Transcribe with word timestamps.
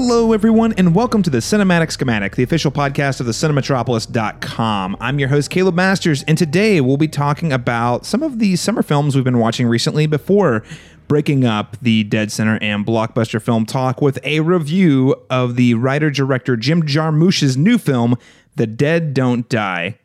Hello, 0.00 0.32
everyone, 0.32 0.72
and 0.74 0.94
welcome 0.94 1.24
to 1.24 1.28
the 1.28 1.38
Cinematic 1.38 1.90
Schematic, 1.90 2.36
the 2.36 2.44
official 2.44 2.70
podcast 2.70 3.18
of 3.18 3.26
the 3.26 3.32
Cinematropolis.com. 3.32 4.96
I'm 5.00 5.18
your 5.18 5.28
host, 5.28 5.50
Caleb 5.50 5.74
Masters, 5.74 6.22
and 6.22 6.38
today 6.38 6.80
we'll 6.80 6.96
be 6.96 7.08
talking 7.08 7.52
about 7.52 8.06
some 8.06 8.22
of 8.22 8.38
the 8.38 8.54
summer 8.54 8.84
films 8.84 9.16
we've 9.16 9.24
been 9.24 9.40
watching 9.40 9.66
recently 9.66 10.06
before 10.06 10.62
breaking 11.08 11.44
up 11.44 11.76
the 11.82 12.04
Dead 12.04 12.30
Center 12.30 12.60
and 12.62 12.86
Blockbuster 12.86 13.42
film 13.42 13.66
talk 13.66 14.00
with 14.00 14.20
a 14.22 14.38
review 14.38 15.16
of 15.30 15.56
the 15.56 15.74
writer 15.74 16.12
director 16.12 16.56
Jim 16.56 16.84
Jarmusch's 16.84 17.56
new 17.56 17.76
film, 17.76 18.16
The 18.54 18.68
Dead 18.68 19.12
Don't 19.12 19.48
Die 19.48 19.98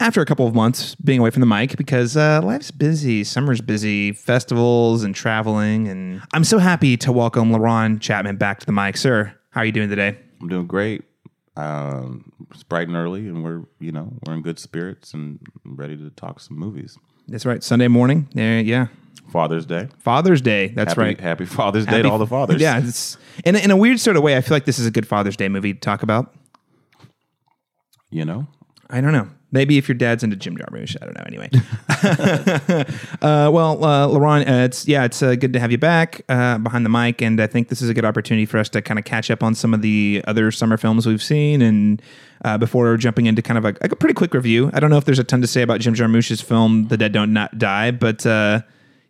after 0.00 0.20
a 0.22 0.24
couple 0.24 0.46
of 0.46 0.54
months 0.54 0.94
being 0.96 1.20
away 1.20 1.30
from 1.30 1.40
the 1.40 1.46
mic 1.46 1.76
because 1.76 2.16
uh, 2.16 2.40
life's 2.42 2.70
busy, 2.70 3.22
summer's 3.22 3.60
busy, 3.60 4.12
festivals 4.12 5.04
and 5.04 5.14
traveling, 5.14 5.86
and 5.86 6.22
I'm 6.32 6.44
so 6.44 6.58
happy 6.58 6.96
to 6.98 7.12
welcome 7.12 7.52
LaRon 7.52 8.00
Chapman 8.00 8.36
back 8.36 8.60
to 8.60 8.66
the 8.66 8.72
mic, 8.72 8.96
sir. 8.96 9.34
How 9.50 9.60
are 9.60 9.64
you 9.64 9.72
doing 9.72 9.90
today? 9.90 10.18
I'm 10.40 10.48
doing 10.48 10.66
great. 10.66 11.04
Um, 11.56 12.32
it's 12.50 12.62
bright 12.62 12.88
and 12.88 12.96
early, 12.96 13.28
and 13.28 13.44
we're 13.44 13.62
you 13.78 13.92
know 13.92 14.12
we're 14.26 14.34
in 14.34 14.42
good 14.42 14.58
spirits 14.58 15.12
and 15.12 15.38
ready 15.64 15.96
to 15.96 16.10
talk 16.10 16.40
some 16.40 16.58
movies. 16.58 16.98
That's 17.28 17.44
right. 17.46 17.62
Sunday 17.62 17.88
morning. 17.88 18.28
There, 18.34 18.60
yeah. 18.60 18.86
Father's 19.30 19.66
Day. 19.66 19.88
Father's 19.98 20.40
Day. 20.40 20.68
That's 20.68 20.92
happy, 20.92 21.00
right. 21.00 21.20
Happy 21.20 21.44
Father's 21.44 21.86
Day 21.86 22.02
to 22.02 22.10
all 22.10 22.18
the 22.18 22.26
fathers. 22.26 22.60
Yeah. 22.60 22.80
It's, 22.82 23.16
in, 23.44 23.54
in 23.54 23.70
a 23.70 23.76
weird 23.76 24.00
sort 24.00 24.16
of 24.16 24.24
way, 24.24 24.36
I 24.36 24.40
feel 24.40 24.56
like 24.56 24.64
this 24.64 24.80
is 24.80 24.86
a 24.86 24.90
good 24.90 25.06
Father's 25.06 25.36
Day 25.36 25.48
movie 25.48 25.72
to 25.72 25.78
talk 25.78 26.02
about. 26.02 26.34
You 28.10 28.24
know, 28.24 28.48
I 28.90 29.00
don't 29.00 29.12
know. 29.12 29.28
Maybe 29.52 29.78
if 29.78 29.88
your 29.88 29.96
dad's 29.96 30.22
into 30.22 30.36
Jim 30.36 30.56
Jarmusch, 30.56 30.96
I 31.00 31.06
don't 31.06 31.16
know. 31.16 31.24
Anyway, 31.26 31.50
uh, 33.22 33.50
well, 33.52 33.84
uh, 33.84 34.06
Laron, 34.06 34.48
uh, 34.48 34.64
it's 34.64 34.86
yeah, 34.86 35.04
it's 35.04 35.22
uh, 35.22 35.34
good 35.34 35.52
to 35.54 35.60
have 35.60 35.72
you 35.72 35.78
back 35.78 36.22
uh, 36.28 36.58
behind 36.58 36.84
the 36.84 36.90
mic, 36.90 37.20
and 37.20 37.40
I 37.40 37.48
think 37.48 37.68
this 37.68 37.82
is 37.82 37.88
a 37.88 37.94
good 37.94 38.04
opportunity 38.04 38.46
for 38.46 38.58
us 38.58 38.68
to 38.70 38.82
kind 38.82 38.98
of 38.98 39.04
catch 39.04 39.28
up 39.28 39.42
on 39.42 39.56
some 39.56 39.74
of 39.74 39.82
the 39.82 40.22
other 40.26 40.52
summer 40.52 40.76
films 40.76 41.04
we've 41.04 41.22
seen, 41.22 41.62
and 41.62 42.00
uh, 42.44 42.58
before 42.58 42.96
jumping 42.96 43.26
into 43.26 43.42
kind 43.42 43.58
of 43.58 43.64
a, 43.64 43.76
like 43.80 43.90
a 43.90 43.96
pretty 43.96 44.14
quick 44.14 44.34
review. 44.34 44.70
I 44.72 44.78
don't 44.78 44.90
know 44.90 44.98
if 44.98 45.04
there's 45.04 45.18
a 45.18 45.24
ton 45.24 45.40
to 45.40 45.48
say 45.48 45.62
about 45.62 45.80
Jim 45.80 45.94
Jarmusch's 45.94 46.40
film 46.40 46.86
"The 46.86 46.96
Dead 46.96 47.12
Don't 47.12 47.32
Not 47.32 47.58
Die," 47.58 47.90
but 47.90 48.24
uh, 48.24 48.60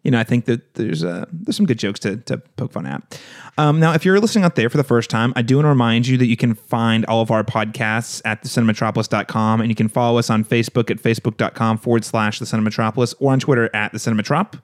you 0.02 0.10
know, 0.10 0.18
I 0.18 0.24
think 0.24 0.46
that 0.46 0.74
there's 0.74 1.04
uh, 1.04 1.26
there's 1.32 1.56
some 1.56 1.66
good 1.66 1.78
jokes 1.78 2.00
to, 2.00 2.16
to 2.16 2.38
poke 2.56 2.72
fun 2.72 2.86
at. 2.86 3.20
Um, 3.58 3.80
now, 3.80 3.92
if 3.92 4.04
you're 4.04 4.18
listening 4.18 4.44
out 4.44 4.54
there 4.54 4.70
for 4.70 4.78
the 4.78 4.84
first 4.84 5.10
time, 5.10 5.32
I 5.36 5.42
do 5.42 5.56
want 5.56 5.66
to 5.66 5.70
remind 5.70 6.06
you 6.06 6.16
that 6.16 6.26
you 6.26 6.36
can 6.36 6.54
find 6.54 7.04
all 7.04 7.20
of 7.20 7.30
our 7.30 7.44
podcasts 7.44 8.22
at 8.24 8.42
thecinematropolis.com, 8.42 9.60
and 9.60 9.68
you 9.68 9.74
can 9.74 9.88
follow 9.88 10.18
us 10.18 10.30
on 10.30 10.44
Facebook 10.44 10.90
at 10.90 10.96
facebook.com 10.98 11.78
forward 11.78 12.04
slash 12.04 12.38
the 12.38 12.46
Cinematropolis 12.46 13.14
or 13.20 13.32
on 13.32 13.40
Twitter 13.40 13.68
at 13.74 13.92
the 13.92 13.98
Cinematrop. 13.98 14.60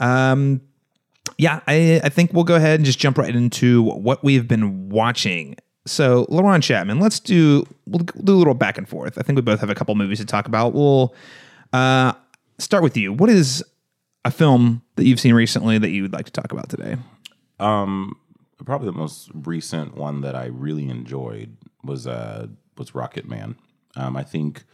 Um, 0.00 0.60
yeah, 1.38 1.60
I, 1.66 2.00
I 2.02 2.08
think 2.08 2.32
we'll 2.32 2.44
go 2.44 2.56
ahead 2.56 2.80
and 2.80 2.84
just 2.84 2.98
jump 2.98 3.18
right 3.18 3.34
into 3.34 3.82
what 3.82 4.24
we've 4.24 4.48
been 4.48 4.88
watching. 4.88 5.56
So, 5.86 6.26
Laron 6.26 6.62
Chapman, 6.62 6.98
let's 6.98 7.20
do 7.20 7.64
we'll 7.86 8.02
do 8.02 8.34
a 8.34 8.34
little 8.34 8.54
back 8.54 8.76
and 8.78 8.88
forth. 8.88 9.18
I 9.18 9.22
think 9.22 9.36
we 9.36 9.42
both 9.42 9.60
have 9.60 9.70
a 9.70 9.74
couple 9.74 9.94
movies 9.94 10.18
to 10.18 10.24
talk 10.24 10.48
about. 10.48 10.72
We'll 10.72 11.14
uh, 11.72 12.14
start 12.58 12.82
with 12.82 12.96
you. 12.96 13.12
What 13.12 13.30
is 13.30 13.62
a 14.26 14.30
film 14.30 14.82
that 14.96 15.04
you've 15.04 15.20
seen 15.20 15.34
recently 15.34 15.78
that 15.78 15.90
you 15.90 16.02
would 16.02 16.12
like 16.12 16.26
to 16.26 16.32
talk 16.32 16.52
about 16.52 16.68
today? 16.68 16.96
um, 17.60 18.16
probably 18.64 18.86
the 18.86 18.98
most 18.98 19.30
recent 19.32 19.96
one 19.96 20.22
that 20.22 20.34
I 20.34 20.46
really 20.46 20.88
enjoyed 20.88 21.56
was 21.84 22.06
uh 22.06 22.48
was 22.76 22.94
Rocket 22.94 23.26
Man. 23.28 23.56
Um, 23.94 24.16
I 24.16 24.24
think 24.24 24.64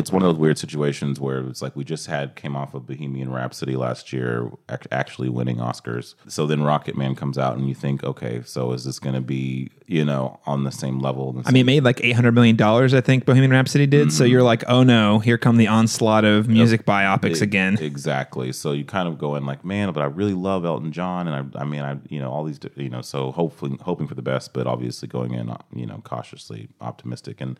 it's 0.00 0.10
one 0.10 0.22
of 0.22 0.28
those 0.28 0.40
weird 0.40 0.58
situations 0.58 1.20
where 1.20 1.38
it's 1.40 1.62
like 1.62 1.76
we 1.76 1.84
just 1.84 2.06
had 2.06 2.34
came 2.34 2.56
off 2.56 2.74
of 2.74 2.86
Bohemian 2.86 3.30
Rhapsody 3.30 3.76
last 3.76 4.12
year, 4.12 4.50
ac- 4.68 4.88
actually 4.90 5.28
winning 5.28 5.58
Oscars. 5.58 6.14
So 6.26 6.46
then 6.46 6.62
Rocket 6.62 6.96
Man 6.96 7.14
comes 7.14 7.38
out, 7.38 7.56
and 7.56 7.68
you 7.68 7.74
think, 7.74 8.02
okay, 8.02 8.42
so 8.44 8.72
is 8.72 8.84
this 8.84 8.98
going 8.98 9.14
to 9.14 9.20
be 9.20 9.70
you 9.86 10.04
know 10.04 10.40
on 10.46 10.64
the 10.64 10.72
same 10.72 10.98
level? 10.98 11.40
I 11.44 11.52
mean, 11.52 11.62
it 11.62 11.64
made 11.64 11.84
like 11.84 12.00
eight 12.02 12.12
hundred 12.12 12.32
million 12.32 12.56
dollars. 12.56 12.94
I 12.94 13.00
think 13.00 13.24
Bohemian 13.26 13.52
Rhapsody 13.52 13.86
did. 13.86 14.12
So 14.12 14.24
you're 14.24 14.42
like, 14.42 14.64
oh 14.68 14.82
no, 14.82 15.18
here 15.20 15.38
come 15.38 15.56
the 15.56 15.68
onslaught 15.68 16.24
of 16.24 16.48
music 16.48 16.84
biopics 16.84 17.40
again. 17.40 17.78
Exactly. 17.80 18.52
So 18.52 18.72
you 18.72 18.84
kind 18.84 19.08
of 19.08 19.18
go 19.18 19.36
in 19.36 19.46
like, 19.46 19.64
man, 19.64 19.92
but 19.92 20.00
I 20.00 20.06
really 20.06 20.34
love 20.34 20.64
Elton 20.64 20.92
John, 20.92 21.28
and 21.28 21.54
I, 21.54 21.60
I 21.60 21.64
mean, 21.64 21.82
I, 21.82 21.98
you 22.08 22.18
know, 22.18 22.30
all 22.30 22.44
these, 22.44 22.58
you 22.76 22.88
know, 22.88 23.02
so 23.02 23.30
hopefully, 23.32 23.76
hoping 23.82 24.06
for 24.06 24.14
the 24.14 24.22
best, 24.22 24.52
but 24.52 24.66
obviously 24.66 25.08
going 25.08 25.34
in, 25.34 25.50
uh, 25.50 25.58
you 25.74 25.86
know, 25.86 26.00
cautiously 26.04 26.68
optimistic. 26.80 27.40
And 27.40 27.58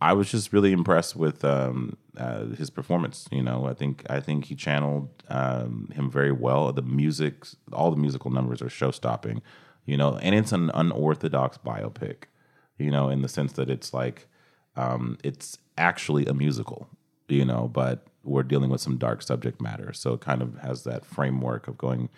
I 0.00 0.12
was 0.12 0.30
just 0.30 0.52
really 0.52 0.72
impressed 0.72 1.16
with 1.16 1.44
um, 1.44 1.96
uh, 2.16 2.46
his 2.46 2.70
performance. 2.70 3.26
You 3.32 3.42
know, 3.42 3.66
I 3.66 3.74
think 3.74 4.04
I 4.08 4.20
think 4.20 4.46
he 4.46 4.54
channeled 4.54 5.08
um, 5.28 5.90
him 5.94 6.10
very 6.10 6.32
well. 6.32 6.72
The 6.72 6.82
music, 6.82 7.46
all 7.72 7.90
the 7.90 7.96
musical 7.96 8.30
numbers 8.30 8.62
are 8.62 8.70
show 8.70 8.90
stopping. 8.90 9.42
You 9.86 9.96
know, 9.96 10.18
and 10.18 10.34
it's 10.34 10.52
an 10.52 10.70
unorthodox 10.74 11.58
biopic. 11.58 12.24
You 12.78 12.90
know, 12.90 13.08
in 13.08 13.22
the 13.22 13.28
sense 13.28 13.52
that 13.54 13.68
it's 13.68 13.92
like 13.92 14.28
um, 14.76 15.18
it's 15.24 15.58
actually 15.76 16.26
a 16.26 16.34
musical, 16.34 16.88
you 17.28 17.44
know, 17.44 17.68
but 17.72 18.06
we're 18.22 18.42
dealing 18.44 18.70
with 18.70 18.80
some 18.80 18.98
dark 18.98 19.22
subject 19.22 19.60
matter. 19.60 19.92
So 19.92 20.14
it 20.14 20.20
kind 20.20 20.42
of 20.42 20.58
has 20.58 20.84
that 20.84 21.04
framework 21.04 21.66
of 21.66 21.76
going 21.76 22.08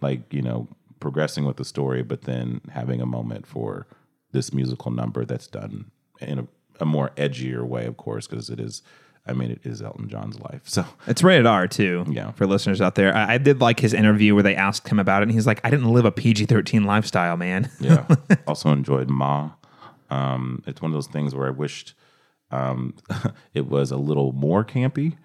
like, 0.00 0.32
you 0.32 0.42
know, 0.42 0.68
progressing 1.00 1.44
with 1.44 1.56
the 1.56 1.64
story, 1.64 2.02
but 2.02 2.22
then 2.22 2.60
having 2.72 3.00
a 3.00 3.06
moment 3.06 3.46
for 3.46 3.86
this 4.32 4.52
musical 4.52 4.90
number 4.90 5.24
that's 5.24 5.46
done 5.46 5.90
in 6.20 6.38
a, 6.40 6.46
a 6.80 6.84
more 6.86 7.10
edgier 7.16 7.62
way, 7.62 7.86
of 7.86 7.96
course, 7.96 8.26
because 8.26 8.50
it 8.50 8.60
is, 8.60 8.82
I 9.26 9.32
mean, 9.32 9.50
it 9.50 9.60
is 9.64 9.82
Elton 9.82 10.08
John's 10.08 10.38
life. 10.40 10.62
So 10.66 10.84
It's 11.06 11.22
rated 11.22 11.46
R 11.46 11.66
too. 11.68 12.04
Yeah. 12.08 12.32
For 12.32 12.46
listeners 12.46 12.80
out 12.80 12.94
there, 12.94 13.14
I, 13.14 13.34
I 13.34 13.38
did 13.38 13.60
like 13.60 13.80
his 13.80 13.92
interview 13.94 14.34
where 14.34 14.42
they 14.42 14.54
asked 14.56 14.88
him 14.88 14.98
about 14.98 15.22
it, 15.22 15.24
and 15.24 15.32
he's 15.32 15.46
like, 15.46 15.60
"I 15.64 15.70
didn't 15.70 15.92
live 15.92 16.04
a 16.04 16.12
PG 16.12 16.46
thirteen 16.46 16.84
lifestyle, 16.84 17.36
man." 17.36 17.70
yeah. 17.80 18.06
also 18.46 18.70
enjoyed 18.70 19.08
Ma. 19.10 19.50
Um, 20.10 20.62
it's 20.66 20.80
one 20.80 20.90
of 20.90 20.94
those 20.94 21.08
things 21.08 21.34
where 21.34 21.48
I 21.48 21.50
wished 21.50 21.94
um, 22.50 22.94
it 23.54 23.66
was 23.68 23.90
a 23.90 23.96
little 23.96 24.32
more 24.32 24.64
campy 24.64 25.16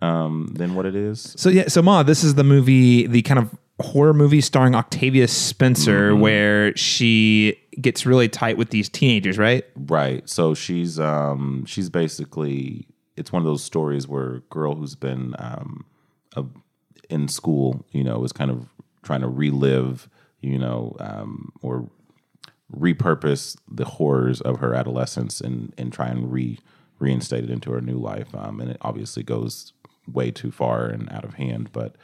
um, 0.00 0.48
than 0.54 0.74
what 0.74 0.86
it 0.86 0.96
is. 0.96 1.34
So 1.36 1.48
yeah, 1.48 1.68
so 1.68 1.82
Ma, 1.82 2.02
this 2.02 2.24
is 2.24 2.34
the 2.34 2.42
movie, 2.44 3.06
the 3.06 3.22
kind 3.22 3.38
of 3.38 3.54
horror 3.80 4.12
movie 4.14 4.40
starring 4.40 4.74
Octavia 4.74 5.28
Spencer, 5.28 6.10
Mm-hmm. 6.10 6.20
where 6.20 6.76
she 6.76 7.56
gets 7.80 8.06
really 8.06 8.28
tight 8.28 8.56
with 8.56 8.70
these 8.70 8.88
teenagers, 8.88 9.38
right? 9.38 9.64
Right. 9.76 10.28
So 10.28 10.54
she's 10.54 10.98
um 10.98 11.64
she's 11.66 11.90
basically 11.90 12.86
it's 13.16 13.32
one 13.32 13.40
of 13.40 13.46
those 13.46 13.62
stories 13.62 14.08
where 14.08 14.34
a 14.36 14.40
girl 14.40 14.74
who's 14.74 14.94
been 14.94 15.34
um 15.38 15.84
a, 16.36 16.44
in 17.10 17.28
school, 17.28 17.84
you 17.92 18.04
know, 18.04 18.24
is 18.24 18.32
kind 18.32 18.50
of 18.50 18.68
trying 19.02 19.20
to 19.20 19.28
relive, 19.28 20.08
you 20.40 20.58
know, 20.58 20.96
um 21.00 21.52
or 21.62 21.88
repurpose 22.74 23.56
the 23.70 23.84
horrors 23.84 24.40
of 24.40 24.58
her 24.58 24.74
adolescence 24.74 25.40
and 25.40 25.72
and 25.78 25.92
try 25.92 26.08
and 26.08 26.32
re 26.32 26.58
reinstate 26.98 27.44
it 27.44 27.50
into 27.50 27.70
her 27.72 27.80
new 27.80 27.98
life. 27.98 28.34
Um 28.34 28.60
and 28.60 28.70
it 28.70 28.78
obviously 28.80 29.22
goes 29.22 29.72
way 30.06 30.30
too 30.30 30.50
far 30.50 30.86
and 30.86 31.10
out 31.10 31.24
of 31.24 31.34
hand, 31.34 31.70
but 31.72 31.96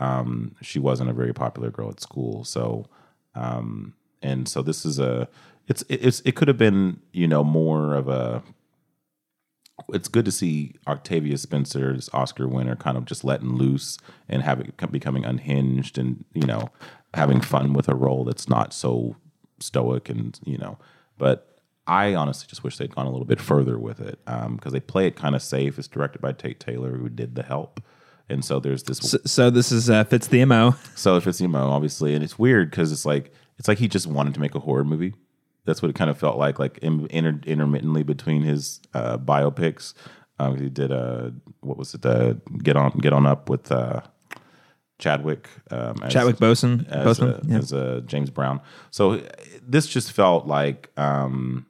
um 0.00 0.54
she 0.62 0.78
wasn't 0.78 1.10
a 1.10 1.14
very 1.14 1.32
popular 1.32 1.70
girl 1.70 1.90
at 1.90 2.00
school. 2.00 2.44
So 2.44 2.86
um 3.34 3.94
and 4.22 4.48
so 4.48 4.62
this 4.62 4.84
is 4.84 4.98
a 4.98 5.28
it's 5.66 5.84
it's 5.88 6.20
it 6.24 6.34
could 6.36 6.48
have 6.48 6.58
been 6.58 7.00
you 7.12 7.28
know 7.28 7.44
more 7.44 7.94
of 7.94 8.08
a 8.08 8.42
it's 9.90 10.08
good 10.08 10.24
to 10.24 10.32
see 10.32 10.74
Octavia 10.86 11.38
Spencer's 11.38 12.10
Oscar 12.12 12.48
winner 12.48 12.74
kind 12.76 12.96
of 12.96 13.04
just 13.04 13.24
letting 13.24 13.54
loose 13.54 13.96
and 14.28 14.42
having 14.42 14.72
becoming 14.90 15.24
unhinged 15.24 15.98
and 15.98 16.24
you 16.34 16.46
know 16.46 16.70
having 17.14 17.40
fun 17.40 17.72
with 17.72 17.88
a 17.88 17.94
role 17.94 18.24
that's 18.24 18.48
not 18.48 18.72
so 18.72 19.16
stoic 19.60 20.08
and 20.08 20.38
you 20.44 20.58
know 20.58 20.78
but 21.16 21.58
I 21.86 22.14
honestly 22.14 22.46
just 22.48 22.62
wish 22.62 22.76
they'd 22.76 22.94
gone 22.94 23.06
a 23.06 23.10
little 23.10 23.24
bit 23.24 23.40
further 23.40 23.78
with 23.78 24.00
it 24.00 24.18
because 24.26 24.72
they 24.72 24.80
play 24.80 25.06
it 25.06 25.16
kind 25.16 25.34
of 25.34 25.42
safe. 25.42 25.78
It's 25.78 25.88
directed 25.88 26.20
by 26.20 26.32
Tate 26.32 26.60
Taylor, 26.60 26.90
who 26.98 27.08
did 27.08 27.34
The 27.34 27.42
Help, 27.42 27.80
and 28.28 28.44
so 28.44 28.60
there's 28.60 28.82
this 28.82 28.98
So, 28.98 29.18
so 29.24 29.50
this 29.50 29.72
is 29.72 29.88
uh, 29.88 30.04
fits 30.04 30.26
the 30.26 30.44
mo. 30.44 30.74
so 30.94 31.16
it 31.16 31.22
fits 31.22 31.38
the 31.38 31.44
emo, 31.44 31.70
obviously, 31.70 32.14
and 32.14 32.22
it's 32.22 32.38
weird 32.38 32.70
because 32.70 32.92
it's 32.92 33.06
like 33.06 33.32
it's 33.58 33.68
like 33.68 33.78
he 33.78 33.88
just 33.88 34.06
wanted 34.06 34.34
to 34.34 34.40
make 34.40 34.54
a 34.54 34.60
horror 34.60 34.84
movie. 34.84 35.14
That's 35.64 35.82
what 35.82 35.90
it 35.90 35.94
kind 35.94 36.10
of 36.10 36.16
felt 36.16 36.38
like, 36.38 36.58
like 36.58 36.78
in, 36.78 37.06
inter, 37.10 37.38
intermittently 37.44 38.02
between 38.02 38.42
his 38.42 38.80
uh, 38.94 39.18
biopics. 39.18 39.92
Um, 40.38 40.56
he 40.56 40.68
did 40.68 40.90
a 40.90 41.34
what 41.60 41.76
was 41.76 41.94
it? 41.94 42.06
Uh, 42.06 42.34
get 42.62 42.76
on, 42.76 42.92
get 42.98 43.12
on 43.12 43.26
up 43.26 43.50
with 43.50 43.70
uh, 43.70 44.00
Chadwick. 44.98 45.48
Um, 45.70 45.96
as- 46.02 46.12
Chadwick 46.12 46.36
Boseman, 46.36 46.88
as, 46.88 47.18
Boseman, 47.18 47.44
a, 47.44 47.48
yeah. 47.48 47.58
as 47.58 47.72
a 47.72 48.00
James 48.02 48.30
Brown. 48.30 48.60
So 48.90 49.14
uh, 49.14 49.28
this 49.62 49.86
just 49.86 50.12
felt 50.12 50.46
like 50.46 50.90
um, 50.96 51.66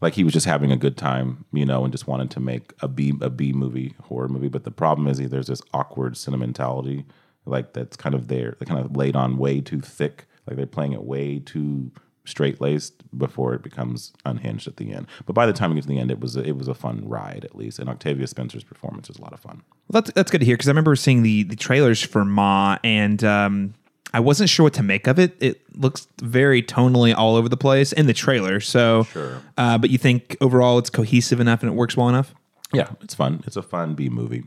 like 0.00 0.14
he 0.14 0.24
was 0.24 0.32
just 0.32 0.46
having 0.46 0.72
a 0.72 0.76
good 0.76 0.96
time, 0.96 1.44
you 1.52 1.64
know, 1.64 1.84
and 1.84 1.92
just 1.92 2.08
wanted 2.08 2.30
to 2.32 2.40
make 2.40 2.72
a 2.80 2.88
B 2.88 3.12
a 3.20 3.30
B 3.30 3.52
movie 3.52 3.94
horror 4.04 4.28
movie. 4.28 4.48
But 4.48 4.64
the 4.64 4.70
problem 4.70 5.06
is, 5.06 5.18
there's 5.18 5.46
this 5.46 5.62
awkward 5.72 6.16
sentimentality, 6.16 7.04
like 7.46 7.72
that's 7.72 7.96
kind 7.96 8.14
of 8.14 8.28
there, 8.28 8.56
they 8.58 8.66
kind 8.66 8.84
of 8.84 8.96
laid 8.96 9.14
on 9.14 9.36
way 9.38 9.60
too 9.60 9.80
thick. 9.80 10.26
Like 10.46 10.56
they're 10.56 10.66
playing 10.66 10.92
it 10.92 11.02
way 11.04 11.38
too 11.38 11.90
straight 12.24 12.60
laced 12.60 13.02
before 13.18 13.52
it 13.54 13.62
becomes 13.62 14.12
unhinged 14.24 14.68
at 14.68 14.76
the 14.76 14.92
end. 14.92 15.06
But 15.26 15.32
by 15.34 15.44
the 15.46 15.52
time 15.52 15.70
we 15.70 15.74
get 15.76 15.82
to 15.82 15.88
the 15.88 15.98
end, 15.98 16.10
it 16.10 16.20
was 16.20 16.36
a, 16.36 16.42
it 16.44 16.56
was 16.56 16.68
a 16.68 16.74
fun 16.74 17.08
ride 17.08 17.44
at 17.44 17.56
least. 17.56 17.78
And 17.80 17.88
Octavia 17.88 18.26
Spencer's 18.28 18.62
performance 18.64 19.08
was 19.08 19.18
a 19.18 19.22
lot 19.22 19.32
of 19.32 19.40
fun. 19.40 19.62
Well, 19.88 20.00
that's 20.02 20.12
that's 20.12 20.30
good 20.30 20.38
to 20.38 20.44
hear 20.44 20.54
because 20.56 20.68
I 20.68 20.70
remember 20.70 20.94
seeing 20.96 21.22
the 21.22 21.42
the 21.44 21.56
trailers 21.56 22.00
for 22.00 22.24
Ma, 22.24 22.78
and 22.84 23.22
um, 23.24 23.74
I 24.14 24.20
wasn't 24.20 24.50
sure 24.50 24.64
what 24.64 24.74
to 24.74 24.82
make 24.82 25.06
of 25.06 25.18
it. 25.18 25.34
It 25.40 25.60
looks 25.76 26.06
very 26.22 26.62
tonally 26.62 27.14
all 27.14 27.34
over 27.36 27.48
the 27.48 27.56
place 27.56 27.92
in 27.92 28.06
the 28.06 28.12
trailer. 28.14 28.60
So, 28.60 29.04
Sure. 29.04 29.42
uh, 29.58 29.78
but 29.78 29.90
you 29.90 29.98
think 29.98 30.36
overall 30.40 30.78
it's 30.78 30.90
cohesive 30.90 31.40
enough 31.40 31.62
and 31.62 31.72
it 31.72 31.74
works 31.74 31.96
well 31.96 32.08
enough? 32.08 32.34
Yeah, 32.72 32.90
it's 33.00 33.14
fun. 33.14 33.42
It's 33.46 33.56
a 33.56 33.62
fun 33.62 33.94
B 33.94 34.08
movie. 34.08 34.44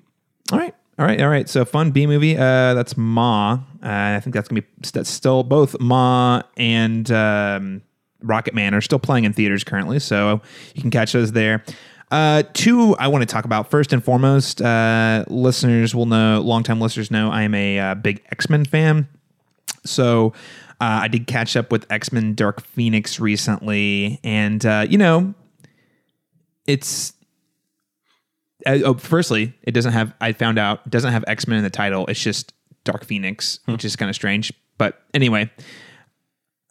All 0.52 0.60
right. 0.60 0.76
All 0.98 1.06
right, 1.06 1.22
all 1.22 1.28
right. 1.28 1.48
So 1.50 1.66
fun 1.66 1.92
B 1.92 2.08
movie. 2.08 2.38
Uh, 2.38 2.74
that's 2.74 2.96
Ma. 2.96 3.54
Uh, 3.54 3.58
I 3.84 4.20
think 4.22 4.34
that's 4.34 4.48
gonna 4.48 4.62
be 4.62 4.68
that's 4.94 5.10
still 5.10 5.44
both 5.44 5.78
Ma 5.80 6.42
and 6.56 7.12
um, 7.12 7.82
Rocket 8.22 8.54
Man 8.54 8.74
are 8.74 8.82
still 8.82 9.00
playing 9.00 9.26
in 9.26 9.34
theaters 9.34 9.66
currently, 9.66 10.00
so 10.00 10.42
you 10.74 10.82
can 10.82 10.92
catch 10.92 11.12
those 11.12 11.34
there. 11.34 11.64
Uh, 12.12 12.44
two 12.54 12.96
I 12.96 13.10
want 13.10 13.24
to 13.24 13.26
talk 13.26 13.44
about 13.44 13.70
first 13.70 13.92
and 13.92 14.02
foremost. 14.02 14.62
Uh, 14.62 15.26
listeners 15.28 15.94
will 15.94 16.06
know, 16.06 16.40
longtime 16.40 16.80
listeners 16.80 17.12
know, 17.12 17.30
I 17.30 17.42
am 17.44 17.54
a 17.54 17.80
uh, 17.80 17.96
big 17.96 18.24
X 18.32 18.50
Men 18.50 18.64
fan. 18.64 19.10
So 19.84 20.34
uh, 20.80 21.00
I 21.04 21.08
did 21.10 21.28
catch 21.28 21.58
up 21.58 21.72
with 21.72 21.86
X 21.92 22.14
Men 22.14 22.36
Dark 22.36 22.62
Phoenix 22.62 23.20
recently, 23.20 24.22
and 24.24 24.66
uh, 24.66 24.86
you 24.90 24.98
know, 24.98 25.34
it's 26.68 27.14
uh, 28.66 28.80
oh, 28.84 28.94
firstly, 28.96 29.54
it 29.64 29.72
doesn't 29.72 29.94
have. 29.94 30.14
I 30.20 30.34
found 30.34 30.58
out 30.58 30.82
it 30.86 30.90
doesn't 30.90 31.12
have 31.12 31.24
X 31.28 31.48
Men 31.48 31.58
in 31.58 31.64
the 31.64 31.70
title. 31.70 32.06
It's 32.08 32.20
just 32.20 32.54
Dark 32.84 33.06
Phoenix, 33.06 33.60
which 33.66 33.86
is 33.86 33.96
kind 33.96 34.10
of 34.10 34.16
strange. 34.16 34.54
But 34.78 35.02
anyway, 35.14 35.52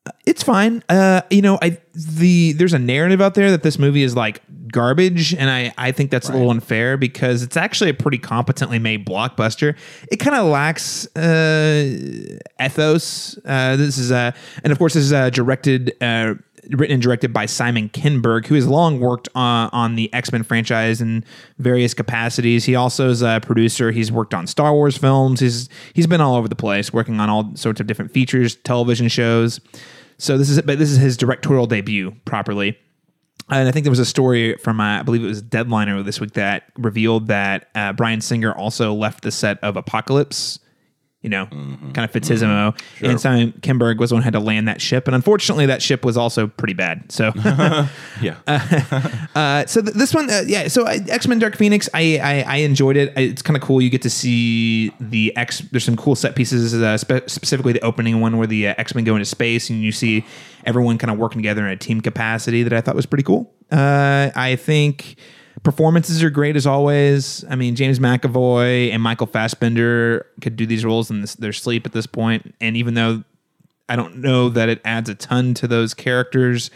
uh, 0.07 0.11
it's 0.27 0.43
fine. 0.43 0.83
Uh, 0.89 1.23
you 1.31 1.43
know, 1.43 1.59
I 1.63 1.79
the 1.95 2.53
there's 2.53 2.73
a 2.73 2.79
narrative 2.79 3.21
out 3.21 3.35
there 3.35 3.51
that 3.51 3.63
this 3.63 3.79
movie 3.79 4.03
is 4.03 4.17
like 4.17 4.43
garbage, 4.73 5.35
and 5.35 5.49
I 5.49 5.73
I 5.79 5.93
think 5.93 6.11
that's 6.11 6.29
a 6.29 6.33
little 6.33 6.51
unfair 6.51 6.97
because 6.97 7.43
it's 7.43 7.57
actually 7.57 7.91
a 7.91 7.95
pretty 7.95 8.19
competently 8.19 8.79
made 8.79 9.07
blockbuster. 9.07 9.77
It 10.11 10.17
kind 10.17 10.37
of 10.37 10.47
lacks 10.47 11.07
uh, 11.17 12.39
ethos. 12.61 13.39
Uh, 13.45 13.77
this 13.77 13.99
is 13.99 14.11
a, 14.11 14.35
and 14.63 14.73
of 14.73 14.79
course, 14.79 14.95
this 14.95 15.05
is 15.05 15.13
uh, 15.13 15.31
directed. 15.31 15.95
Written 16.71 16.95
and 16.95 17.03
directed 17.03 17.33
by 17.33 17.47
Simon 17.47 17.89
Kinberg, 17.89 18.47
who 18.47 18.55
has 18.55 18.67
long 18.67 19.01
worked 19.01 19.29
uh, 19.35 19.69
on 19.73 19.97
the 19.97 20.13
X 20.13 20.33
Men 20.33 20.43
franchise 20.43 21.01
in 21.01 21.25
various 21.59 21.95
capacities. 21.95 22.65
He 22.65 22.75
also 22.75 23.11
is 23.11 23.23
a 23.23 23.41
producer. 23.43 23.91
He's 23.91 24.11
worked 24.11 24.35
on 24.35 24.47
Star 24.47 24.73
Wars 24.73 24.97
films. 24.97 25.41
He's 25.41 25.69
he's 25.93 26.07
been 26.07 26.21
all 26.21 26.37
over 26.37 26.49
the 26.49 26.57
place, 26.57 26.93
working 26.93 27.21
on 27.21 27.29
all 27.29 27.55
sorts 27.57 27.81
of 27.81 27.87
different 27.87 28.13
features, 28.13 28.57
television 28.57 29.09
shows. 29.09 29.61
So 30.19 30.39
this 30.39 30.49
is 30.49 30.61
but 30.63 30.79
this 30.79 30.91
is 30.91 30.99
his 30.99 31.17
directorial 31.17 31.67
debut 31.67 32.13
properly. 32.25 32.79
And 33.51 33.69
I 33.69 33.73
think 33.73 33.85
there 33.85 33.91
was 33.91 33.99
a 33.99 34.07
story 34.07 34.57
from, 34.57 34.81
uh, 34.81 35.01
I 35.01 35.03
believe 35.03 35.23
it 35.23 35.27
was 35.27 35.43
Deadliner 35.43 36.03
this 36.03 36.19
week 36.19 36.33
that 36.33 36.71
revealed 36.79 37.27
that 37.27 37.69
uh, 37.75 37.93
Bryan 37.93 38.23
Singer 38.23 38.55
also 38.55 38.95
left 38.95 39.23
the 39.23 39.31
set 39.31 39.59
of 39.63 39.77
Apocalypse. 39.77 40.61
You 41.25 41.31
know, 41.31 41.47
kind 41.47 41.99
of 42.01 42.11
fits 42.11 42.29
his 42.29 42.43
MO. 42.43 42.75
And 43.01 43.19
Simon 43.19 43.53
Kinberg 43.63 43.99
was 43.99 44.11
the 44.11 44.17
one 44.17 44.23
who 44.23 44.25
had 44.27 44.35
to 44.35 44.41
land 44.41 44.69
that 44.69 44.81
ship. 44.83 45.09
And 45.09 45.15
unfortunately, 45.15 45.65
that 45.67 45.81
ship 45.81 46.05
was 46.05 46.19
also 46.19 46.47
pretty 46.49 46.75
bad. 46.75 47.11
So, 47.11 47.33
Yeah. 48.21 48.37
uh, 49.35 49.65
so 49.67 49.81
th- 49.81 49.95
this 49.95 50.13
one, 50.15 50.29
uh, 50.31 50.43
yeah. 50.47 50.69
So 50.69 50.85
X 50.85 51.27
Men 51.27 51.39
Dark 51.39 51.57
Phoenix, 51.57 51.89
I, 51.95 52.19
I 52.23 52.45
I 52.47 52.57
enjoyed 52.59 52.97
it. 52.97 53.13
I- 53.17 53.21
It's 53.21 53.43
kind 53.43 53.57
of 53.57 53.63
cool. 53.63 53.81
You 53.81 53.91
get 53.91 54.03
to 54.03 54.11
see 54.11 54.93
the 55.01 55.35
X. 55.37 55.61
There's 55.73 55.85
some 55.85 55.97
cool 55.97 56.15
set 56.15 56.37
pieces, 56.37 56.75
uh, 56.75 56.97
spe- 56.99 57.27
specifically 57.29 57.73
the 57.73 57.81
opening 57.85 58.21
one 58.21 58.37
where 58.37 58.47
the 58.47 58.69
uh, 58.69 58.75
X 58.79 58.95
Men 58.95 59.05
go 59.05 59.15
into 59.17 59.25
space, 59.25 59.71
and 59.71 59.83
you 59.83 59.93
see 59.93 60.25
everyone 60.65 60.99
kind 60.99 61.11
of 61.11 61.19
working 61.19 61.39
together 61.39 61.65
in 61.67 61.73
a 61.73 61.77
team 61.77 62.01
capacity 62.01 62.63
that 62.63 62.73
I 62.73 62.81
thought 62.81 62.95
was 62.97 63.07
pretty 63.07 63.25
cool. 63.25 63.51
Uh, 63.73 64.31
I 64.37 64.57
think 64.57 65.17
performances 65.63 66.23
are 66.23 66.31
great 66.31 66.57
as 66.57 66.67
always. 66.67 67.45
I 67.49 67.57
mean, 67.57 67.77
James 67.77 67.99
McAvoy 67.99 68.91
and 68.93 69.03
Michael 69.03 69.27
Fassbender 69.27 70.27
could 70.41 70.57
do 70.57 70.67
these 70.67 70.85
roles 70.85 71.11
in 71.11 71.25
their 71.39 71.53
sleep 71.53 71.87
at 71.87 71.93
this 71.93 72.07
point. 72.07 72.55
and 72.61 72.77
even 72.77 72.95
though 72.95 73.23
I 73.89 73.97
don't 73.97 74.19
know 74.19 74.49
that 74.49 74.69
it 74.69 74.81
adds 74.85 75.09
a 75.09 75.15
ton 75.15 75.55
to 75.55 75.69
those 75.69 75.95
characters. 75.95 76.71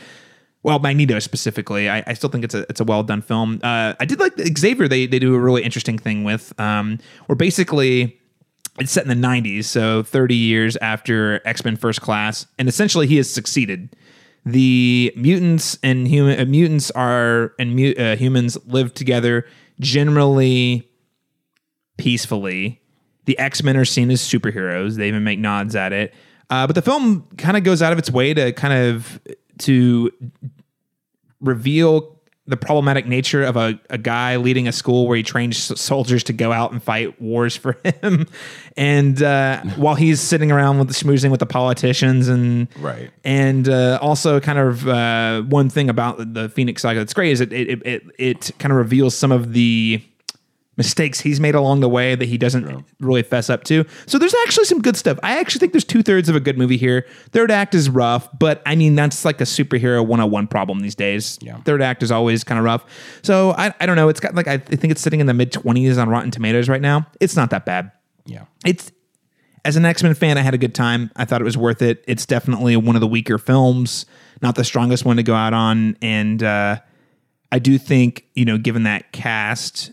Well, 0.62 0.78
Magneto 0.78 1.18
specifically, 1.20 1.88
I, 1.88 2.02
I 2.06 2.14
still 2.14 2.28
think 2.30 2.44
it's 2.44 2.54
a 2.54 2.66
it's 2.68 2.80
a 2.80 2.84
well 2.84 3.02
done 3.02 3.22
film. 3.22 3.60
Uh, 3.62 3.94
I 3.98 4.04
did 4.04 4.20
like 4.20 4.34
Xavier. 4.38 4.88
They 4.88 5.06
they 5.06 5.18
do 5.18 5.34
a 5.34 5.38
really 5.38 5.62
interesting 5.62 5.98
thing 5.98 6.24
with, 6.24 6.58
um, 6.60 6.98
where 7.26 7.36
basically 7.36 8.18
it's 8.78 8.92
set 8.92 9.06
in 9.06 9.08
the 9.08 9.26
'90s, 9.26 9.64
so 9.64 10.02
30 10.02 10.34
years 10.34 10.76
after 10.78 11.40
X 11.46 11.64
Men 11.64 11.76
First 11.76 12.02
Class, 12.02 12.46
and 12.58 12.68
essentially 12.68 13.06
he 13.06 13.16
has 13.16 13.32
succeeded. 13.32 13.96
The 14.44 15.12
mutants 15.16 15.78
and 15.82 16.08
human 16.08 16.40
uh, 16.40 16.44
mutants 16.44 16.90
are 16.92 17.54
and 17.58 17.74
mu- 17.74 17.94
uh, 17.98 18.16
humans 18.16 18.56
live 18.66 18.94
together 18.94 19.46
generally 19.80 20.88
peacefully. 21.96 22.80
The 23.26 23.38
X 23.38 23.62
Men 23.62 23.76
are 23.76 23.84
seen 23.84 24.10
as 24.10 24.20
superheroes. 24.20 24.96
They 24.96 25.08
even 25.08 25.24
make 25.24 25.38
nods 25.38 25.76
at 25.76 25.92
it. 25.92 26.14
Uh, 26.50 26.66
but 26.66 26.74
the 26.74 26.82
film 26.82 27.28
kind 27.36 27.56
of 27.56 27.64
goes 27.64 27.82
out 27.82 27.92
of 27.92 27.98
its 27.98 28.10
way 28.10 28.32
to 28.32 28.52
kind 28.52 28.72
of 28.72 29.20
to 29.58 30.10
reveal 31.40 32.17
the 32.48 32.56
problematic 32.56 33.06
nature 33.06 33.44
of 33.44 33.56
a, 33.56 33.78
a 33.90 33.98
guy 33.98 34.36
leading 34.36 34.66
a 34.66 34.72
school 34.72 35.06
where 35.06 35.16
he 35.18 35.22
trains 35.22 35.78
soldiers 35.80 36.24
to 36.24 36.32
go 36.32 36.50
out 36.50 36.72
and 36.72 36.82
fight 36.82 37.20
wars 37.20 37.54
for 37.54 37.76
him. 38.02 38.26
And 38.76 39.22
uh, 39.22 39.60
while 39.76 39.94
he's 39.94 40.20
sitting 40.20 40.50
around 40.50 40.78
with 40.78 40.88
schmoozing 40.90 41.30
with 41.30 41.40
the 41.40 41.46
politicians 41.46 42.26
and 42.28 42.66
Right. 42.80 43.10
and 43.22 43.68
uh, 43.68 43.98
also 44.00 44.40
kind 44.40 44.58
of 44.58 44.88
uh, 44.88 45.42
one 45.42 45.68
thing 45.68 45.88
about 45.90 46.32
the- 46.34 46.48
Phoenix 46.48 46.82
saga 46.82 46.98
that's 47.00 47.12
great 47.14 47.32
is 47.32 47.40
it 47.42 47.52
it, 47.52 47.86
it 47.86 48.02
it 48.18 48.50
kind 48.58 48.72
of 48.72 48.78
reveals 48.78 49.14
some 49.14 49.30
of 49.30 49.52
the 49.52 50.02
mistakes 50.78 51.20
he's 51.20 51.38
made 51.40 51.54
along 51.54 51.80
the 51.80 51.88
way 51.88 52.14
that 52.14 52.24
he 52.26 52.38
doesn't 52.38 52.84
really 53.00 53.22
fess 53.22 53.50
up 53.50 53.64
to. 53.64 53.84
So 54.06 54.16
there's 54.18 54.34
actually 54.46 54.64
some 54.64 54.80
good 54.80 54.96
stuff. 54.96 55.18
I 55.22 55.38
actually 55.38 55.58
think 55.58 55.72
there's 55.72 55.84
two 55.84 56.02
thirds 56.02 56.30
of 56.30 56.36
a 56.36 56.40
good 56.40 56.56
movie 56.56 56.78
here. 56.78 57.04
Third 57.32 57.50
act 57.50 57.74
is 57.74 57.90
rough, 57.90 58.28
but 58.38 58.62
I 58.64 58.76
mean 58.76 58.94
that's 58.94 59.24
like 59.26 59.40
a 59.42 59.44
superhero 59.44 60.00
101 60.00 60.46
problem 60.46 60.80
these 60.80 60.94
days. 60.94 61.38
Yeah. 61.42 61.60
Third 61.62 61.82
act 61.82 62.02
is 62.02 62.10
always 62.10 62.44
kind 62.44 62.58
of 62.58 62.64
rough. 62.64 62.84
So 63.22 63.50
I, 63.58 63.74
I 63.80 63.84
don't 63.84 63.96
know. 63.96 64.08
It's 64.08 64.20
got 64.20 64.34
like 64.34 64.46
I 64.48 64.56
think 64.56 64.90
it's 64.90 65.02
sitting 65.02 65.20
in 65.20 65.26
the 65.26 65.34
mid 65.34 65.52
20s 65.52 66.00
on 66.00 66.08
Rotten 66.08 66.30
Tomatoes 66.30 66.68
right 66.68 66.80
now. 66.80 67.06
It's 67.20 67.36
not 67.36 67.50
that 67.50 67.66
bad 67.66 67.90
Yeah. 68.24 68.44
it's 68.64 68.90
as 69.64 69.74
an 69.76 69.84
X 69.84 70.02
Men 70.04 70.14
fan, 70.14 70.38
I 70.38 70.42
had 70.42 70.54
a 70.54 70.58
good 70.58 70.74
time. 70.74 71.10
I 71.16 71.24
thought 71.24 71.40
it 71.40 71.44
was 71.44 71.58
worth 71.58 71.82
it. 71.82 72.02
It's 72.06 72.24
definitely 72.24 72.76
one 72.76 72.94
of 72.94 73.00
the 73.00 73.08
weaker 73.08 73.36
films, 73.36 74.06
not 74.40 74.54
the 74.54 74.64
strongest 74.64 75.04
one 75.04 75.16
to 75.16 75.22
go 75.24 75.34
out 75.34 75.52
on. 75.52 75.96
And 76.00 76.42
uh, 76.42 76.78
I 77.50 77.58
do 77.58 77.76
think, 77.76 78.24
you 78.34 78.44
know, 78.44 78.56
given 78.56 78.84
that 78.84 79.10
cast, 79.12 79.90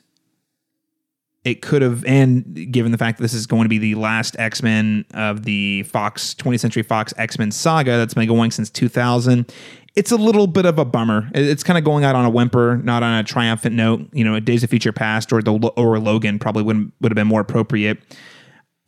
it 1.46 1.62
could 1.62 1.84
have, 1.84 2.04
and 2.06 2.72
given 2.72 2.92
the 2.92 2.98
fact 2.98 3.20
that 3.20 3.22
this 3.22 3.36
is 3.36 3.46
going 3.46 3.64
to 3.64 3.70
be 3.70 3.78
the 3.78 3.94
last 3.94 4.36
X 4.40 4.64
Men 4.64 5.06
of 5.14 5.44
the 5.44 5.84
Fox 5.84 6.34
20th 6.34 6.60
Century 6.60 6.82
Fox 6.82 7.14
X 7.18 7.38
Men 7.38 7.52
saga 7.52 7.92
that's 7.98 8.16
been 8.16 8.28
going 8.28 8.50
since 8.50 8.70
2000. 8.72 9.54
It's 9.96 10.12
a 10.12 10.18
little 10.18 10.48
bit 10.48 10.66
of 10.66 10.80
a 10.80 10.84
bummer. 10.84 11.30
It's 11.34 11.64
kind 11.64 11.78
of 11.78 11.86
going 11.86 12.04
out 12.04 12.16
on 12.16 12.26
a 12.26 12.30
whimper, 12.30 12.78
not 12.78 13.04
on 13.04 13.20
a 13.20 13.24
triumphant 13.24 13.76
note. 13.76 14.10
You 14.12 14.26
know, 14.26 14.38
Days 14.40 14.64
of 14.64 14.72
Future 14.72 14.92
Past 14.92 15.32
or 15.32 15.42
the 15.42 15.54
or 15.54 16.00
Logan 16.00 16.40
probably 16.40 16.64
would 16.64 16.92
would 17.00 17.12
have 17.12 17.16
been 17.16 17.28
more 17.28 17.42
appropriate. 17.42 18.00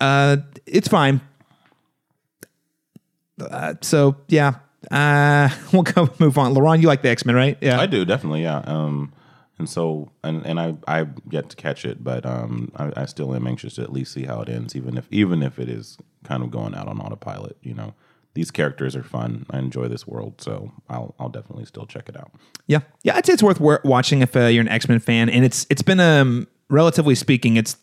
Uh, 0.01 0.37
it's 0.65 0.87
fine. 0.87 1.21
Uh, 3.39 3.75
so 3.81 4.17
yeah, 4.29 4.55
uh, 4.89 5.49
we'll 5.71 5.83
go 5.83 6.09
move 6.17 6.39
on. 6.39 6.55
Laron, 6.55 6.81
you 6.81 6.87
like 6.87 7.03
the 7.03 7.09
X 7.09 7.23
Men, 7.23 7.35
right? 7.35 7.57
Yeah, 7.61 7.79
I 7.79 7.85
do 7.85 8.03
definitely, 8.03 8.41
yeah. 8.41 8.63
Um, 8.65 9.13
and 9.59 9.67
so, 9.67 10.11
and 10.23 10.45
and 10.45 10.59
I 10.59 10.75
I 10.87 11.07
yet 11.29 11.49
to 11.49 11.55
catch 11.55 11.83
it, 11.83 12.03
but 12.03 12.25
um, 12.25 12.71
I, 12.75 12.91
I 12.95 13.05
still 13.05 13.33
am 13.33 13.47
anxious 13.47 13.75
to 13.75 13.81
at 13.81 13.91
least 13.91 14.13
see 14.13 14.25
how 14.25 14.41
it 14.41 14.49
ends, 14.49 14.75
even 14.75 14.97
if 14.97 15.07
even 15.11 15.41
if 15.41 15.57
it 15.57 15.67
is 15.67 15.97
kind 16.23 16.43
of 16.43 16.51
going 16.51 16.75
out 16.75 16.87
on 16.87 16.99
autopilot. 16.99 17.57
You 17.63 17.73
know, 17.73 17.95
these 18.35 18.51
characters 18.51 18.95
are 18.95 19.03
fun. 19.03 19.47
I 19.49 19.57
enjoy 19.57 19.87
this 19.87 20.05
world, 20.05 20.41
so 20.41 20.71
I'll 20.89 21.15
I'll 21.19 21.29
definitely 21.29 21.65
still 21.65 21.87
check 21.87 22.07
it 22.07 22.15
out. 22.15 22.31
yeah, 22.67 22.81
yeah. 23.03 23.15
I'd 23.15 23.25
say 23.25 23.33
it's 23.33 23.41
worth 23.43 23.59
watching 23.83 24.21
if 24.21 24.35
uh, 24.35 24.41
you're 24.41 24.61
an 24.61 24.67
X 24.67 24.87
Men 24.87 24.99
fan, 24.99 25.29
and 25.29 25.43
it's 25.43 25.65
it's 25.69 25.81
been 25.81 25.99
um 25.99 26.47
relatively 26.69 27.15
speaking, 27.15 27.57
it's 27.57 27.77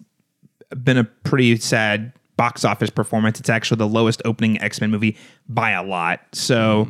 been 0.82 0.98
a 0.98 1.04
pretty 1.04 1.56
sad 1.56 2.12
box 2.36 2.64
office 2.64 2.90
performance. 2.90 3.40
It's 3.40 3.50
actually 3.50 3.78
the 3.78 3.88
lowest 3.88 4.22
opening 4.24 4.60
X 4.62 4.80
Men 4.80 4.90
movie 4.90 5.16
by 5.48 5.72
a 5.72 5.82
lot. 5.82 6.20
So. 6.32 6.88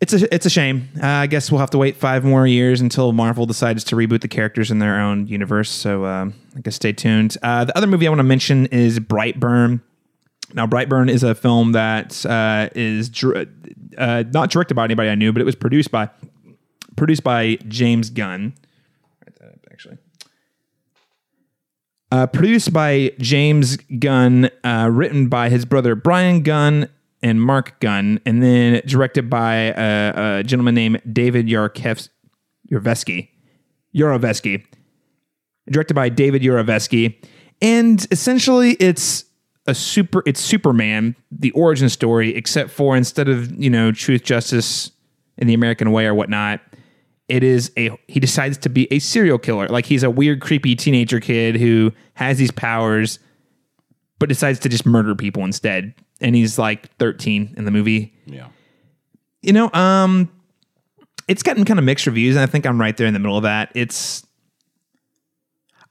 It's 0.00 0.12
a 0.12 0.32
it's 0.32 0.46
a 0.46 0.50
shame. 0.50 0.88
Uh, 1.02 1.06
I 1.06 1.26
guess 1.26 1.50
we'll 1.50 1.58
have 1.58 1.70
to 1.70 1.78
wait 1.78 1.96
five 1.96 2.24
more 2.24 2.46
years 2.46 2.80
until 2.80 3.12
Marvel 3.12 3.46
decides 3.46 3.82
to 3.84 3.96
reboot 3.96 4.20
the 4.20 4.28
characters 4.28 4.70
in 4.70 4.78
their 4.78 5.00
own 5.00 5.26
universe. 5.26 5.68
So 5.68 6.04
um, 6.04 6.34
I 6.56 6.60
guess 6.60 6.76
stay 6.76 6.92
tuned. 6.92 7.36
Uh, 7.42 7.64
the 7.64 7.76
other 7.76 7.88
movie 7.88 8.06
I 8.06 8.10
want 8.10 8.20
to 8.20 8.24
mention 8.24 8.66
is 8.66 9.00
Brightburn. 9.00 9.80
Now, 10.54 10.66
Brightburn 10.66 11.10
is 11.10 11.22
a 11.22 11.34
film 11.34 11.72
that 11.72 12.24
uh, 12.24 12.70
is 12.74 13.08
dir- 13.10 13.46
uh, 13.98 14.24
not 14.32 14.50
directed 14.50 14.74
by 14.74 14.84
anybody 14.84 15.10
I 15.10 15.14
knew, 15.14 15.32
but 15.32 15.42
it 15.42 15.44
was 15.44 15.56
produced 15.56 15.90
by 15.90 16.08
produced 16.96 17.24
by 17.24 17.56
James 17.66 18.08
Gunn. 18.08 18.54
Write 19.26 19.38
that 19.40 19.48
up, 19.48 19.66
actually. 19.70 19.98
Uh, 22.10 22.26
produced 22.26 22.72
by 22.72 23.12
James 23.18 23.76
Gunn, 23.76 24.48
uh, 24.64 24.88
written 24.90 25.28
by 25.28 25.48
his 25.48 25.64
brother 25.64 25.94
Brian 25.94 26.42
Gunn 26.42 26.88
and 27.22 27.42
Mark 27.42 27.80
Gunn, 27.80 28.20
and 28.24 28.42
then 28.42 28.82
directed 28.86 29.28
by 29.28 29.72
uh, 29.72 30.38
a 30.38 30.44
gentleman 30.44 30.74
named 30.74 31.02
David 31.12 31.46
Yarkevs- 31.46 32.08
Yarveski. 32.70 33.28
Yarovesky. 33.94 34.64
Directed 35.68 35.94
by 35.94 36.08
David 36.08 36.42
Yarovesky. 36.42 37.22
And 37.60 38.06
essentially, 38.10 38.72
it's 38.80 39.24
a 39.66 39.74
super 39.74 40.22
it's 40.24 40.40
Superman, 40.40 41.16
the 41.30 41.50
origin 41.52 41.88
story, 41.88 42.34
except 42.34 42.70
for 42.70 42.96
instead 42.96 43.28
of, 43.28 43.52
you 43.52 43.68
know, 43.68 43.92
truth, 43.92 44.22
justice, 44.22 44.92
in 45.38 45.46
the 45.46 45.54
American 45.54 45.92
way 45.92 46.04
or 46.06 46.14
whatnot, 46.14 46.60
it 47.28 47.42
is 47.42 47.72
a 47.76 47.96
he 48.08 48.20
decides 48.20 48.58
to 48.58 48.68
be 48.68 48.92
a 48.92 48.98
serial 48.98 49.38
killer. 49.38 49.68
Like 49.68 49.86
he's 49.86 50.02
a 50.02 50.10
weird, 50.10 50.40
creepy 50.40 50.74
teenager 50.74 51.20
kid 51.20 51.56
who 51.56 51.92
has 52.14 52.38
these 52.38 52.50
powers, 52.50 53.18
but 54.18 54.28
decides 54.28 54.58
to 54.60 54.68
just 54.68 54.84
murder 54.84 55.14
people 55.14 55.44
instead. 55.44 55.94
And 56.20 56.34
he's 56.34 56.58
like 56.58 56.94
13 56.98 57.54
in 57.56 57.64
the 57.64 57.70
movie. 57.70 58.12
Yeah. 58.26 58.48
You 59.42 59.52
know, 59.52 59.70
um, 59.72 60.30
it's 61.28 61.42
gotten 61.42 61.64
kind 61.64 61.78
of 61.78 61.84
mixed 61.84 62.06
reviews, 62.06 62.34
and 62.34 62.42
I 62.42 62.46
think 62.46 62.66
I'm 62.66 62.80
right 62.80 62.96
there 62.96 63.06
in 63.06 63.14
the 63.14 63.20
middle 63.20 63.36
of 63.36 63.44
that. 63.44 63.70
It's 63.74 64.26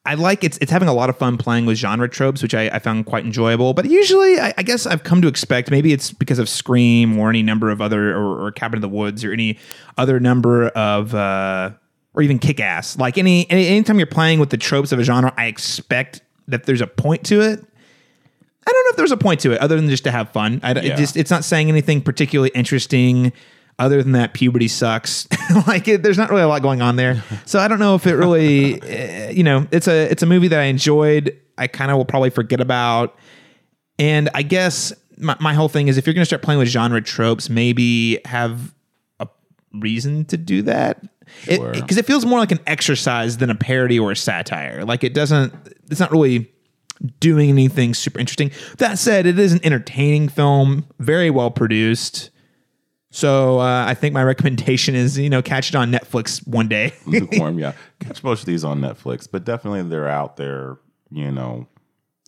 I 0.07 0.13
like 0.13 0.43
it's 0.45 0.57
it's 0.59 0.71
having 0.71 0.87
a 0.87 0.93
lot 0.93 1.09
of 1.09 1.17
fun 1.17 1.37
playing 1.37 1.65
with 1.65 1.77
genre 1.77 2.07
tropes, 2.07 2.41
which 2.41 2.55
I, 2.55 2.69
I 2.69 2.79
found 2.79 3.05
quite 3.05 3.25
enjoyable. 3.25 3.73
But 3.73 3.89
usually, 3.89 4.39
I, 4.39 4.53
I, 4.57 4.63
guess 4.63 4.85
I've 4.85 5.03
come 5.03 5.21
to 5.21 5.27
expect 5.27 5.69
maybe 5.69 5.91
it's 5.91 6.13
because 6.13 6.39
of 6.39 6.47
Scream 6.47 7.19
or 7.19 7.29
any 7.29 7.43
number 7.43 7.69
of 7.69 7.81
other 7.81 8.15
or, 8.15 8.45
or 8.45 8.51
Cabin 8.53 8.77
in 8.77 8.81
the 8.81 8.87
Woods 8.87 9.25
or 9.25 9.33
any 9.33 9.59
other 9.97 10.21
number 10.21 10.69
of 10.69 11.13
uh, 11.13 11.71
or 12.13 12.21
even 12.21 12.39
Kick 12.39 12.61
Ass. 12.61 12.97
Like 12.97 13.17
any, 13.17 13.51
any 13.51 13.67
anytime 13.67 13.99
you're 13.99 14.07
playing 14.07 14.39
with 14.39 14.49
the 14.49 14.57
tropes 14.57 14.93
of 14.93 14.99
a 14.99 15.03
genre, 15.03 15.33
I 15.35 15.47
expect 15.47 16.21
that 16.47 16.65
there's 16.65 16.81
a 16.81 16.87
point 16.87 17.25
to 17.25 17.41
it. 17.41 17.65
I 18.67 18.71
don't 18.71 18.83
know 18.85 18.89
if 18.89 18.95
there's 18.97 19.11
a 19.11 19.17
point 19.17 19.39
to 19.41 19.53
it 19.53 19.59
other 19.59 19.77
than 19.77 19.89
just 19.89 20.03
to 20.03 20.11
have 20.11 20.29
fun. 20.31 20.59
I, 20.61 20.73
Yeah. 20.73 20.93
it 20.93 20.97
just 20.97 21.15
it's 21.15 21.31
not 21.31 21.45
saying 21.45 21.69
anything 21.69 22.01
particularly 22.01 22.51
interesting. 22.53 23.31
Other 23.79 24.01
than 24.01 24.13
that, 24.13 24.33
puberty 24.33 24.67
sucks. 24.67 25.27
like 25.67 25.87
it, 25.87 26.01
there's 26.01 26.17
not 26.17 26.31
really 26.31 26.41
a 26.41 26.47
lot 26.47 26.63
going 26.63 26.81
on 26.81 26.95
there. 26.95 27.23
So 27.45 27.59
I 27.59 27.67
don't 27.67 27.77
know 27.79 27.93
if 27.95 28.05
it 28.07 28.15
really, 28.15 28.81
uh, 28.81 29.29
you 29.29 29.43
know, 29.43 29.67
it's 29.71 29.87
a 29.87 30.11
it's 30.11 30.23
a 30.23 30.25
movie 30.25 30.47
that 30.49 30.59
I 30.59 30.63
enjoyed. 30.63 31.39
I 31.57 31.67
kind 31.67 31.91
of 31.91 31.97
will 31.97 32.05
probably 32.05 32.29
forget 32.31 32.59
about. 32.59 33.15
And 33.99 34.29
I 34.33 34.41
guess 34.41 34.93
my, 35.17 35.37
my 35.39 35.53
whole 35.53 35.69
thing 35.69 35.87
is 35.87 35.97
if 35.97 36.05
you're 36.05 36.13
going 36.13 36.23
to 36.23 36.25
start 36.25 36.41
playing 36.41 36.59
with 36.59 36.67
genre 36.67 37.01
tropes, 37.01 37.49
maybe 37.49 38.19
have 38.25 38.73
a 39.19 39.27
reason 39.73 40.25
to 40.25 40.37
do 40.37 40.63
that. 40.63 41.03
Sure. 41.43 41.71
Because 41.71 41.97
it, 41.97 42.05
feels 42.05 42.25
more 42.25 42.39
like 42.39 42.51
an 42.51 42.59
exercise 42.67 43.37
than 43.37 43.49
a 43.49 43.55
parody 43.55 43.99
or 43.99 44.11
a 44.11 44.15
satire. 44.15 44.85
Like 44.85 45.03
it 45.03 45.13
doesn't, 45.13 45.53
it's 45.89 45.99
not 45.99 46.11
really 46.11 46.51
doing 47.19 47.49
anything 47.49 47.93
super 47.93 48.19
interesting. 48.19 48.51
That 48.77 48.97
said, 48.97 49.25
it 49.25 49.39
is 49.39 49.53
an 49.53 49.59
entertaining 49.63 50.29
film, 50.29 50.85
very 50.99 51.29
well 51.29 51.51
produced. 51.51 52.31
So 53.09 53.59
uh, 53.59 53.85
I 53.87 53.93
think 53.93 54.13
my 54.13 54.23
recommendation 54.23 54.93
is, 54.93 55.17
you 55.17 55.29
know, 55.29 55.41
catch 55.41 55.69
it 55.69 55.75
on 55.75 55.91
Netflix 55.91 56.45
one 56.47 56.67
day. 56.67 56.93
lukewarm. 57.05 57.57
Yeah, 57.59 57.73
catch 57.99 58.23
most 58.23 58.41
of 58.41 58.45
these 58.45 58.63
on 58.63 58.81
Netflix, 58.81 59.27
but 59.31 59.45
definitely 59.45 59.83
they're 59.83 60.07
out 60.07 60.37
there. 60.37 60.77
You 61.09 61.31
know, 61.31 61.67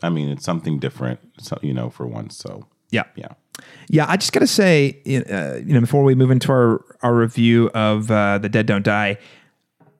I 0.01 0.09
mean, 0.09 0.29
it's 0.29 0.45
something 0.45 0.79
different. 0.79 1.19
So, 1.39 1.59
you 1.61 1.73
know, 1.73 1.89
for 1.89 2.07
once. 2.07 2.37
So 2.37 2.65
yeah. 2.91 3.03
yeah, 3.15 3.27
Yeah, 3.89 4.05
I 4.07 4.17
just 4.17 4.31
got 4.31 4.39
to 4.39 4.47
say, 4.47 5.01
uh, 5.05 5.59
you 5.63 5.73
know, 5.73 5.81
before 5.81 6.03
we 6.03 6.15
move 6.15 6.31
into 6.31 6.51
our, 6.51 6.83
our 7.01 7.13
review 7.13 7.69
of 7.73 8.09
uh, 8.09 8.37
The 8.39 8.49
Dead 8.49 8.65
Don't 8.65 8.83
Die, 8.83 9.17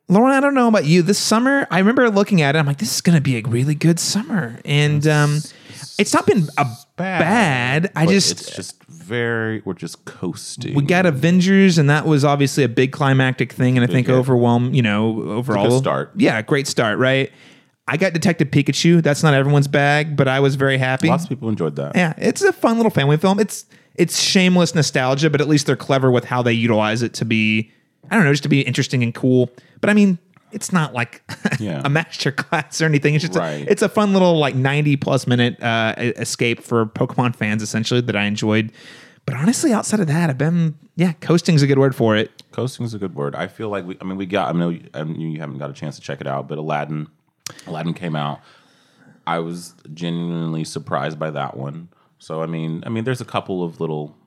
Laron, 0.10 0.32
I 0.32 0.39
don't 0.39 0.56
know 0.56 0.68
about 0.68 0.86
you. 0.86 1.04
This 1.04 1.20
summer, 1.20 1.68
I 1.70 1.78
remember 1.80 2.10
looking 2.10 2.42
at 2.42 2.56
it. 2.56 2.60
I'm 2.60 2.66
like, 2.66 2.80
this 2.80 2.96
is 2.96 3.01
going 3.01 3.16
to 3.16 3.22
be 3.22 3.38
a 3.38 3.42
really 3.42 3.75
good 3.75 4.00
summer, 4.00 4.60
and 4.66 5.06
um, 5.08 5.39
it's 6.00 6.13
not 6.13 6.25
been 6.25 6.48
a 6.58 6.66
bad. 6.96 7.92
I 7.96 8.06
But 8.06 8.12
just 8.12 8.32
it's 8.32 8.56
just 8.56 8.84
very. 8.86 9.62
We're 9.66 9.74
just 9.75 10.06
coasting. 10.06 10.74
we 10.74 10.84
got 10.84 11.06
Avengers, 11.06 11.78
and 11.78 11.89
that 11.92 12.08
was 12.08 12.25
obviously 12.25 12.63
a 12.63 12.70
big 12.70 12.92
climactic 12.92 13.54
thing, 13.54 13.78
and 13.78 13.84
I 13.84 13.88
think 13.88 14.08
hit. 14.08 14.13
overwhelm. 14.13 14.74
You 14.74 14.82
know, 14.82 15.22
overall 15.30 15.80
start. 15.80 16.12
Yeah, 16.16 16.42
great 16.42 16.66
start, 16.66 16.98
right? 16.98 17.32
I 17.88 17.98
got 17.98 18.13
Detective 18.13 18.50
Pikachu. 18.50 19.01
That's 19.01 19.24
not 19.24 19.34
everyone's 19.34 19.68
bag, 19.68 20.16
but 20.16 20.28
I 20.28 20.39
was 20.39 20.56
very 20.56 20.78
happy. 20.78 21.08
Lots 21.08 21.24
of 21.24 21.30
people 21.30 21.50
enjoyed 21.50 21.75
that. 21.75 21.96
Yeah, 21.96 22.13
it's 22.18 22.42
a 22.42 22.54
fun 22.54 22.78
little 22.78 22.92
family 22.92 23.18
film. 23.18 23.39
It's 23.39 23.66
it's 23.96 24.20
shameless 24.20 24.74
nostalgia, 24.74 25.30
but 25.30 25.39
at 25.42 25.48
least 25.48 25.68
they're 25.68 25.75
clever 25.75 26.10
with 26.10 26.25
how 26.25 26.42
they 26.42 26.54
utilize 26.54 27.01
it 27.04 27.13
to 27.16 27.25
be 27.25 27.72
I 28.12 28.15
don't 28.15 28.24
know, 28.25 28.32
just 28.32 28.44
to 28.44 28.50
be 28.50 28.62
interesting 28.62 29.03
and 29.03 29.13
cool. 29.13 29.50
But 29.82 29.89
I 29.89 29.94
mean, 29.94 30.18
it's 30.51 30.72
not 30.74 30.94
like 30.94 31.22
Yeah. 31.60 31.82
a 31.86 31.89
master 31.89 32.32
class 32.32 32.82
or 32.82 32.86
anything. 32.86 33.13
It's 33.15 33.24
just 33.25 33.38
Right. 33.38 33.68
a, 33.68 33.72
it's 33.72 33.82
a 33.82 33.89
fun 33.89 34.13
little 34.13 34.38
like 34.38 34.56
90 34.56 34.96
plus 34.98 35.27
minute 35.27 35.62
uh, 35.62 35.94
escape 35.98 36.62
for 36.62 36.86
Pokemon 36.88 37.36
fans 37.36 37.62
essentially 37.62 38.01
that 38.01 38.15
I 38.15 38.24
enjoyed. 38.24 38.72
But 39.25 39.36
honestly, 39.36 39.72
outside 39.74 40.00
of 40.00 40.08
that, 40.08 40.29
I've 40.32 40.38
been 40.39 40.75
yeah, 40.96 41.13
coasting's 41.13 41.62
a 41.62 41.68
good 41.68 41.77
word 41.77 41.96
for 41.96 42.15
it. 42.15 42.32
Coasting 42.51 42.84
is 42.86 42.94
a 42.96 42.98
good 42.98 43.13
word. 43.15 43.36
I 43.36 43.48
feel 43.48 43.70
like 43.70 43.86
we. 43.86 43.96
I 44.01 44.03
mean, 44.03 44.18
we 44.18 44.25
got. 44.25 44.53
I 44.53 44.58
know 44.58 44.70
you- 44.70 44.89
I 44.94 45.03
mean, 45.03 45.22
you 45.22 45.39
haven't 45.39 45.60
got 45.60 45.70
a 45.70 45.74
chance 45.74 45.96
to 45.98 46.01
check 46.01 46.20
it 46.20 46.25
out, 46.27 46.48
but 46.48 46.58
Aladdin, 46.58 47.08
Aladdin 47.68 47.94
came 47.94 48.15
out. 48.15 48.39
I 49.27 49.38
was 49.39 49.75
genuinely 49.94 50.63
surprised 50.63 51.20
by 51.20 51.29
that 51.32 51.56
one. 51.56 51.89
So 52.18 52.41
I 52.41 52.48
mean, 52.48 52.84
I 52.86 52.89
mean, 52.89 53.03
there's 53.03 53.22
a 53.22 53.25
couple 53.25 53.63
of 53.63 53.79
little, 53.79 54.18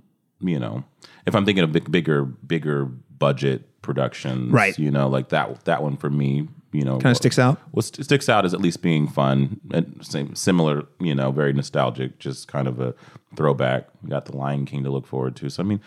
you 0.41 0.61
know, 0.61 0.85
if 1.27 1.35
I'm 1.35 1.45
thinking 1.45 1.65
of 1.65 1.73
big, 1.73 1.91
bigger, 1.91 2.25
bigger 2.25 2.89
budget 3.23 3.81
productions, 3.83 4.53
Right. 4.53 4.77
You 4.79 4.91
know, 4.91 5.09
like 5.09 5.29
that. 5.31 5.65
That 5.65 5.83
one 5.83 5.97
for 5.97 6.11
me, 6.11 6.49
you 6.73 6.83
know, 6.85 6.99
Kind 6.99 7.13
of 7.13 7.17
sticks 7.17 7.39
out. 7.39 7.59
what 7.71 7.85
st- 7.85 8.05
sticks 8.05 8.29
out 8.29 8.45
is 8.45 8.53
at 8.55 8.61
least 8.61 8.83
being 8.83 9.07
fun 9.09 9.61
and 9.73 9.99
same 10.03 10.35
similar, 10.35 10.85
you 11.01 11.15
know, 11.15 11.31
very 11.33 11.53
nostalgic, 11.53 12.19
just 12.19 12.49
kind 12.49 12.67
of 12.69 12.81
a 12.81 12.95
throwback. 13.37 13.89
We 14.03 14.11
got 14.11 14.25
the 14.27 14.37
Lion 14.37 14.67
King 14.67 14.83
to 14.85 14.91
look 14.91 15.07
forward 15.07 15.37
to. 15.37 15.49
So 15.51 15.63
I 15.63 15.67
mean, 15.67 15.81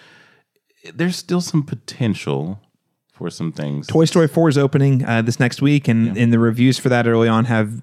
there's 0.93 1.15
still 1.15 1.41
some 1.41 1.63
potential 1.63 2.59
for 3.11 3.29
some 3.29 3.51
things. 3.51 3.87
Toy 3.87 4.05
Story 4.05 4.27
4 4.27 4.49
is 4.49 4.57
opening 4.57 5.03
uh, 5.05 5.21
this 5.21 5.39
next 5.39 5.61
week, 5.61 5.87
and, 5.87 6.17
and 6.17 6.31
the 6.33 6.39
reviews 6.39 6.77
for 6.77 6.89
that 6.89 7.07
early 7.07 7.27
on 7.29 7.45
have 7.45 7.81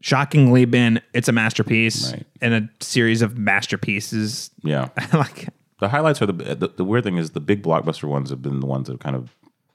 shockingly 0.00 0.64
been 0.66 1.00
it's 1.14 1.28
a 1.28 1.32
masterpiece 1.32 2.12
Right. 2.12 2.26
and 2.40 2.54
a 2.54 2.68
series 2.84 3.22
of 3.22 3.36
masterpieces. 3.38 4.50
Yeah, 4.62 4.88
like, 5.12 5.48
the 5.80 5.88
highlights 5.88 6.20
are 6.22 6.26
the, 6.26 6.32
the 6.32 6.68
the 6.76 6.84
weird 6.84 7.04
thing 7.04 7.16
is 7.16 7.30
the 7.30 7.40
big 7.40 7.62
blockbuster 7.62 8.04
ones 8.08 8.30
have 8.30 8.42
been 8.42 8.60
the 8.60 8.66
ones 8.66 8.86
that 8.86 8.92
have 8.94 9.00
kind 9.00 9.16
of 9.16 9.34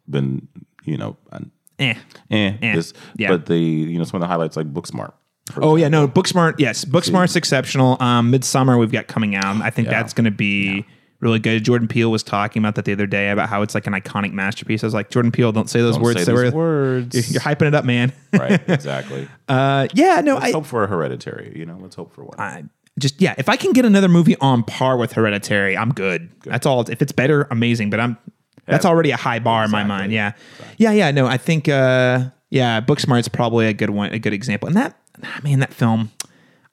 been 0.10 0.48
you 0.86 0.98
know 0.98 1.18
eh. 1.80 1.94
eh, 2.32 2.54
Eh, 2.62 2.76
this, 2.76 2.94
yeah. 3.18 3.30
but 3.30 3.46
the 3.46 3.58
you 3.58 3.98
know 3.98 4.04
some 4.04 4.18
of 4.18 4.22
the 4.22 4.28
highlights 4.28 4.58
like 4.58 4.72
Booksmart. 4.74 5.14
Oh 5.58 5.76
yeah, 5.76 5.88
no, 5.88 6.08
Booksmart. 6.08 6.56
Yes, 6.60 6.86
Booksmart's 6.86 7.36
exceptional. 7.36 7.98
Um, 8.02 8.32
Midsommar 8.32 8.80
we've 8.80 8.92
got 8.92 9.08
coming 9.08 9.36
out. 9.36 9.62
I 9.62 9.70
think 9.72 9.88
Yeah. 9.88 9.94
that's 10.02 10.14
going 10.14 10.26
to 10.26 10.32
be 10.32 10.86
really 11.22 11.40
good. 11.40 11.66
Jordan 11.66 11.88
Peele 11.88 12.10
was 12.12 12.22
talking 12.24 12.62
about 12.62 12.76
that 12.76 12.86
the 12.86 12.94
other 12.94 13.08
day 13.08 13.30
about 13.32 13.50
how 13.50 13.62
it's 13.64 13.74
like 13.76 13.88
an 13.88 13.94
iconic 13.94 14.32
masterpiece. 14.32 14.84
I 14.84 14.88
was 14.88 14.94
like, 14.94 15.10
Jordan 15.10 15.32
Peele, 15.32 15.52
don't 15.52 15.68
say 15.70 15.82
those 15.82 15.96
Don't 15.96 16.04
words. 16.04 16.20
say 16.20 16.26
Say 16.26 16.34
those 16.34 16.54
words. 16.54 17.16
You're, 17.16 17.24
you're 17.34 17.42
hyping 17.42 17.68
it 17.68 17.74
up, 17.76 17.84
man. 17.84 18.14
right, 18.32 18.62
exactly. 18.70 19.28
uh, 19.48 19.88
yeah, 19.96 20.22
no, 20.22 20.36
Let's 20.36 20.46
I, 20.46 20.52
hope 20.52 20.66
for 20.68 20.84
a 20.84 20.88
hereditary. 20.88 21.52
You 21.58 21.66
know, 21.66 21.78
let's 21.82 21.96
hope 21.96 22.14
for 22.14 22.24
one. 22.24 22.40
I 22.40 22.64
just 23.00 23.22
yeah. 23.22 23.36
If 23.38 23.50
I 23.50 23.56
can 23.56 23.74
get 23.74 23.86
another 23.86 24.08
movie 24.08 24.36
on 24.38 24.64
par 24.64 24.98
with 24.98 25.14
Hereditary, 25.14 25.76
I'm 25.76 25.94
good. 25.94 26.30
That's 26.44 26.66
all. 26.66 26.82
If 26.90 27.02
it's 27.02 27.12
better, 27.12 27.48
amazing. 27.50 27.90
But 27.90 28.00
I'm 28.00 28.18
that's 28.66 28.86
already 28.86 29.12
a 29.12 29.18
high 29.18 29.40
bar 29.40 29.66
in 29.66 29.72
my 29.72 29.84
mind. 29.84 30.12
Yeah, 30.12 30.34
yeah, 30.78 30.92
yeah. 30.92 31.12
No, 31.12 31.26
I 31.26 31.38
think 31.38 31.68
uh, 31.68 32.30
yeah, 32.50 32.82
Booksmart's 32.82 33.28
probably 33.28 33.68
a 33.68 33.74
good 33.74 33.90
one, 33.90 34.14
a 34.14 34.20
good 34.20 34.34
example. 34.34 34.68
And 34.68 34.78
that 34.78 34.98
ah, 35.24 35.40
man, 35.44 35.60
that 35.60 35.74
film. 35.74 36.12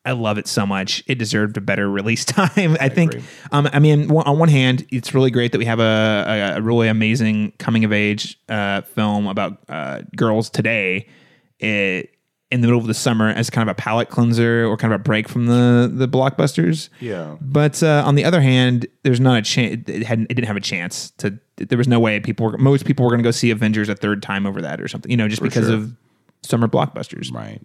I 0.05 0.13
love 0.13 0.39
it 0.39 0.47
so 0.47 0.65
much. 0.65 1.03
It 1.09 1.19
deserved 1.19 1.57
a 1.57 1.61
better 1.61 1.91
release 1.91 2.25
time. 2.25 2.77
I, 2.79 2.89
think. 2.89 3.17
Um, 3.51 3.69
I 3.73 3.81
mean, 3.81 4.09
on 4.09 4.39
one 4.39 4.49
hand, 4.49 4.87
it's 4.91 5.13
really 5.15 5.33
great 5.33 5.51
that 5.51 5.59
we 5.59 5.65
have 5.65 5.81
a, 5.81 6.25
a, 6.55 6.59
a 6.59 6.63
really 6.63 6.87
amazing 6.87 7.55
coming 7.59 7.85
of 7.85 7.93
age 7.93 8.39
uh, 8.49 8.83
film 8.83 9.27
about 9.27 9.59
uh, 9.69 10.03
girls 10.15 10.49
today. 10.49 11.09
It, 11.59 12.16
in 12.51 12.61
the 12.61 12.69
middle 12.69 12.81
of 12.81 12.87
the 12.87 12.95
summer 12.95 13.29
as 13.29 13.51
kind 13.51 13.69
of 13.69 13.73
a 13.73 13.77
palate 13.77 14.09
cleanser 14.09 14.65
or 14.65 14.77
kind 14.77 14.93
of 14.95 15.01
a 15.01 15.03
break 15.03 15.29
from 15.29 15.47
the 15.47 15.91
the 15.93 16.07
blockbusters. 16.07 16.89
Yeah. 17.01 17.37
But 17.41 17.83
uh, 17.83 18.05
on 18.07 18.15
the 18.15 18.25
other 18.25 18.41
hand, 18.41 18.87
there's 19.03 19.21
not 19.21 19.39
a 19.39 19.43
chance. 19.43 19.89
It 19.89 20.05
hadn't. 20.05 20.27
It 20.31 20.35
didn't 20.35 20.47
have 20.47 20.57
a 20.57 20.61
chance 20.61 21.11
to. 21.19 21.39
There 21.57 21.79
was 21.79 21.89
no 21.89 21.99
way 21.99 22.21
people 22.21 22.47
were. 22.47 22.59
Most 22.59 22.85
people 22.85 23.05
were 23.05 23.11
going 23.11 23.23
to 23.23 23.27
go 23.27 23.33
see 23.33 23.51
Avengers 23.51 23.89
a 23.89 23.95
third 23.95 24.23
time 24.23 24.47
over 24.47 24.63
that 24.63 24.81
or 24.81 24.89
something. 24.89 25.11
You 25.11 25.17
know, 25.17 25.29
just 25.29 25.43
because 25.43 25.67
sure. 25.67 25.75
of 25.75 25.93
summer 26.43 26.69
blockbusters. 26.69 27.33
Right. 27.33 27.61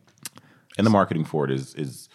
And 0.77 0.87
the 0.87 0.91
marketing 0.91 1.25
for 1.25 1.45
it 1.45 1.51
is 1.51 1.75
is 1.75 2.09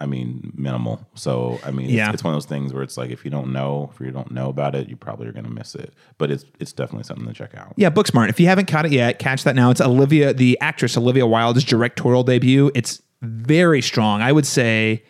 I 0.00 0.06
mean 0.06 0.52
minimal. 0.56 1.06
So 1.14 1.60
I 1.64 1.70
mean 1.70 1.86
it's, 1.86 1.94
Yeah. 1.94 2.12
it's 2.12 2.24
one 2.24 2.32
of 2.32 2.36
those 2.36 2.46
things 2.48 2.72
where 2.72 2.82
it's 2.82 2.96
like 2.96 3.10
if 3.10 3.24
you 3.24 3.30
don't 3.30 3.52
know 3.52 3.90
if 3.94 4.00
you 4.00 4.10
don't 4.10 4.30
know 4.30 4.48
about 4.48 4.74
it, 4.74 4.88
you 4.88 4.96
probably 4.96 5.26
are 5.28 5.32
going 5.32 5.44
to 5.44 5.50
miss 5.50 5.74
it. 5.74 5.92
But 6.18 6.30
it's 6.30 6.44
it's 6.58 6.72
definitely 6.72 7.04
something 7.04 7.26
to 7.26 7.32
check 7.34 7.54
out. 7.54 7.74
Yeah, 7.76 7.90
Booksmart. 7.90 8.28
If 8.30 8.40
you 8.40 8.46
haven't 8.46 8.66
caught 8.66 8.86
it 8.86 8.92
yet, 8.92 9.18
catch 9.18 9.44
that 9.44 9.54
now. 9.54 9.70
It's 9.70 9.80
Olivia, 9.80 10.32
the 10.32 10.58
actress 10.60 10.96
Olivia 10.96 11.26
Wilde's 11.26 11.64
directorial 11.64 12.22
debut. 12.22 12.70
It's 12.74 13.02
very 13.22 13.82
strong. 13.82 14.22
I 14.22 14.32
would 14.32 14.46
say 14.46 15.02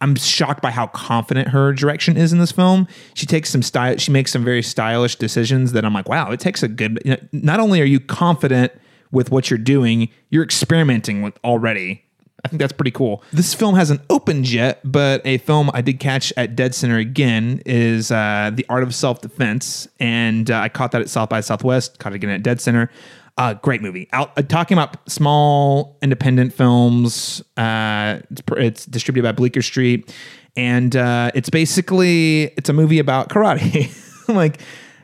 I'm 0.00 0.14
shocked 0.14 0.62
by 0.62 0.70
how 0.70 0.86
confident 0.86 1.48
her 1.48 1.72
direction 1.72 2.16
is 2.16 2.32
in 2.32 2.38
this 2.38 2.52
film. 2.52 2.86
She 3.14 3.26
takes 3.26 3.50
some 3.50 3.62
style. 3.62 3.96
She 3.98 4.12
makes 4.12 4.30
some 4.32 4.44
very 4.44 4.62
stylish 4.62 5.16
decisions 5.16 5.72
that 5.72 5.84
I'm 5.84 5.92
like, 5.92 6.08
wow. 6.08 6.30
It 6.30 6.40
takes 6.40 6.62
a 6.62 6.68
good. 6.68 7.00
You 7.04 7.10
know, 7.12 7.18
not 7.32 7.60
only 7.60 7.80
are 7.82 7.84
you 7.84 8.00
confident 8.00 8.72
with 9.10 9.30
what 9.30 9.50
you're 9.50 9.58
doing, 9.58 10.08
you're 10.30 10.44
experimenting 10.44 11.20
with 11.22 11.34
already. 11.44 12.04
I 12.48 12.50
think 12.50 12.60
that's 12.60 12.72
pretty 12.72 12.92
cool. 12.92 13.22
This 13.30 13.52
film 13.52 13.74
hasn't 13.74 14.00
opened 14.08 14.50
yet, 14.50 14.80
but 14.82 15.20
a 15.26 15.36
film 15.36 15.70
I 15.74 15.82
did 15.82 16.00
catch 16.00 16.32
at 16.34 16.56
Dead 16.56 16.74
Center 16.74 16.96
again 16.96 17.60
is 17.66 18.10
uh, 18.10 18.50
The 18.54 18.64
Art 18.70 18.82
of 18.82 18.94
Self 18.94 19.20
Defense. 19.20 19.86
And 20.00 20.50
uh, 20.50 20.60
I 20.60 20.70
caught 20.70 20.92
that 20.92 21.02
at 21.02 21.10
South 21.10 21.28
by 21.28 21.42
Southwest, 21.42 21.98
caught 21.98 22.12
it 22.12 22.16
again 22.16 22.30
at 22.30 22.42
Dead 22.42 22.58
Center. 22.58 22.90
Uh, 23.36 23.52
great 23.52 23.82
movie. 23.82 24.08
Out, 24.14 24.32
uh, 24.38 24.40
talking 24.40 24.78
about 24.78 24.96
small 25.10 25.98
independent 26.00 26.54
films. 26.54 27.42
Uh, 27.58 28.20
it's, 28.30 28.42
it's 28.56 28.86
distributed 28.86 29.28
by 29.28 29.32
Bleecker 29.32 29.60
Street, 29.60 30.10
and 30.56 30.96
uh, 30.96 31.30
it's 31.34 31.50
basically 31.50 32.44
it's 32.56 32.70
a 32.70 32.72
movie 32.72 32.98
about 32.98 33.28
karate. 33.28 33.92
like 34.28 34.62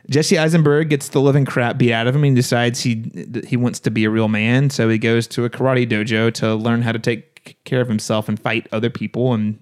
Jesse 0.09 0.39
Eisenberg 0.39 0.89
gets 0.89 1.09
the 1.09 1.21
living 1.21 1.45
crap 1.45 1.77
beat 1.77 1.93
out 1.93 2.07
of 2.07 2.15
him. 2.15 2.23
and 2.23 2.35
decides 2.35 2.81
he 2.81 3.09
he 3.47 3.55
wants 3.55 3.79
to 3.81 3.91
be 3.91 4.03
a 4.03 4.09
real 4.09 4.29
man, 4.29 4.71
so 4.71 4.89
he 4.89 4.97
goes 4.97 5.27
to 5.27 5.45
a 5.45 5.49
karate 5.49 5.87
dojo 5.87 6.33
to 6.33 6.55
learn 6.55 6.81
how 6.81 6.91
to 6.91 6.99
take 6.99 7.34
care 7.63 7.81
of 7.81 7.87
himself 7.87 8.29
and 8.29 8.39
fight 8.39 8.67
other 8.71 8.89
people 8.89 9.33
and 9.33 9.59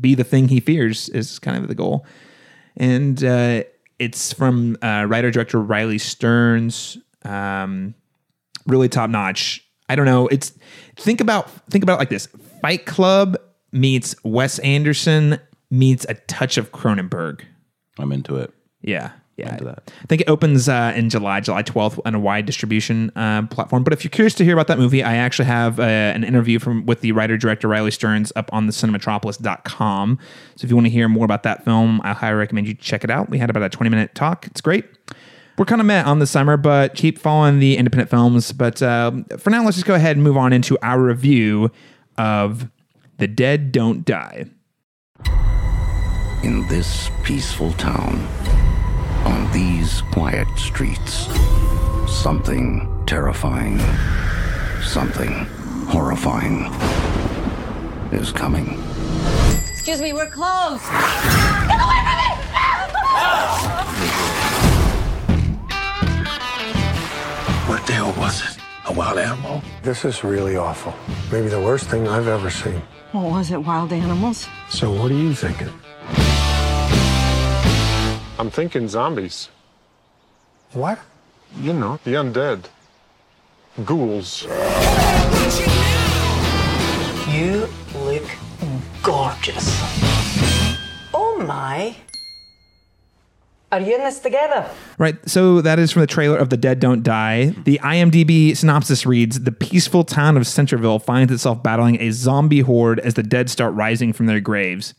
be 0.00 0.14
the 0.14 0.24
thing 0.24 0.48
he 0.48 0.60
fears. 0.60 1.08
Is 1.10 1.38
kind 1.38 1.56
of 1.56 1.68
the 1.68 1.74
goal, 1.74 2.06
and 2.76 3.22
uh, 3.22 3.64
it's 3.98 4.32
from 4.32 4.76
uh, 4.82 5.06
writer 5.08 5.30
director 5.30 5.60
Riley 5.60 5.98
Stearns. 5.98 6.98
Um, 7.24 7.94
really 8.66 8.88
top 8.88 9.10
notch. 9.10 9.64
I 9.88 9.96
don't 9.96 10.06
know. 10.06 10.28
It's 10.28 10.52
think 10.96 11.20
about 11.20 11.50
think 11.70 11.84
about 11.84 11.94
it 11.94 11.98
like 11.98 12.10
this: 12.10 12.28
Fight 12.60 12.86
Club 12.86 13.36
meets 13.72 14.14
Wes 14.24 14.58
Anderson 14.60 15.38
meets 15.70 16.04
a 16.08 16.14
touch 16.14 16.58
of 16.58 16.72
Cronenberg. 16.72 17.42
I'm 17.98 18.12
into 18.12 18.36
it. 18.36 18.52
Yeah. 18.82 19.12
Yeah, 19.36 19.52
into 19.52 19.64
that. 19.64 19.90
I 20.02 20.06
think 20.06 20.20
it 20.20 20.28
opens 20.28 20.68
uh, 20.68 20.92
in 20.94 21.08
July, 21.08 21.40
July 21.40 21.62
12th, 21.62 21.98
on 22.04 22.14
a 22.14 22.20
wide 22.20 22.44
distribution 22.44 23.10
uh, 23.16 23.46
platform. 23.46 23.82
But 23.82 23.94
if 23.94 24.04
you're 24.04 24.10
curious 24.10 24.34
to 24.34 24.44
hear 24.44 24.52
about 24.52 24.66
that 24.66 24.78
movie, 24.78 25.02
I 25.02 25.16
actually 25.16 25.46
have 25.46 25.80
uh, 25.80 25.84
an 25.84 26.22
interview 26.22 26.58
from 26.58 26.84
with 26.84 27.00
the 27.00 27.12
writer 27.12 27.38
director 27.38 27.66
Riley 27.66 27.90
Stearns 27.90 28.30
up 28.36 28.50
on 28.52 28.66
the 28.66 28.72
cinematropolis.com. 28.72 30.18
So 30.56 30.64
if 30.64 30.70
you 30.70 30.76
want 30.76 30.86
to 30.86 30.90
hear 30.90 31.08
more 31.08 31.24
about 31.24 31.44
that 31.44 31.64
film, 31.64 32.00
I 32.04 32.12
highly 32.12 32.36
recommend 32.36 32.68
you 32.68 32.74
check 32.74 33.04
it 33.04 33.10
out. 33.10 33.30
We 33.30 33.38
had 33.38 33.48
about 33.48 33.62
a 33.62 33.70
20 33.70 33.88
minute 33.88 34.14
talk. 34.14 34.46
It's 34.48 34.60
great. 34.60 34.84
We're 35.58 35.66
kind 35.66 35.80
of 35.80 35.86
met 35.86 36.06
on 36.06 36.18
the 36.18 36.26
summer, 36.26 36.56
but 36.56 36.94
keep 36.94 37.18
following 37.18 37.58
the 37.58 37.76
independent 37.76 38.10
films. 38.10 38.52
But 38.52 38.82
um, 38.82 39.24
for 39.38 39.50
now, 39.50 39.64
let's 39.64 39.76
just 39.76 39.86
go 39.86 39.94
ahead 39.94 40.16
and 40.16 40.24
move 40.24 40.36
on 40.36 40.52
into 40.52 40.78
our 40.82 41.00
review 41.00 41.70
of 42.18 42.70
The 43.18 43.28
Dead 43.28 43.70
Don't 43.72 44.04
Die. 44.04 44.46
In 46.42 46.66
this 46.68 47.10
peaceful 47.22 47.72
town, 47.74 48.26
on 49.24 49.50
these 49.52 50.02
quiet 50.12 50.48
streets, 50.56 51.28
something 52.08 52.88
terrifying, 53.06 53.78
something 54.82 55.46
horrifying 55.88 56.64
is 58.12 58.32
coming. 58.32 58.82
Excuse 59.70 60.00
me, 60.00 60.12
we're 60.12 60.30
closed. 60.30 60.82
Get 60.82 61.80
away 61.80 62.00
from 62.06 62.16
me! 62.18 62.28
What 67.68 67.86
the 67.86 67.92
hell 67.92 68.14
was 68.18 68.42
it? 68.42 68.58
A 68.86 68.92
wild 68.92 69.18
animal? 69.18 69.62
This 69.82 70.04
is 70.04 70.24
really 70.24 70.56
awful. 70.56 70.94
Maybe 71.30 71.48
the 71.48 71.60
worst 71.60 71.86
thing 71.88 72.08
I've 72.08 72.28
ever 72.28 72.50
seen. 72.50 72.82
What 73.12 73.30
was 73.30 73.50
it, 73.50 73.58
wild 73.58 73.92
animals? 73.92 74.48
So, 74.68 74.90
what 74.90 75.10
are 75.10 75.14
you 75.14 75.34
thinking? 75.34 75.70
I'm 78.38 78.50
thinking 78.50 78.88
zombies. 78.88 79.48
What? 80.72 80.98
You 81.60 81.72
know, 81.72 82.00
the 82.04 82.12
undead. 82.14 82.64
Ghouls. 83.84 84.44
You 87.28 87.68
look 87.94 88.24
gorgeous. 89.02 89.78
Oh 91.14 91.44
my. 91.46 91.96
Are 93.70 93.80
you 93.80 93.94
in 93.94 94.02
this 94.02 94.18
together? 94.18 94.68
Right. 94.98 95.16
So 95.28 95.62
that 95.62 95.78
is 95.78 95.90
from 95.90 96.00
the 96.00 96.06
trailer 96.06 96.36
of 96.36 96.50
The 96.50 96.58
Dead 96.58 96.78
Don't 96.78 97.02
Die. 97.02 97.54
The 97.64 97.80
IMDb 97.82 98.54
synopsis 98.54 99.06
reads 99.06 99.40
The 99.40 99.52
peaceful 99.52 100.04
town 100.04 100.36
of 100.36 100.46
Centerville 100.46 100.98
finds 100.98 101.32
itself 101.32 101.62
battling 101.62 102.00
a 102.00 102.10
zombie 102.10 102.60
horde 102.60 103.00
as 103.00 103.14
the 103.14 103.22
dead 103.22 103.48
start 103.48 103.72
rising 103.74 104.12
from 104.12 104.26
their 104.26 104.40
graves. 104.40 104.92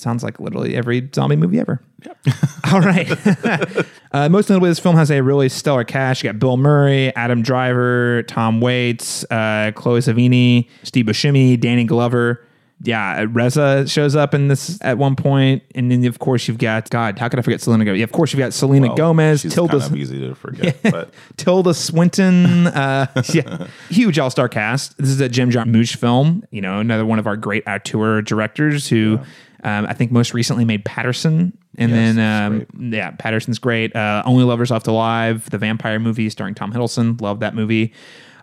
Sounds 0.00 0.22
like 0.22 0.38
literally 0.40 0.76
every 0.76 1.08
zombie 1.14 1.36
movie 1.36 1.58
ever. 1.58 1.80
All 2.72 2.80
right. 2.80 3.10
uh, 4.12 4.28
most 4.28 4.48
notably, 4.48 4.70
this 4.70 4.78
film 4.78 4.96
has 4.96 5.10
a 5.10 5.20
really 5.20 5.48
stellar 5.48 5.84
cast. 5.84 6.22
You 6.22 6.32
got 6.32 6.38
Bill 6.38 6.56
Murray, 6.56 7.14
Adam 7.16 7.42
Driver, 7.42 8.22
Tom 8.24 8.60
Waits, 8.60 9.24
uh, 9.30 9.72
Chloe 9.74 10.00
Sevigny, 10.00 10.68
Steve 10.82 11.06
Buscemi, 11.06 11.58
Danny 11.58 11.84
Glover. 11.84 12.44
Yeah, 12.80 13.24
RZA 13.24 13.90
shows 13.90 14.14
up 14.14 14.34
in 14.34 14.46
this 14.46 14.78
at 14.82 14.98
one 14.98 15.16
point, 15.16 15.64
and 15.74 15.90
then 15.90 16.04
of 16.04 16.20
course 16.20 16.46
you've 16.46 16.58
got 16.58 16.88
God. 16.90 17.18
How 17.18 17.28
could 17.28 17.40
I 17.40 17.42
forget 17.42 17.60
Selena 17.60 17.84
Gomez? 17.84 17.98
Yeah, 17.98 18.04
of 18.04 18.12
course 18.12 18.32
you've 18.32 18.38
got 18.38 18.52
Selena 18.52 18.86
Well, 18.88 18.96
Gomez, 18.96 19.40
she's 19.40 19.52
Tilda, 19.52 19.80
kind 19.80 19.92
of 19.92 19.96
easy 19.96 20.20
to 20.20 20.34
forget, 20.36 20.80
but 20.84 21.12
Tilda 21.36 21.74
Swinton. 21.74 22.68
Uh, 22.68 23.06
yeah, 23.34 23.66
huge 23.88 24.20
all 24.20 24.30
star 24.30 24.48
cast. 24.48 24.96
This 24.96 25.08
is 25.08 25.20
a 25.20 25.28
Jim 25.28 25.50
Jarmusch 25.50 25.96
film. 25.96 26.44
You 26.52 26.60
know, 26.60 26.78
another 26.78 27.04
one 27.04 27.18
of 27.18 27.26
our 27.26 27.36
great 27.36 27.66
auteur 27.66 28.22
directors 28.22 28.88
who 28.88 29.18
um, 29.64 29.86
I 29.86 29.92
think 29.92 30.12
most 30.12 30.34
recently 30.34 30.64
made 30.64 30.84
Paterson. 30.84 31.56
And 31.76 31.90
Yes, 31.92 32.16
then, 32.16 32.66
um, 32.76 32.92
yeah, 32.92 33.10
Paterson's 33.12 33.58
great. 33.58 33.94
Uh, 33.94 34.22
Only 34.24 34.44
Lovers 34.44 34.70
Left 34.70 34.86
Alive, 34.86 35.48
the 35.50 35.58
vampire 35.58 35.98
movie 35.98 36.28
starring 36.30 36.54
Tom 36.54 36.72
Hiddleston. 36.72 37.20
Love 37.20 37.40
that 37.40 37.54
movie. 37.54 37.92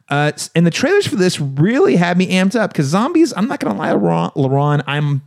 Uh, 0.10 0.32
and 0.54 0.66
the 0.66 0.72
trailers 0.72 1.08
for 1.08 1.16
this 1.16 1.40
really 1.40 1.96
had 1.96 2.18
me 2.18 2.28
amped 2.32 2.56
up 2.56 2.72
because 2.72 2.86
zombies, 2.88 3.34
I'm 3.36 3.48
not 3.48 3.60
going 3.60 3.74
to 3.76 3.80
lie, 3.80 3.92
Laron, 3.92 4.84
I'm 4.86 5.22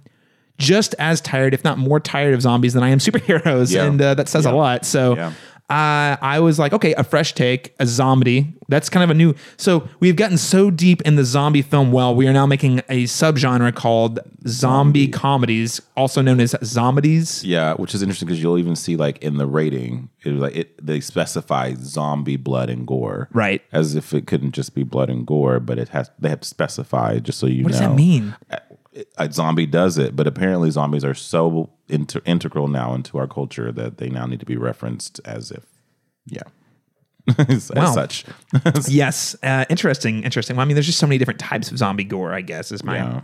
just 0.58 0.94
as 0.98 1.20
tired, 1.20 1.54
if 1.54 1.64
not 1.64 1.78
more 1.78 2.00
tired 2.00 2.34
of 2.34 2.42
zombies 2.42 2.74
than 2.74 2.82
I 2.82 2.90
am 2.90 2.98
superheroes. 2.98 3.72
Yeah. 3.72 3.84
And 3.84 4.00
uh, 4.00 4.14
that 4.14 4.28
says 4.28 4.46
a 4.46 4.52
lot. 4.52 4.84
So 4.84 5.16
Yeah. 5.16 5.32
Uh, 5.70 6.16
I 6.22 6.40
was 6.40 6.58
like, 6.58 6.72
okay, 6.72 6.94
a 6.94 7.04
fresh 7.04 7.34
take, 7.34 7.74
a 7.78 7.86
zombie. 7.86 8.54
That's 8.68 8.88
kind 8.88 9.04
of 9.04 9.10
a 9.10 9.14
new. 9.14 9.34
So 9.58 9.86
we've 10.00 10.16
gotten 10.16 10.38
so 10.38 10.70
deep 10.70 11.02
in 11.02 11.16
the 11.16 11.24
zombie 11.24 11.60
film 11.62 11.92
well, 11.92 12.14
we 12.14 12.26
are 12.26 12.32
now 12.32 12.46
making 12.46 12.78
a 12.88 13.04
subgenre 13.04 13.74
called 13.74 14.18
zombie 14.46 15.08
comedies, 15.08 15.80
also 15.96 16.22
known 16.22 16.40
as 16.40 16.54
zombies. 16.64 17.44
yeah, 17.44 17.74
which 17.74 17.94
is 17.94 18.02
interesting 18.02 18.26
because 18.28 18.42
you'll 18.42 18.58
even 18.58 18.76
see 18.76 18.96
like 18.96 19.18
in 19.18 19.36
the 19.36 19.46
rating, 19.46 20.08
it 20.24 20.30
like 20.32 20.56
it 20.56 20.86
they 20.86 21.00
specify 21.00 21.74
zombie 21.78 22.36
blood 22.36 22.70
and 22.70 22.86
gore, 22.86 23.28
Right. 23.32 23.62
As 23.72 23.94
if 23.94 24.14
it 24.14 24.26
couldn't 24.26 24.52
just 24.52 24.74
be 24.74 24.82
blood 24.84 25.10
and 25.10 25.26
gore, 25.26 25.60
but 25.60 25.78
it 25.78 25.90
has 25.90 26.10
they 26.18 26.28
have 26.30 26.40
to 26.40 26.48
specify 26.48 27.18
just 27.18 27.38
so 27.38 27.46
you 27.46 27.64
What 27.64 27.72
know. 27.72 27.78
What 27.78 27.80
does 27.80 27.90
that 27.90 27.94
mean? 27.94 28.36
Zombie 29.32 29.66
does 29.66 29.98
it, 29.98 30.14
but 30.16 30.26
apparently 30.26 30.70
zombies 30.70 31.04
are 31.04 31.14
so 31.14 31.70
inter- 31.88 32.22
integral 32.24 32.68
now 32.68 32.94
into 32.94 33.18
our 33.18 33.26
culture 33.26 33.70
that 33.72 33.98
they 33.98 34.08
now 34.08 34.26
need 34.26 34.40
to 34.40 34.46
be 34.46 34.56
referenced 34.56 35.20
as 35.24 35.50
if, 35.50 35.64
yeah, 36.26 36.42
as, 37.48 37.70
Wow. 37.74 37.84
as 37.84 37.94
such. 37.94 38.24
Yes, 38.88 39.36
uh, 39.42 39.64
interesting, 39.68 40.22
interesting. 40.24 40.56
Well, 40.56 40.64
I 40.64 40.66
mean, 40.66 40.74
there's 40.74 40.86
just 40.86 40.98
so 40.98 41.06
many 41.06 41.18
different 41.18 41.40
types 41.40 41.70
of 41.70 41.78
zombie 41.78 42.04
gore. 42.04 42.32
I 42.32 42.40
guess 42.40 42.72
is 42.72 42.82
my 42.84 42.96
Yeah. 42.96 43.20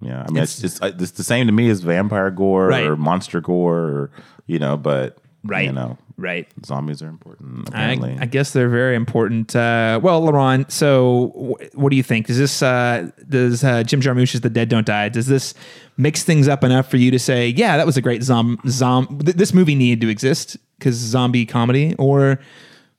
Yeah. 0.00 0.24
I 0.28 0.30
mean, 0.30 0.42
it's, 0.44 0.62
it's, 0.62 0.78
it's 0.80 1.10
the 1.12 1.24
same 1.24 1.46
to 1.48 1.52
me 1.52 1.68
as 1.70 1.80
vampire 1.80 2.30
gore 2.30 2.68
Right. 2.68 2.84
or 2.84 2.94
monster 2.96 3.40
gore 3.40 3.78
or, 3.80 4.10
you 4.46 4.60
know, 4.60 4.76
but, 4.76 5.18
right, 5.42 5.64
you 5.64 5.72
know, 5.72 5.98
right. 6.18 6.46
zombies 6.66 7.00
are 7.00 7.08
important, 7.08 7.68
I, 7.68 7.92
apparently. 7.92 8.18
I 8.20 8.26
guess 8.26 8.52
they're 8.52 8.68
very 8.68 8.94
important. 8.94 9.56
Uh, 9.56 9.98
well, 10.02 10.20
Laron, 10.20 10.70
so 10.70 11.56
wh- 11.58 11.74
what 11.78 11.88
do 11.88 11.96
you 11.96 12.02
think? 12.02 12.26
Does 12.26 12.36
this 12.36 12.62
uh, 12.62 13.10
does 13.28 13.64
uh, 13.64 13.82
Jim 13.84 14.02
Jarmusch's 14.02 14.42
"The 14.42 14.50
Dead 14.50 14.68
Don't 14.68 14.86
Die"? 14.86 15.08
Does 15.08 15.26
this 15.26 15.54
mix 15.96 16.22
things 16.22 16.48
up 16.48 16.64
enough 16.64 16.90
for 16.90 16.96
you 16.96 17.10
to 17.10 17.18
say, 17.18 17.48
yeah, 17.48 17.76
that 17.76 17.86
was 17.86 17.96
a 17.96 18.02
great 18.02 18.22
zom 18.22 18.58
zom. 18.68 19.18
Th- 19.18 19.36
this 19.36 19.54
movie 19.54 19.74
needed 19.74 20.00
to 20.02 20.08
exist 20.08 20.56
because 20.78 20.94
zombie 20.94 21.46
comedy, 21.46 21.94
or 21.98 22.38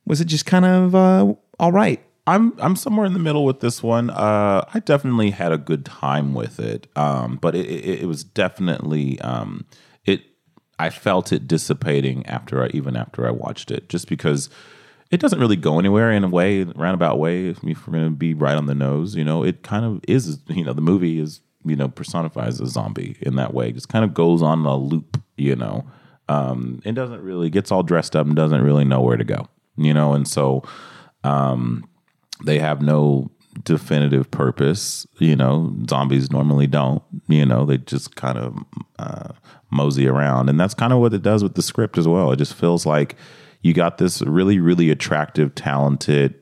was 0.06 0.20
it 0.20 0.26
just 0.26 0.46
kind 0.46 0.64
of 0.64 0.94
uh, 0.94 1.32
all 1.58 1.72
right? 1.72 2.02
I'm 2.26 2.52
I'm 2.60 2.76
somewhere 2.76 3.06
in 3.06 3.12
the 3.12 3.18
middle 3.18 3.44
with 3.44 3.60
this 3.60 3.82
one. 3.82 4.10
Uh, 4.10 4.64
I 4.72 4.78
definitely 4.80 5.30
had 5.30 5.52
a 5.52 5.58
good 5.58 5.84
time 5.84 6.34
with 6.34 6.60
it, 6.60 6.86
um, 6.94 7.36
but 7.36 7.54
it, 7.54 7.66
it, 7.66 8.02
it 8.02 8.06
was 8.06 8.22
definitely 8.22 9.20
um. 9.20 9.66
I 10.80 10.88
felt 10.88 11.30
it 11.30 11.46
dissipating 11.46 12.24
after 12.24 12.64
I 12.64 12.68
even 12.68 12.96
after 12.96 13.26
I 13.26 13.30
watched 13.30 13.70
it, 13.70 13.90
just 13.90 14.08
because 14.08 14.48
it 15.10 15.20
doesn't 15.20 15.38
really 15.38 15.56
go 15.56 15.78
anywhere 15.78 16.10
in 16.10 16.24
a 16.24 16.28
way, 16.28 16.62
roundabout 16.64 17.18
way. 17.18 17.48
If 17.48 17.62
we're 17.62 17.92
going 17.92 18.04
to 18.04 18.10
be 18.10 18.32
right 18.32 18.56
on 18.56 18.64
the 18.64 18.74
nose, 18.74 19.14
you 19.14 19.22
know, 19.22 19.44
it 19.44 19.62
kind 19.62 19.84
of 19.84 20.00
is. 20.08 20.38
You 20.48 20.64
know, 20.64 20.72
the 20.72 20.80
movie 20.80 21.20
is 21.20 21.42
you 21.66 21.76
know 21.76 21.88
personifies 21.88 22.60
a 22.60 22.66
zombie 22.66 23.16
in 23.20 23.36
that 23.36 23.52
way. 23.52 23.72
Just 23.72 23.90
kind 23.90 24.06
of 24.06 24.14
goes 24.14 24.42
on 24.42 24.64
a 24.64 24.74
loop, 24.74 25.22
you 25.36 25.54
know. 25.54 25.84
Um, 26.30 26.80
it 26.86 26.92
doesn't 26.92 27.22
really 27.22 27.50
gets 27.50 27.70
all 27.70 27.82
dressed 27.82 28.16
up 28.16 28.26
and 28.26 28.34
doesn't 28.34 28.62
really 28.62 28.84
know 28.84 29.02
where 29.02 29.18
to 29.18 29.24
go, 29.24 29.48
you 29.76 29.92
know, 29.92 30.14
and 30.14 30.26
so. 30.26 30.62
Um, 31.22 31.86
they 32.42 32.58
have 32.58 32.80
no 32.80 33.30
definitive 33.64 34.30
purpose. 34.30 35.06
You 35.18 35.36
know, 35.36 35.76
zombies 35.88 36.30
normally 36.30 36.66
don't. 36.66 37.02
You 37.28 37.44
know, 37.44 37.66
they 37.66 37.76
just 37.76 38.16
kind 38.16 38.38
of 38.38 38.56
uh, 38.98 39.32
mosey 39.70 40.06
around, 40.08 40.48
and 40.48 40.58
that's 40.58 40.74
kind 40.74 40.92
of 40.92 40.98
what 41.00 41.14
it 41.14 41.22
does 41.22 41.42
with 41.42 41.54
the 41.54 41.62
script 41.62 41.98
as 41.98 42.06
well. 42.08 42.32
It 42.32 42.36
just 42.36 42.54
feels 42.54 42.84
like 42.86 43.16
you 43.62 43.72
got 43.74 43.98
this 43.98 44.22
really, 44.22 44.58
really 44.58 44.90
attractive, 44.90 45.54
talented, 45.54 46.34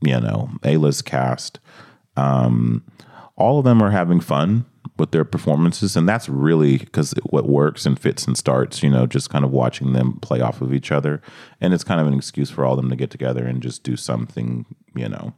you 0.00 0.20
know, 0.20 0.50
A 0.64 0.76
list 0.78 1.04
cast. 1.04 1.60
Um, 2.16 2.84
all 3.36 3.58
of 3.58 3.64
them 3.64 3.82
are 3.82 3.90
having 3.90 4.20
fun. 4.20 4.66
with 4.98 5.10
their 5.10 5.24
performances, 5.24 5.96
and 5.96 6.08
that's 6.08 6.28
really 6.28 6.76
because 6.76 7.14
what 7.30 7.48
works 7.48 7.86
and 7.86 7.98
fits 7.98 8.26
and 8.26 8.36
starts. 8.36 8.82
You 8.82 8.90
know, 8.90 9.06
just 9.06 9.30
kind 9.30 9.44
of 9.44 9.50
watching 9.50 9.94
them 9.94 10.18
play 10.20 10.40
off 10.40 10.60
of 10.60 10.72
each 10.72 10.92
other, 10.92 11.22
and 11.60 11.72
it's 11.72 11.84
kind 11.84 12.00
of 12.00 12.06
an 12.06 12.14
excuse 12.14 12.50
for 12.50 12.64
all 12.64 12.74
of 12.74 12.76
them 12.76 12.90
to 12.90 12.96
get 12.96 13.10
together 13.10 13.44
and 13.46 13.62
just 13.62 13.82
do 13.82 13.96
something. 13.96 14.66
You 14.94 15.08
know, 15.08 15.34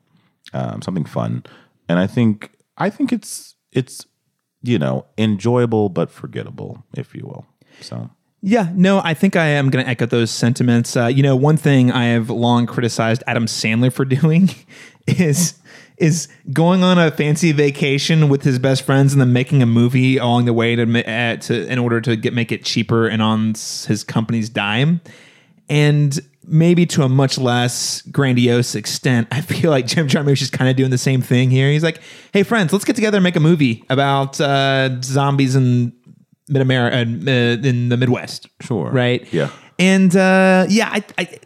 um, 0.53 0.83
something 0.83 1.05
fun. 1.05 1.45
And 1.89 1.99
I 1.99 2.07
think 2.07 2.51
I 2.77 2.91
think 2.91 3.13
it's 3.13 3.55
it's 3.73 4.07
you 4.65 4.79
know 4.79 5.07
enjoyable 5.17 5.89
but 5.89 6.11
forgettable, 6.11 6.83
if 6.95 7.15
you 7.15 7.25
will. 7.25 7.47
So 7.81 8.11
Yeah, 8.43 8.71
no, 8.75 9.01
I 9.05 9.15
think 9.15 9.37
I 9.37 9.47
am 9.47 9.71
going 9.71 9.85
to 9.85 9.91
echo 9.91 10.07
those 10.07 10.31
sentiments. 10.31 10.97
Uh, 10.97 11.07
you 11.07 11.23
know, 11.23 11.37
one 11.37 11.57
thing 11.57 11.93
I 11.93 12.07
have 12.07 12.31
long 12.31 12.67
criticized 12.67 13.23
Adam 13.27 13.47
Sandler 13.47 13.93
for 13.93 14.05
doing 14.17 14.51
is 15.07 15.55
is 15.97 16.29
going 16.53 16.83
on 16.83 16.99
a 16.99 17.11
fancy 17.11 17.53
vacation 17.53 18.29
with 18.29 18.43
his 18.43 18.59
best 18.59 18.83
friends 18.83 19.13
and 19.13 19.21
then 19.21 19.33
making 19.33 19.63
a 19.63 19.67
movie 19.67 20.17
along 20.17 20.45
the 20.45 20.53
way 20.53 20.75
to 20.75 21.09
uh, 21.09 21.37
to 21.37 21.67
in 21.71 21.79
order 21.79 22.01
to 22.01 22.17
get 22.17 22.33
make 22.33 22.51
it 22.51 22.65
cheaper 22.65 23.07
and 23.07 23.23
on 23.23 23.49
his 23.87 24.05
company's 24.07 24.49
dime. 24.49 25.01
And 25.69 26.19
maybe 26.47 26.87
to 26.87 27.03
a 27.03 27.09
much 27.09 27.39
less 27.39 28.03
grandiose 28.03 28.75
extent, 28.75 29.29
I 29.31 29.41
feel 29.41 29.71
like 29.71 29.87
Jim 29.87 30.09
Jarmusch 30.09 30.43
is 30.43 30.51
kind 30.51 30.71
of 30.71 30.77
doing 30.77 30.91
the 30.91 30.99
same 30.99 31.21
thing 31.23 31.51
here. 31.51 31.71
He's 31.71 31.83
like, 31.85 32.01
"Hey, 32.33 32.43
friends, 32.43 32.73
let's 32.73 32.85
get 32.85 32.97
together 32.97 33.19
and 33.19 33.25
make 33.25 33.37
a 33.37 33.41
movie 33.41 33.85
about 33.91 34.41
uh, 34.41 35.01
zombies 35.03 35.57
in 35.57 35.93
mid 36.49 36.63
America, 36.63 36.97
uh, 36.97 37.01
in 37.67 37.89
the 37.89 37.97
Midwest." 37.97 38.49
Sure. 38.61 38.91
right? 38.91 39.27
Yeah. 39.33 39.51
and 39.79 40.15
uh, 40.15 40.67
yeah, 40.69 40.89
I, 40.93 41.05
I, 41.19 41.39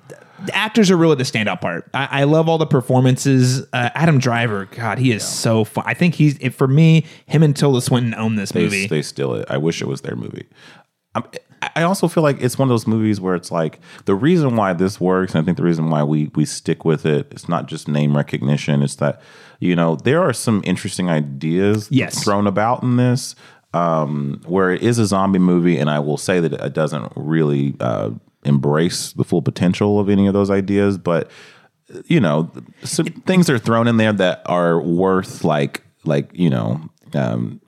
the 0.44 0.54
actors 0.54 0.90
are 0.90 0.96
really 0.96 1.16
the 1.16 1.24
standout 1.24 1.61
part. 1.61 1.90
I, 1.94 2.20
I 2.20 2.24
love 2.24 2.48
all 2.48 2.58
the 2.58 2.66
performances. 2.66 3.62
Uh, 3.72 3.90
Adam 3.94 4.18
Driver, 4.18 4.66
God, 4.66 4.98
he 4.98 5.11
is 5.12 5.26
so 5.26 5.64
fun. 5.64 5.84
I 5.87 5.94
think 5.94 6.14
he's 6.14 6.38
for 6.54 6.68
me. 6.68 7.06
Him 7.26 7.42
and 7.42 7.56
Tilda 7.56 7.80
Swinton 7.80 8.14
own 8.14 8.37
this 8.37 8.52
they 8.52 8.62
movie. 8.62 8.87
they 8.87 9.02
steal 9.02 9.34
it. 9.34 9.46
I 9.50 9.56
wish 9.56 9.82
it 9.82 9.87
was 9.87 10.02
their 10.02 10.16
movie. 10.16 10.46
I 11.74 11.82
also 11.82 12.08
feel 12.08 12.22
like 12.22 12.40
it's 12.40 12.58
one 12.58 12.68
of 12.68 12.70
those 12.70 12.86
movies 12.86 13.20
where 13.20 13.34
it's 13.34 13.50
like 13.50 13.80
the 14.04 14.14
reason 14.14 14.56
why 14.56 14.72
this 14.72 15.00
works, 15.00 15.34
and 15.34 15.42
I 15.42 15.44
think 15.44 15.56
the 15.56 15.62
reason 15.64 15.90
why 15.90 16.02
we 16.02 16.30
we 16.34 16.44
stick 16.44 16.84
with 16.84 17.04
it, 17.06 17.28
it's 17.30 17.48
not 17.48 17.66
just 17.66 17.88
name 17.88 18.16
recognition. 18.16 18.82
It's 18.82 18.96
that 18.96 19.20
you 19.60 19.74
know 19.74 19.96
there 19.96 20.22
are 20.22 20.32
some 20.32 20.62
interesting 20.64 21.08
ideas 21.08 21.88
Yes. 21.90 22.22
thrown 22.22 22.46
about 22.46 22.82
in 22.82 22.96
this, 22.96 23.34
um, 23.74 24.40
where 24.46 24.70
it 24.70 24.82
is 24.82 24.98
a 24.98 25.06
zombie 25.06 25.38
movie, 25.38 25.78
and 25.78 25.90
I 25.90 25.98
will 25.98 26.16
say 26.16 26.40
that 26.40 26.52
it 26.52 26.72
doesn't 26.74 27.12
really 27.16 27.74
uh, 27.80 28.10
embrace 28.44 29.12
the 29.12 29.24
full 29.24 29.42
potential 29.42 29.98
of 29.98 30.08
any 30.08 30.26
of 30.26 30.34
those 30.34 30.50
ideas, 30.50 30.96
but 30.98 31.30
you 32.06 32.20
know, 32.20 32.50
some 32.84 33.06
things 33.06 33.48
are 33.48 33.58
thrown 33.58 33.88
in 33.88 33.96
there 33.96 34.12
that 34.12 34.42
are 34.46 34.80
worth 34.80 35.44
like 35.44 35.82
like 36.04 36.30
you 36.34 36.50
know. 36.50 36.80
Um, 37.14 37.60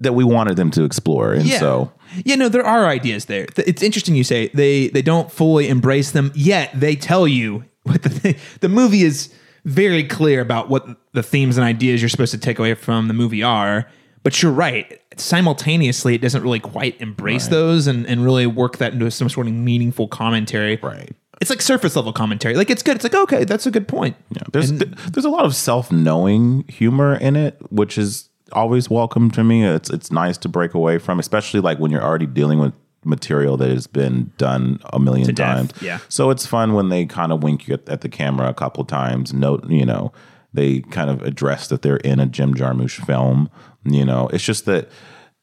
that 0.00 0.12
we 0.12 0.24
wanted 0.24 0.56
them 0.56 0.70
to 0.72 0.84
explore, 0.84 1.32
and 1.32 1.46
yeah. 1.46 1.58
so 1.58 1.92
yeah, 2.24 2.36
no, 2.36 2.48
there 2.48 2.64
are 2.64 2.86
ideas 2.86 3.26
there. 3.26 3.46
It's 3.56 3.82
interesting 3.82 4.14
you 4.14 4.24
say 4.24 4.48
they 4.48 4.88
they 4.88 5.02
don't 5.02 5.30
fully 5.30 5.68
embrace 5.68 6.10
them 6.10 6.32
yet. 6.34 6.70
They 6.78 6.96
tell 6.96 7.26
you 7.26 7.64
what 7.84 8.02
the 8.02 8.10
thing, 8.10 8.36
the 8.60 8.68
movie 8.68 9.02
is 9.02 9.32
very 9.64 10.04
clear 10.04 10.40
about 10.40 10.68
what 10.68 10.86
the 11.12 11.22
themes 11.22 11.56
and 11.56 11.64
ideas 11.64 12.02
you're 12.02 12.08
supposed 12.08 12.32
to 12.32 12.38
take 12.38 12.58
away 12.58 12.74
from 12.74 13.08
the 13.08 13.14
movie 13.14 13.42
are. 13.42 13.88
But 14.22 14.42
you're 14.42 14.52
right. 14.52 15.00
Simultaneously, 15.16 16.14
it 16.14 16.22
doesn't 16.22 16.42
really 16.42 16.60
quite 16.60 16.98
embrace 17.00 17.48
those 17.48 17.86
and, 17.86 18.06
and 18.06 18.24
really 18.24 18.46
work 18.46 18.78
that 18.78 18.94
into 18.94 19.10
some 19.10 19.28
sort 19.28 19.46
of 19.46 19.52
meaningful 19.52 20.08
commentary. 20.08 20.78
Right. 20.82 21.14
It's 21.42 21.50
like 21.50 21.60
surface 21.60 21.94
level 21.94 22.12
commentary. 22.12 22.54
Like 22.54 22.70
it's 22.70 22.82
good. 22.82 22.96
It's 22.96 23.04
like 23.04 23.14
okay, 23.14 23.44
that's 23.44 23.66
a 23.66 23.70
good 23.70 23.86
point. 23.86 24.16
Yeah, 24.30 24.42
there's 24.52 24.70
th- 24.70 24.90
there's 25.12 25.26
a 25.26 25.30
lot 25.30 25.44
of 25.44 25.54
self 25.54 25.92
knowing 25.92 26.64
humor 26.68 27.16
in 27.16 27.36
it, 27.36 27.58
which 27.70 27.98
is 27.98 28.30
always 28.54 28.88
welcome 28.88 29.30
to 29.32 29.44
me. 29.44 29.64
It's 29.64 29.90
it's 29.90 30.10
nice 30.10 30.38
to 30.38 30.48
break 30.48 30.74
away 30.74 30.98
from, 30.98 31.18
especially 31.18 31.60
like 31.60 31.78
when 31.78 31.90
you're 31.90 32.02
already 32.02 32.26
dealing 32.26 32.58
with 32.58 32.72
material 33.04 33.56
that 33.58 33.70
has 33.70 33.86
been 33.86 34.32
done 34.38 34.80
a 34.92 34.98
million 34.98 35.34
death, 35.34 35.56
times. 35.56 35.82
yeah. 35.82 35.98
So 36.08 36.30
it's 36.30 36.46
fun 36.46 36.72
when 36.72 36.88
they 36.88 37.04
kind 37.04 37.32
of 37.32 37.42
wink 37.42 37.68
you 37.68 37.74
at, 37.74 37.88
at 37.88 38.00
the 38.00 38.08
camera 38.08 38.48
a 38.48 38.54
couple 38.54 38.84
times. 38.84 39.34
Note, 39.34 39.68
you 39.68 39.84
know, 39.84 40.12
they 40.52 40.80
kind 40.80 41.10
of 41.10 41.22
address 41.22 41.68
that 41.68 41.82
they're 41.82 41.98
in 41.98 42.20
a 42.20 42.26
Jim 42.26 42.54
Jarmusch 42.54 43.04
film. 43.04 43.50
You 43.84 44.04
know, 44.04 44.28
it's 44.28 44.44
just 44.44 44.64
that 44.64 44.88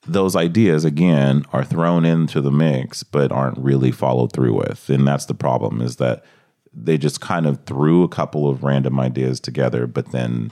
those 0.07 0.35
ideas 0.35 0.83
again 0.83 1.43
are 1.53 1.63
thrown 1.63 2.05
into 2.05 2.41
the 2.41 2.51
mix 2.51 3.03
but 3.03 3.31
aren't 3.31 3.57
really 3.57 3.91
followed 3.91 4.33
through 4.33 4.55
with 4.55 4.89
and 4.89 5.07
that's 5.07 5.25
the 5.25 5.33
problem 5.33 5.79
is 5.79 5.97
that 5.97 6.25
they 6.73 6.97
just 6.97 7.21
kind 7.21 7.45
of 7.45 7.63
threw 7.65 8.03
a 8.03 8.09
couple 8.09 8.49
of 8.49 8.63
random 8.63 8.99
ideas 8.99 9.39
together 9.39 9.85
but 9.85 10.11
then 10.11 10.51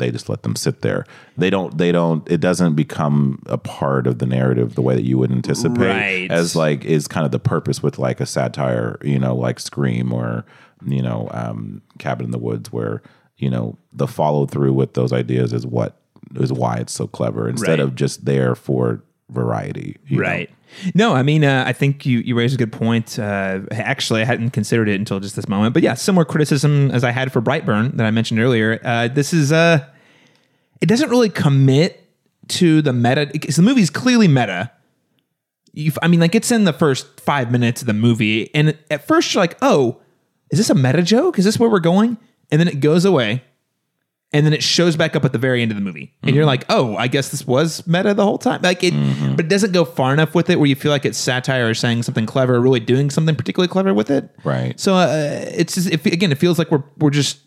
they 0.00 0.10
just 0.10 0.28
let 0.28 0.42
them 0.42 0.56
sit 0.56 0.80
there 0.82 1.04
they 1.38 1.48
don't 1.50 1.78
they 1.78 1.92
don't 1.92 2.28
it 2.28 2.40
doesn't 2.40 2.74
become 2.74 3.40
a 3.46 3.56
part 3.56 4.08
of 4.08 4.18
the 4.18 4.26
narrative 4.26 4.74
the 4.74 4.82
way 4.82 4.96
that 4.96 5.04
you 5.04 5.16
would 5.16 5.30
anticipate 5.30 5.78
Right. 5.86 6.30
as 6.30 6.56
like 6.56 6.84
is 6.84 7.06
kind 7.06 7.24
of 7.24 7.30
the 7.30 7.38
purpose 7.38 7.80
with 7.82 7.98
like 7.98 8.20
a 8.20 8.26
satire 8.26 8.98
you 9.02 9.18
know 9.20 9.36
like 9.36 9.60
scream 9.60 10.12
or 10.12 10.44
you 10.84 11.02
know 11.02 11.28
um 11.32 11.82
cabin 11.98 12.24
in 12.26 12.30
the 12.32 12.38
woods 12.38 12.72
where 12.72 13.02
you 13.36 13.48
know 13.48 13.78
the 13.92 14.08
follow 14.08 14.46
through 14.46 14.72
with 14.72 14.94
those 14.94 15.12
ideas 15.12 15.52
is 15.52 15.64
what 15.66 15.96
is 16.36 16.52
why 16.52 16.76
it's 16.76 16.92
so 16.92 17.06
clever 17.06 17.48
instead 17.48 17.78
Right. 17.78 17.80
of 17.80 17.94
just 17.94 18.24
there 18.24 18.54
for 18.54 19.02
variety 19.30 19.96
you 20.06 20.16
know? 20.16 20.22
Right. 20.22 20.50
No, 20.94 21.14
I 21.14 21.22
mean, 21.22 21.44
uh, 21.44 21.64
I 21.66 21.72
think 21.72 22.06
you, 22.06 22.20
you 22.20 22.36
raised 22.36 22.54
a 22.54 22.58
good 22.58 22.72
point. 22.72 23.18
Uh, 23.18 23.60
actually, 23.72 24.22
I 24.22 24.24
hadn't 24.24 24.50
considered 24.50 24.88
it 24.88 24.94
until 24.94 25.18
just 25.20 25.36
this 25.36 25.48
moment. 25.48 25.74
But 25.74 25.82
yeah, 25.82 25.94
similar 25.94 26.24
criticism 26.24 26.90
as 26.90 27.02
I 27.02 27.10
had 27.10 27.32
for 27.32 27.42
Brightburn 27.42 27.96
that 27.96 28.06
I 28.06 28.10
mentioned 28.10 28.40
earlier. 28.40 28.80
Uh, 28.84 29.08
this 29.08 29.32
is, 29.32 29.52
uh, 29.52 29.84
it 30.80 30.86
doesn't 30.86 31.10
really 31.10 31.28
commit 31.28 32.08
to 32.48 32.82
the 32.82 32.92
meta. 32.92 33.28
Because 33.32 33.56
the 33.56 33.62
movie's 33.62 33.90
clearly 33.90 34.28
meta. 34.28 34.70
You, 35.72 35.92
I 36.02 36.08
mean, 36.08 36.20
like 36.20 36.34
it's 36.34 36.50
in 36.50 36.64
the 36.64 36.72
first 36.72 37.20
five 37.20 37.50
minutes 37.50 37.80
of 37.80 37.86
the 37.86 37.92
movie. 37.92 38.54
And 38.54 38.78
at 38.90 39.06
first 39.06 39.34
you're 39.34 39.42
like, 39.42 39.58
oh, 39.62 40.00
is 40.50 40.58
this 40.58 40.70
a 40.70 40.74
meta 40.74 41.02
joke? 41.02 41.38
Is 41.38 41.44
this 41.44 41.58
where 41.58 41.70
we're 41.70 41.80
going? 41.80 42.16
And 42.50 42.60
then 42.60 42.68
it 42.68 42.80
goes 42.80 43.04
away. 43.04 43.44
And 44.32 44.46
then 44.46 44.52
it 44.52 44.62
shows 44.62 44.94
back 44.96 45.16
up 45.16 45.24
at 45.24 45.32
the 45.32 45.38
very 45.38 45.60
end 45.60 45.72
of 45.72 45.76
the 45.76 45.82
movie. 45.82 46.14
And 46.22 46.28
Mm-hmm. 46.28 46.36
you're 46.36 46.46
like, 46.46 46.64
oh, 46.68 46.94
I 46.96 47.08
guess 47.08 47.30
this 47.30 47.44
was 47.46 47.84
meta 47.86 48.14
the 48.14 48.24
whole 48.24 48.38
time. 48.38 48.62
Like 48.62 48.84
it, 48.84 48.94
but 49.36 49.46
it 49.46 49.48
doesn't 49.48 49.72
go 49.72 49.84
far 49.84 50.12
enough 50.12 50.36
with 50.36 50.48
it 50.50 50.60
where 50.60 50.68
you 50.68 50.76
feel 50.76 50.92
like 50.92 51.04
it's 51.04 51.18
satire 51.18 51.68
or 51.68 51.74
saying 51.74 52.04
something 52.04 52.26
clever 52.26 52.54
or 52.54 52.60
really 52.60 52.78
doing 52.78 53.10
something 53.10 53.34
particularly 53.34 53.66
clever 53.68 53.92
with 53.92 54.08
it. 54.08 54.30
Right. 54.44 54.78
So 54.78 54.94
uh, 54.94 55.44
it's 55.48 55.74
just, 55.74 55.90
it, 55.90 56.06
again, 56.06 56.30
it 56.30 56.38
feels 56.38 56.58
like 56.60 56.70
we're, 56.70 56.84
we're 56.98 57.10
just 57.10 57.38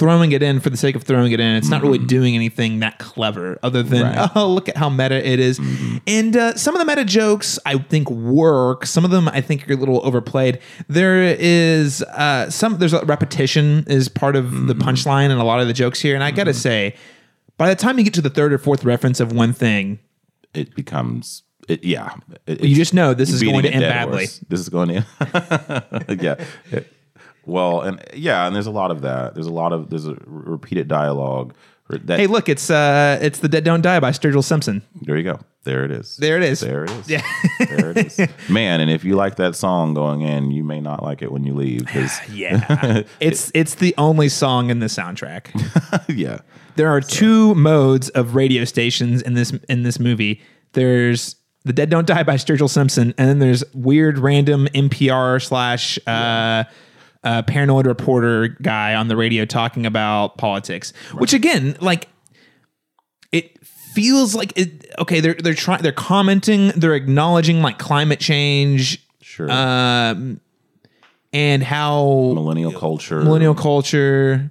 throwing 0.00 0.32
it 0.32 0.42
in 0.42 0.58
for 0.60 0.70
the 0.70 0.76
sake 0.76 0.96
of 0.96 1.02
throwing 1.04 1.30
it 1.30 1.38
in. 1.38 1.54
It's 1.56 1.68
not 1.68 1.82
really 1.82 1.98
doing 1.98 2.34
anything 2.34 2.80
that 2.80 2.98
clever 2.98 3.58
other 3.62 3.82
than, 3.84 4.00
Mm-hmm. 4.02 4.18
Right. 4.18 4.28
Mm-hmm. 4.30 4.38
oh, 4.38 4.48
look 4.48 4.68
at 4.68 4.76
how 4.76 4.88
meta 4.88 5.14
it 5.24 5.38
is. 5.38 5.60
And 6.06 6.36
uh, 6.36 6.56
some 6.56 6.74
of 6.74 6.78
the 6.80 6.86
meta 6.86 7.04
jokes 7.04 7.58
I 7.66 7.78
think 7.78 8.10
work. 8.10 8.86
Some 8.86 9.04
of 9.04 9.10
them 9.12 9.28
I 9.28 9.40
think 9.40 9.68
are 9.70 9.74
a 9.74 9.76
little 9.76 10.00
overplayed. 10.04 10.58
There 10.88 11.22
is 11.38 12.02
uh, 12.02 12.50
some, 12.50 12.78
there's 12.78 12.94
a 12.94 13.04
repetition 13.04 13.84
is 13.86 14.08
part 14.08 14.34
of 14.34 14.66
the 14.66 14.74
Mm-hmm. 14.74 14.88
punchline 14.88 15.30
and 15.30 15.40
a 15.40 15.44
lot 15.44 15.60
of 15.60 15.66
the 15.68 15.74
jokes 15.74 16.00
here. 16.00 16.14
And 16.16 16.24
I 16.24 16.30
got 16.32 16.44
to 16.44 16.54
say, 16.54 16.94
by 17.58 17.68
the 17.68 17.76
time 17.76 17.98
you 17.98 18.04
get 18.04 18.14
to 18.14 18.22
the 18.22 18.30
third 18.30 18.52
or 18.52 18.58
fourth 18.58 18.82
reference 18.84 19.20
of 19.20 19.30
one 19.32 19.52
thing, 19.52 19.98
it 20.54 20.74
becomes 20.74 21.42
it, 21.68 21.84
yeah 21.84 22.14
it, 22.46 22.64
you 22.64 22.74
just 22.74 22.94
know 22.94 23.12
this 23.14 23.30
is 23.30 23.42
going 23.42 23.62
to 23.62 23.68
end 23.70 23.82
badly. 23.82 24.26
this 24.48 24.58
is 24.58 24.68
going 24.70 24.88
to 24.88 25.04
yeah 26.20 26.42
It- 26.72 26.90
well 27.50 27.80
and 27.82 28.02
yeah 28.14 28.46
and 28.46 28.54
there's 28.54 28.66
a 28.66 28.70
lot 28.70 28.90
of 28.90 29.02
that 29.02 29.34
there's 29.34 29.46
a 29.46 29.52
lot 29.52 29.72
of 29.72 29.90
there's 29.90 30.06
a 30.06 30.14
repeated 30.26 30.88
dialogue 30.88 31.54
that 31.88 32.20
Hey, 32.20 32.28
look, 32.28 32.48
it's 32.48 32.70
uh, 32.70 33.18
it's 33.20 33.40
the 33.40 33.48
Dead 33.48 33.64
Don't 33.64 33.80
Die 33.82 33.98
by 33.98 34.12
Sturgill 34.12 34.44
Simpson. 34.44 34.80
there 35.02 35.16
you 35.16 35.24
go 35.24 35.40
there 35.64 35.84
it 35.84 35.90
is 35.90 36.16
There 36.16 36.36
it 36.36 36.42
is. 36.44 36.60
there 36.60 36.84
it 36.84 36.90
is 36.90 37.08
Yeah. 37.10 37.22
there 37.58 37.90
it 37.90 37.96
is 38.06 38.28
man 38.48 38.80
and 38.80 38.88
if 38.90 39.02
you 39.04 39.16
like 39.16 39.36
that 39.36 39.56
song 39.56 39.92
going 39.92 40.22
in 40.22 40.50
you 40.52 40.62
may 40.64 40.80
not 40.80 41.02
like 41.02 41.20
it 41.20 41.32
when 41.32 41.42
you 41.44 41.52
leave 41.54 41.80
because 41.84 42.16
Yeah, 42.32 43.02
it's 43.20 43.50
it's 43.54 43.74
the 43.74 43.92
only 43.98 44.28
song 44.28 44.70
in 44.70 44.78
the 44.78 44.86
soundtrack. 44.86 45.50
yeah 46.16 46.38
There 46.76 46.88
are 46.88 47.00
two 47.00 47.54
modes 47.56 48.08
of 48.10 48.34
radio 48.36 48.64
stations 48.64 49.20
in 49.22 49.34
this 49.34 49.52
in 49.68 49.82
this 49.82 49.98
movie. 49.98 50.40
There's 50.74 51.34
the 51.64 51.72
Dead 51.74 51.90
Don't 51.90 52.06
Die 52.06 52.22
by 52.22 52.36
Sturgill 52.36 52.70
Simpson, 52.70 53.12
and 53.18 53.28
then 53.28 53.38
there's 53.40 53.62
weird 53.74 54.18
random 54.18 54.66
NPR 54.74 55.42
slash 55.42 55.98
uh, 56.06 56.64
uh, 57.24 57.42
paranoid 57.42 57.86
reporter 57.86 58.48
guy 58.62 58.94
on 58.94 59.08
the 59.08 59.16
radio 59.16 59.44
talking 59.44 59.86
about 59.86 60.38
politics. 60.38 60.92
Which 61.14 61.32
again, 61.32 61.76
like 61.80 62.08
it 63.32 63.64
feels 63.66 64.34
like 64.34 64.52
it. 64.56 64.92
Okay, 64.98 65.20
they're 65.20 65.34
they're 65.34 65.54
trying 65.54 65.82
they're 65.82 65.92
commenting, 65.92 66.68
they're 66.76 66.94
acknowledging 66.94 67.62
like 67.62 67.78
climate 67.78 68.20
change. 68.20 69.04
sure 69.20 69.50
Um, 69.50 70.40
and 71.32 71.62
how 71.62 72.32
millennial 72.34 72.72
culture 72.72 73.20
millennial 73.20 73.54
culture, 73.54 74.50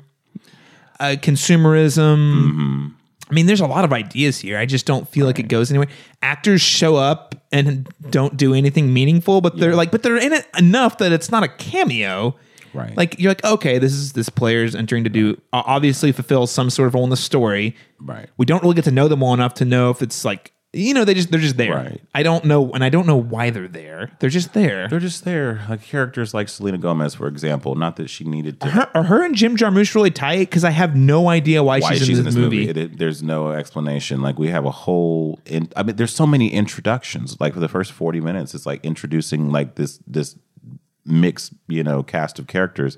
uh, 1.00 1.16
consumerism. 1.20 2.94
I 3.30 3.34
mean, 3.36 3.46
there's 3.46 3.62
a 3.62 3.68
lot 3.68 3.86
of 3.86 3.94
ideas 3.94 4.40
here. 4.40 4.58
I 4.58 4.66
just 4.66 4.88
don't 4.88 5.08
feel 5.08 5.28
like 5.28 5.38
it 5.38 5.48
goes 5.48 5.70
anywhere. 5.70 5.88
Actors 6.24 6.62
show 6.62 6.96
up 6.96 7.36
and 7.52 7.88
don't 8.10 8.36
do 8.38 8.56
anything 8.56 8.92
meaningful, 8.92 9.40
but 9.42 9.58
they're 9.58 9.76
like, 9.76 9.92
but 9.92 10.02
they're 10.02 10.18
in 10.18 10.34
it 10.34 10.48
enough 10.58 10.98
that 10.98 11.12
it's 11.12 11.30
not 11.30 11.44
a 11.44 11.48
cameo. 11.48 12.36
Right. 12.74 12.96
Like 12.96 13.20
you're 13.20 13.32
like, 13.32 13.44
okay, 13.44 13.78
this 13.78 13.94
is 13.94 14.14
this 14.14 14.30
player's 14.30 14.76
entering 14.76 15.04
to 15.04 15.10
do 15.10 15.40
uh, 15.54 15.64
obviously 15.66 16.12
fulfill 16.12 16.48
some 16.48 16.70
sort 16.70 16.88
of 16.88 16.94
role 16.94 17.04
in 17.04 17.10
the 17.10 17.18
story. 17.18 17.76
Right. 18.00 18.30
We 18.38 18.46
don't 18.46 18.62
really 18.64 18.76
get 18.76 18.86
to 18.86 18.92
know 18.92 19.08
them 19.08 19.20
well 19.22 19.34
enough 19.34 19.54
to 19.56 19.66
know 19.66 19.90
if 19.90 20.02
it's 20.02 20.24
like 20.26 20.54
you 20.72 20.94
know 20.94 21.04
they 21.04 21.16
just 21.16 21.32
they're 21.32 21.40
just 21.40 21.58
there. 21.58 21.74
Right. 21.74 22.02
I 22.14 22.22
don't 22.22 22.46
know, 22.46 22.72
and 22.74 22.84
I 22.84 22.90
don't 22.90 23.08
know 23.08 23.18
why 23.18 23.50
they're 23.50 23.68
there. 23.68 24.12
They're 24.20 24.30
just 24.30 24.54
there. 24.54 24.88
They're 24.88 25.00
just 25.00 25.26
there, 25.26 25.66
like 25.68 25.82
characters 25.82 26.32
like 26.36 26.48
Selena 26.48 26.78
Gomez, 26.78 27.16
for 27.16 27.28
example. 27.28 27.74
Not 27.74 27.96
that 27.96 28.08
she 28.08 28.24
needed 28.24 28.62
to. 28.62 28.68
her, 28.70 28.88
are 28.94 29.02
her 29.02 29.26
and 29.26 29.34
Jim 29.34 29.58
Jarmusch 29.58 29.96
really 29.96 30.12
tight? 30.12 30.42
Because 30.42 30.64
I 30.64 30.70
have 30.70 30.96
no 30.96 31.28
idea 31.28 31.64
why, 31.64 31.80
why 31.80 31.96
she's, 31.96 32.20
in 32.20 32.24
this, 32.24 32.36
movie. 32.36 32.70
It- 32.70 32.78
it- 32.78 32.98
there's 33.00 33.24
no 33.24 33.50
explanation. 33.52 34.22
Like 34.22 34.38
we 34.38 34.50
have 34.50 34.66
a 34.66 34.70
whole. 34.70 35.40
In, 35.48 35.70
I 35.76 35.82
mean, 35.82 35.96
there's 35.96 36.14
so 36.14 36.28
many 36.28 36.54
introductions. 36.54 37.36
Like 37.40 37.56
for 37.56 37.60
the 37.62 37.68
first 37.68 37.92
40 37.92 38.22
minutes, 38.22 38.54
it's 38.54 38.68
like 38.68 38.86
introducing 38.86 39.52
like 39.52 39.74
this 39.74 40.00
this 40.06 40.36
mixed 41.06 41.54
you 41.68 41.84
know 41.84 42.04
cast 42.04 42.40
of 42.40 42.48
characters, 42.48 42.98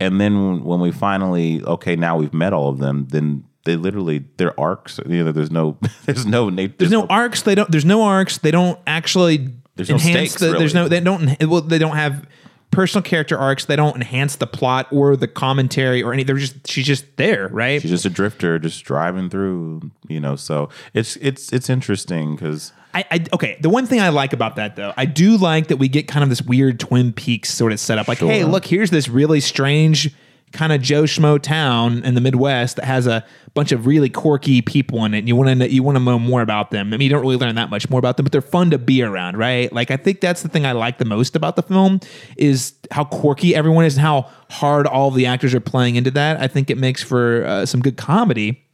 and 0.00 0.20
then 0.20 0.64
when 0.64 0.80
we 0.80 0.90
finally 0.90 1.62
okay 1.64 1.96
now 1.96 2.16
we've 2.16 2.34
met 2.34 2.52
all 2.52 2.68
of 2.68 2.78
them, 2.78 3.06
then 3.10 3.44
they 3.68 3.76
literally 3.76 4.24
their 4.38 4.58
arcs. 4.58 4.98
You 5.06 5.24
know, 5.24 5.32
there's 5.32 5.50
no 5.50 5.78
there's 6.06 6.26
no 6.26 6.50
There's 6.50 6.90
no 6.90 7.06
arcs. 7.06 7.42
They 7.42 7.54
don't. 7.54 7.70
There's 7.70 7.84
no 7.84 8.02
arcs. 8.02 8.38
They 8.38 8.50
don't 8.50 8.78
actually 8.86 9.54
There's 9.76 9.90
no 9.90 9.98
stakes, 9.98 10.34
the. 10.34 10.52
There's 10.52 10.74
no. 10.74 10.88
They 10.88 11.00
don't. 11.00 11.36
Well, 11.42 11.60
they 11.60 11.78
don't 11.78 11.96
have 11.96 12.26
personal 12.70 13.02
character 13.02 13.36
arcs. 13.38 13.64
They 13.64 13.76
don't 13.76 13.96
enhance 13.96 14.36
the 14.36 14.46
plot 14.46 14.86
or 14.92 15.16
the 15.16 15.28
commentary 15.28 16.02
or 16.02 16.12
any. 16.12 16.22
They're 16.22 16.36
just. 16.36 16.66
She's 16.68 16.86
just 16.86 17.16
there, 17.16 17.48
right? 17.48 17.80
She's 17.80 17.90
just 17.90 18.04
a 18.04 18.10
drifter, 18.10 18.58
just 18.58 18.84
driving 18.84 19.30
through. 19.30 19.90
You 20.08 20.20
know, 20.20 20.36
so 20.36 20.68
it's 20.94 21.16
it's 21.16 21.52
it's 21.52 21.68
interesting 21.70 22.34
because. 22.36 22.72
I, 22.94 23.04
I 23.10 23.24
okay. 23.34 23.58
The 23.60 23.68
one 23.68 23.84
thing 23.86 24.00
I 24.00 24.08
like 24.08 24.32
about 24.32 24.56
that 24.56 24.76
though, 24.76 24.94
I 24.96 25.04
do 25.04 25.36
like 25.36 25.68
that 25.68 25.76
we 25.76 25.88
get 25.88 26.08
kind 26.08 26.22
of 26.22 26.30
this 26.30 26.40
weird 26.40 26.80
Twin 26.80 27.12
Peaks 27.12 27.52
sort 27.52 27.72
of 27.72 27.78
setup. 27.80 28.08
Like, 28.08 28.18
Sure. 28.18 28.30
hey, 28.30 28.44
look, 28.44 28.64
here's 28.64 28.90
this 28.90 29.08
really 29.08 29.40
strange 29.40 30.14
kind 30.52 30.72
of 30.72 30.80
Joe 30.80 31.04
Schmo 31.04 31.40
town 31.40 32.02
in 32.04 32.14
the 32.14 32.20
Midwest 32.20 32.76
that 32.76 32.84
has 32.84 33.06
a 33.06 33.24
bunch 33.54 33.72
of 33.72 33.86
really 33.86 34.08
quirky 34.08 34.62
people 34.62 35.04
in 35.04 35.14
it. 35.14 35.18
And 35.18 35.28
you 35.28 35.36
want 35.36 35.58
to 35.58 35.70
you 35.70 35.82
want 35.82 35.98
to 35.98 36.02
know 36.02 36.18
more 36.18 36.42
about 36.42 36.70
them. 36.70 36.92
I 36.92 36.96
mean, 36.96 37.02
you 37.02 37.10
don't 37.10 37.20
really 37.20 37.36
learn 37.36 37.54
that 37.56 37.70
much 37.70 37.88
more 37.90 37.98
about 37.98 38.16
them, 38.16 38.24
but 38.24 38.32
they're 38.32 38.40
fun 38.40 38.70
to 38.70 38.78
be 38.78 39.02
around, 39.02 39.36
right? 39.36 39.72
Like, 39.72 39.90
I 39.90 39.96
think 39.96 40.20
that's 40.20 40.42
the 40.42 40.48
thing 40.48 40.64
I 40.64 40.72
like 40.72 40.98
the 40.98 41.04
most 41.04 41.36
about 41.36 41.56
the 41.56 41.62
film 41.62 42.00
is 42.36 42.74
how 42.90 43.04
quirky 43.04 43.54
everyone 43.54 43.84
is 43.84 43.96
and 43.96 44.02
how 44.02 44.30
hard 44.50 44.86
all 44.86 45.10
the 45.10 45.26
actors 45.26 45.54
are 45.54 45.60
playing 45.60 45.96
into 45.96 46.10
that. 46.12 46.40
I 46.40 46.46
think 46.48 46.70
it 46.70 46.78
makes 46.78 47.02
for 47.02 47.44
uh, 47.44 47.66
some 47.66 47.80
good 47.80 47.96
comedy. 47.96 48.64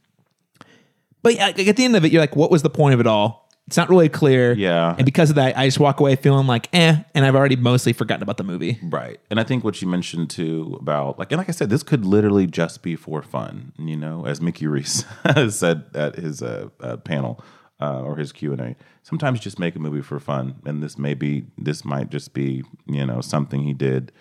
But 1.21 1.37
at 1.37 1.55
the 1.55 1.83
end 1.83 1.95
of 1.95 2.05
it, 2.05 2.11
you're 2.11 2.21
like, 2.21 2.35
what 2.35 2.51
was 2.51 2.61
the 2.61 2.69
point 2.69 2.93
of 2.93 2.99
it 2.99 3.07
all? 3.07 3.44
It's 3.67 3.77
not 3.77 3.89
really 3.89 4.09
clear. 4.09 4.53
Yeah. 4.53 4.95
And 4.95 5.05
because 5.05 5.31
of 5.31 5.37
that, 5.37 5.57
I 5.57 5.65
just 5.65 5.79
walk 5.79 5.99
away 5.99 6.15
feeling 6.15 6.45
like, 6.45 6.69
eh, 6.71 6.97
and 7.15 7.25
I've 7.25 7.35
already 7.35 7.55
mostly 7.55 7.93
forgotten 7.93 8.21
about 8.21 8.37
the 8.37 8.43
movie. 8.43 8.79
Right. 8.83 9.19
And 9.31 9.39
I 9.39 9.43
think 9.43 9.63
what 9.63 9.81
you 9.81 9.87
mentioned 9.87 10.29
too 10.29 10.77
about 10.79 11.17
like 11.17 11.31
and 11.31 11.39
like 11.39 11.49
I 11.49 11.51
said, 11.51 11.71
this 11.71 11.81
could 11.81 12.05
literally 12.05 12.45
just 12.45 12.83
be 12.83 12.95
for 12.95 13.23
fun, 13.23 13.73
you 13.79 13.97
know, 13.97 14.25
as 14.25 14.39
Mickey 14.39 14.67
Reese 14.67 15.03
said 15.49 15.85
at 15.95 16.15
his 16.15 16.43
uh, 16.43 16.69
uh, 16.79 16.97
panel 16.97 17.43
uh, 17.81 18.01
or 18.01 18.17
his 18.17 18.31
Q 18.31 18.51
and 18.51 18.61
A. 18.61 18.75
Sometimes 19.03 19.39
just 19.39 19.59
make 19.59 19.75
a 19.75 19.79
movie 19.79 20.01
for 20.01 20.19
fun, 20.19 20.61
and 20.65 20.81
this 20.81 20.97
may 20.97 21.13
be 21.13 21.45
this 21.57 21.83
might 21.83 22.09
just 22.09 22.33
be 22.33 22.63
you 22.85 23.05
know 23.05 23.21
something 23.21 23.63
he 23.63 23.73
did 23.73 24.11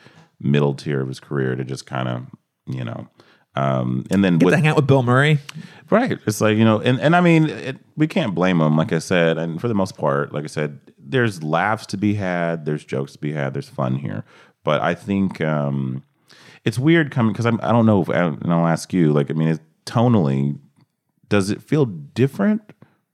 middle 0.41 0.75
tier 0.75 1.01
of 1.01 1.09
his 1.09 1.21
career 1.21 1.55
to 1.55 1.65
just 1.65 1.87
kind 1.87 2.09
of 2.09 2.27
you 2.67 2.85
know. 2.85 3.09
Um, 3.57 4.05
and 4.11 4.25
then 4.25 4.39
Get 4.39 4.47
with, 4.47 4.53
to 4.53 4.57
hang 4.57 4.67
out 4.67 4.77
with 4.77 4.87
Bill 4.87 5.03
Murray. 5.03 5.39
Right. 5.91 6.19
It's 6.27 6.41
like, 6.41 6.57
you 6.57 6.65
know, 6.65 6.81
and, 6.81 7.01
and 7.01 7.15
I 7.15 7.21
mean, 7.21 7.49
it, 7.49 7.77
we 7.97 8.07
can't 8.09 8.35
blame 8.35 8.59
them, 8.59 8.77
like 8.77 8.93
I 8.93 8.99
said. 8.99 9.39
And 9.39 9.61
for 9.61 9.69
the 9.69 9.75
most 9.75 9.97
part, 9.97 10.33
like 10.33 10.45
I 10.45 10.49
said, 10.49 10.81
there's 10.99 11.43
laughs 11.43 11.87
to 11.87 11.97
be 11.97 12.15
had, 12.15 12.65
there's 12.65 12.85
jokes 12.85 13.13
to 13.13 13.19
be 13.19 13.33
had, 13.33 13.55
there's 13.55 13.69
fun 13.69 13.97
here. 13.97 14.25
But 14.65 14.81
I 14.81 14.95
think 14.95 15.41
um, 15.41 16.03
it's 16.65 16.79
weird 16.79 17.11
coming 17.11 17.33
because 17.33 17.47
I 17.47 17.51
don't 17.51 17.87
know, 17.87 18.03
if, 18.03 18.09
and 18.09 18.53
I'll 18.53 18.67
ask 18.67 18.93
you, 18.93 19.13
like, 19.13 19.31
I 19.31 19.35
mean, 19.35 19.49
it, 19.49 19.61
tonally, 19.87 20.59
does 21.29 21.51
it 21.51 21.63
feel 21.63 21.85
different 21.85 22.63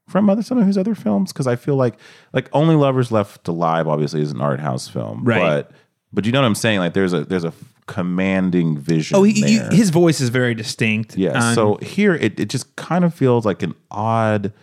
from 0.07 0.29
other 0.29 0.41
some 0.41 0.57
of 0.57 0.65
his 0.65 0.77
other 0.77 0.95
films? 0.95 1.33
Because 1.33 1.47
I 1.47 1.57
feel 1.57 1.75
like, 1.75 1.95
like, 2.33 2.49
Only 2.53 2.75
Lovers 2.75 3.11
Left 3.11 3.47
Alive 3.47 3.87
obviously 3.87 4.21
is 4.21 4.31
an 4.31 4.41
art 4.41 4.61
house 4.61 4.87
film. 4.87 5.23
Right. 5.23 5.39
But, 5.39 5.71
but 6.13 6.25
you 6.25 6.31
know 6.31 6.41
what 6.41 6.47
I'm 6.47 6.55
saying? 6.55 6.79
Like, 6.79 6.93
there's 6.93 7.13
a, 7.13 7.25
there's 7.25 7.43
a 7.43 7.53
commanding 7.91 8.77
vision. 8.77 9.17
Oh, 9.17 9.23
he, 9.23 9.33
he- 9.33 9.75
his 9.75 9.89
voice 9.89 10.21
is 10.21 10.29
very 10.29 10.53
distinct. 10.55 11.17
Yeah. 11.17 11.31
Um, 11.49 11.55
so 11.55 11.75
here 11.81 12.13
it, 12.15 12.39
it 12.39 12.49
just 12.49 12.75
kind 12.75 13.03
of 13.05 13.13
feels 13.13 13.45
like 13.45 13.63
an 13.63 13.73
odd. 13.89 14.53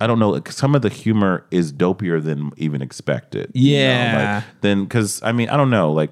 I 0.00 0.06
don't 0.08 0.18
know. 0.18 0.30
Like 0.30 0.50
some 0.50 0.74
of 0.74 0.82
the 0.82 0.88
humor 0.88 1.46
is 1.50 1.72
dopier 1.72 2.22
than 2.22 2.50
even 2.56 2.82
expected. 2.82 3.50
you 3.54 3.74
know, 3.76 3.78
Yeah. 3.82 4.34
like, 4.36 4.60
then 4.60 4.84
because 4.84 5.22
I 5.22 5.32
mean 5.32 5.48
I 5.48 5.56
don't 5.56 5.70
know. 5.70 5.92
Like 5.92 6.10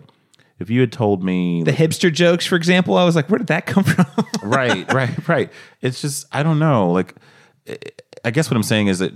if 0.61 0.71
you 0.71 0.81
had 0.81 0.93
told 0.93 1.25
me 1.25 1.65
the 1.65 1.73
hipster 1.73 2.13
jokes, 2.13 2.47
for 2.47 2.55
example, 2.55 2.97
I 2.97 3.05
was 3.05 3.17
like, 3.17 3.29
where 3.29 3.39
did 3.39 3.49
that 3.49 3.67
come 3.67 3.83
from? 3.83 4.07
right, 4.43 4.91
right, 4.93 5.29
right. 5.29 5.53
It's 5.81 6.01
just 6.01 6.27
I 6.33 6.43
don't 6.45 6.59
know. 6.61 6.91
Like 6.93 7.17
I 8.25 8.31
guess 8.31 8.49
what 8.51 8.57
I'm 8.57 8.63
saying 8.63 8.87
is 8.89 9.01
that 9.01 9.13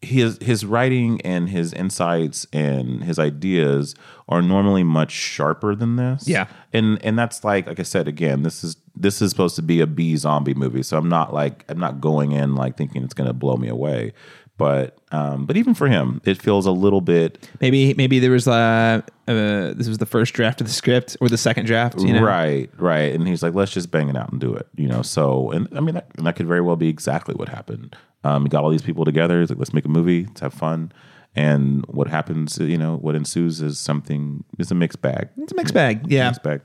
his 0.00 0.38
his 0.40 0.64
writing 0.64 1.20
and 1.22 1.48
his 1.48 1.72
insights 1.72 2.46
and 2.52 3.02
his 3.02 3.18
ideas 3.18 3.96
are 4.28 4.40
normally 4.40 4.84
much 4.84 5.10
sharper 5.10 5.74
than 5.74 5.96
this. 5.96 6.28
Yeah. 6.28 6.46
And 6.72 7.02
and 7.04 7.18
that's 7.18 7.42
like 7.42 7.66
like 7.66 7.80
I 7.80 7.84
said 7.84 8.06
again, 8.06 8.42
this 8.42 8.62
is 8.62 8.76
this 8.94 9.20
is 9.20 9.30
supposed 9.30 9.56
to 9.56 9.62
be 9.62 9.80
a 9.80 9.86
B 9.86 10.16
zombie 10.16 10.54
movie. 10.54 10.82
So 10.82 10.98
I'm 10.98 11.08
not 11.08 11.34
like 11.34 11.64
I'm 11.68 11.80
not 11.80 12.00
going 12.00 12.32
in 12.32 12.54
like 12.54 12.76
thinking 12.76 13.02
it's 13.02 13.14
gonna 13.14 13.32
blow 13.32 13.56
me 13.56 13.68
away. 13.68 14.12
But 14.56 14.98
um 15.10 15.46
but 15.46 15.56
even 15.56 15.74
for 15.74 15.88
him, 15.88 16.20
it 16.24 16.40
feels 16.40 16.66
a 16.66 16.72
little 16.72 17.00
bit 17.00 17.48
maybe 17.60 17.92
maybe 17.94 18.20
there 18.20 18.30
was 18.30 18.46
uh, 18.46 19.02
uh 19.26 19.74
this 19.74 19.88
was 19.88 19.98
the 19.98 20.06
first 20.06 20.32
draft 20.32 20.60
of 20.60 20.68
the 20.68 20.72
script 20.72 21.16
or 21.20 21.28
the 21.28 21.38
second 21.38 21.66
draft. 21.66 22.00
You 22.00 22.12
know? 22.12 22.22
Right, 22.22 22.70
right. 22.76 23.12
And 23.12 23.26
he's 23.26 23.42
like, 23.42 23.54
let's 23.54 23.72
just 23.72 23.90
bang 23.90 24.08
it 24.08 24.16
out 24.16 24.30
and 24.30 24.40
do 24.40 24.54
it, 24.54 24.68
you 24.76 24.86
know. 24.86 25.02
So, 25.02 25.50
and 25.50 25.66
I 25.76 25.80
mean, 25.80 25.96
that, 25.96 26.08
that 26.18 26.36
could 26.36 26.46
very 26.46 26.60
well 26.60 26.76
be 26.76 26.88
exactly 26.88 27.34
what 27.34 27.48
happened. 27.48 27.96
Um, 28.24 28.44
he 28.44 28.48
got 28.48 28.64
all 28.64 28.70
these 28.70 28.82
people 28.82 29.04
together. 29.04 29.40
He's 29.40 29.50
like, 29.50 29.58
let's 29.58 29.72
make 29.72 29.84
a 29.84 29.88
movie, 29.88 30.26
let's 30.26 30.40
have 30.40 30.54
fun. 30.54 30.92
And 31.36 31.84
what 31.86 32.08
happens, 32.08 32.58
you 32.58 32.78
know, 32.78 32.96
what 32.96 33.14
ensues 33.14 33.60
is 33.60 33.78
something, 33.78 34.44
it's 34.58 34.70
a 34.70 34.74
mixed 34.74 35.00
bag. 35.00 35.28
It's 35.36 35.52
a 35.52 35.54
mixed 35.54 35.74
bag. 35.74 36.10
Yeah. 36.10 36.26
Mixed 36.28 36.42
bag. 36.42 36.62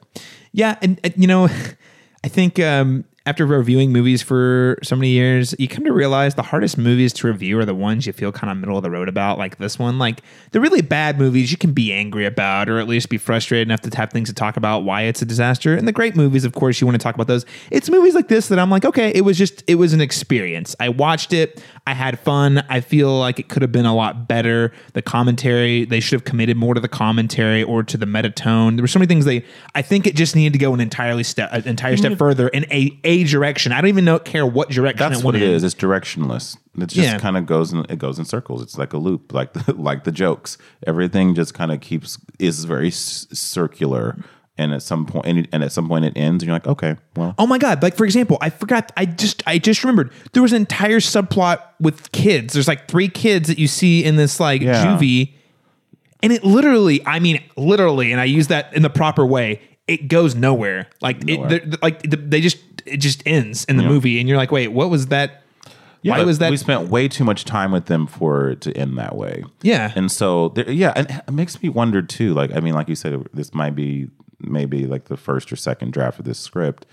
Yeah, 0.52 0.78
and, 0.82 1.00
and, 1.04 1.13
you 1.16 1.28
know, 1.28 1.46
I 2.24 2.28
think 2.28 2.60
um, 2.60 3.06
after 3.26 3.46
reviewing 3.46 3.94
movies 3.94 4.22
for 4.22 4.78
so 4.84 4.98
many 4.98 5.08
years, 5.10 5.56
you 5.58 5.70
come 5.70 5.86
to 5.86 5.94
realize 5.94 6.36
the 6.36 6.42
hardest 6.42 6.78
movies 6.78 7.14
to 7.14 7.28
review 7.28 7.58
are 7.58 7.64
the 7.64 7.74
ones 7.74 8.06
you 8.06 8.12
feel 8.12 8.34
kind 8.34 8.52
of 8.52 8.58
middle 8.58 8.76
of 8.76 8.84
the 8.84 8.92
road 8.92 9.08
about, 9.08 9.38
like 9.38 9.58
this 9.60 9.80
one. 9.80 9.98
Like 9.98 10.22
the 10.52 10.60
really 10.60 10.82
bad 10.82 11.18
movies, 11.18 11.50
you 11.50 11.58
can 11.58 11.72
be 11.72 11.94
angry 11.94 12.26
about, 12.26 12.68
or 12.68 12.80
at 12.80 12.88
least 12.88 13.08
be 13.08 13.18
frustrated 13.18 13.66
enough 13.70 13.80
to 13.82 13.96
have 13.96 14.12
things 14.12 14.28
to 14.28 14.36
talk 14.36 14.58
about 14.58 14.84
why 14.84 15.04
it's 15.04 15.22
a 15.22 15.26
disaster. 15.26 15.74
And 15.74 15.88
the 15.88 15.94
great 15.94 16.18
movies, 16.18 16.44
of 16.44 16.54
course, 16.54 16.82
you 16.82 16.88
want 16.88 17.00
to 17.00 17.04
talk 17.04 17.16
about 17.16 17.28
those. 17.28 17.46
It's 17.72 17.90
movies 17.90 18.14
like 18.14 18.28
this 18.28 18.50
that 18.50 18.60
I'm 18.60 18.70
like, 18.70 18.84
okay, 18.84 19.12
it 19.16 19.22
was 19.22 19.38
just, 19.38 19.64
it 19.68 19.76
was 19.76 19.94
an 19.94 20.02
experience. 20.02 20.76
I 20.82 20.90
watched 20.90 21.32
it, 21.32 21.64
I 21.88 21.94
had 21.94 22.20
fun. 22.20 22.66
I 22.68 22.82
feel 22.82 23.18
like 23.18 23.40
it 23.40 23.48
could 23.48 23.62
have 23.62 23.72
been 23.72 23.86
a 23.86 23.96
lot 23.96 24.28
better. 24.28 24.74
The 24.94 25.02
commentary, 25.02 25.86
they 25.86 26.02
should 26.02 26.20
have 26.20 26.26
committed 26.26 26.58
more 26.58 26.74
to 26.74 26.82
the 26.82 26.90
commentary 26.90 27.64
or 27.64 27.84
to 27.84 27.98
the 27.98 28.06
meta 28.06 28.30
tone. 28.30 28.76
There 28.76 28.84
were 28.84 28.88
so 28.88 29.00
many 29.00 29.08
things 29.08 29.24
they. 29.24 29.46
I 29.76 29.82
think 29.82 30.08
it 30.08 30.16
just 30.16 30.36
needed 30.36 30.54
to 30.54 30.60
go 30.60 30.74
an 30.74 30.82
entirely 30.82 31.24
step, 31.24 31.50
an 31.54 31.66
entire 31.66 31.96
step 31.96 32.12
mm-hmm. 32.12 32.20
further 32.20 32.50
in 32.50 32.66
a 32.72 33.00
a 33.04 33.12
direction. 33.23 33.71
I 33.71 33.82
don't 33.82 33.89
even 33.89 34.06
know 34.06 34.17
care 34.17 34.45
what 34.45 34.69
direction 34.69 34.97
That's 35.10 35.21
it 35.21 35.26
what 35.26 35.36
it 35.36 35.43
in. 35.43 35.52
is. 35.52 35.63
It's 35.63 35.76
directionless. 35.76 36.58
It 36.76 36.88
just 36.88 36.95
Yeah. 36.95 37.19
kind 37.19 37.38
of 37.38 37.45
goes 37.45 37.71
in, 37.71 37.86
it 37.89 37.99
goes 37.99 38.17
in 38.17 38.26
circles. 38.26 38.62
It's 38.63 38.78
like 38.78 38.93
a 38.93 38.97
loop, 38.97 39.32
like 39.34 39.54
the, 39.54 39.73
like 39.78 40.04
the 40.06 40.12
jokes. 40.12 40.58
Everything 40.88 41.36
just 41.36 41.54
kind 41.54 41.71
of 41.71 41.82
keeps 41.82 42.17
is 42.39 42.65
very 42.65 42.88
s- 42.88 43.28
circular. 43.32 44.17
And 44.58 44.71
at 44.71 44.84
some 44.84 45.08
point, 45.08 45.26
and, 45.26 45.47
and 45.52 45.63
at 45.63 45.71
some 45.71 45.88
point, 45.88 46.06
it 46.06 46.13
ends, 46.15 46.43
and 46.43 46.47
you're 46.47 46.56
like, 46.56 46.67
okay, 46.67 46.95
well, 47.15 47.34
Oh 47.39 47.47
my 47.47 47.58
god! 47.58 47.82
Like 47.82 47.95
for 47.95 48.06
example, 48.06 48.38
I 48.39 48.52
forgot. 48.52 48.91
I 48.95 49.06
just 49.08 49.41
I 49.47 49.58
just 49.58 49.84
remembered 49.84 50.12
there 50.34 50.43
was 50.43 50.54
an 50.54 50.58
entire 50.62 50.99
subplot 50.99 51.58
with 51.80 52.12
kids. 52.12 52.54
There's 52.54 52.67
like 52.67 52.88
three 52.88 53.08
kids 53.08 53.47
that 53.47 53.58
you 53.58 53.67
see 53.67 54.04
in 54.04 54.15
this 54.15 54.39
like 54.39 54.62
Yeah. 54.62 54.86
juvie, 54.86 55.34
and 56.21 56.32
it 56.32 56.43
literally, 56.43 57.04
I 57.04 57.17
mean, 57.19 57.41
literally, 57.58 58.12
and 58.12 58.21
I 58.21 58.26
use 58.26 58.45
that 58.49 58.71
in 58.76 58.84
the 58.84 58.91
proper 58.91 59.26
way. 59.26 59.60
It 59.88 60.08
goes 60.08 60.34
nowhere. 60.36 60.88
Like 61.02 61.24
Nowhere. 61.24 61.54
it, 61.54 61.82
like 61.82 62.02
they 62.04 62.41
just 62.41 62.58
it 62.86 62.98
just 62.98 63.24
ends 63.26 63.65
in 63.65 63.78
the 63.78 63.84
Yeah. 63.84 63.89
movie, 63.89 64.19
and 64.19 64.28
you're 64.30 64.38
like, 64.38 64.52
wait, 64.52 64.69
what 64.69 64.89
was 64.89 65.08
that? 65.08 65.43
Why 66.04 66.24
was 66.24 66.39
that? 66.39 66.52
We 66.52 66.58
spent 66.58 66.89
way 66.89 67.08
too 67.08 67.24
much 67.24 67.46
time 67.46 67.72
with 67.72 67.86
them 67.86 68.08
for 68.08 68.50
it 68.50 68.62
to 68.62 68.76
end 68.78 68.98
that 68.98 69.15
way. 69.15 69.43
Yeah. 69.62 69.91
and 69.96 70.12
so 70.12 70.50
there, 70.50 70.69
yeah, 70.69 70.91
and 70.96 71.10
it 71.10 71.32
makes 71.32 71.62
me 71.63 71.69
wonder 71.69 72.02
too. 72.02 72.34
Like, 72.34 72.54
I 72.54 72.60
mean, 72.60 72.74
like 72.74 72.89
you 72.89 72.96
said, 72.96 73.26
this 73.34 73.54
might 73.54 73.74
be 73.76 74.10
maybe 74.39 74.86
like 74.86 75.06
the 75.06 75.15
first 75.15 75.52
or 75.52 75.56
second 75.56 75.93
draft 75.93 76.19
of 76.19 76.26
this 76.26 76.39
script, 76.39 76.86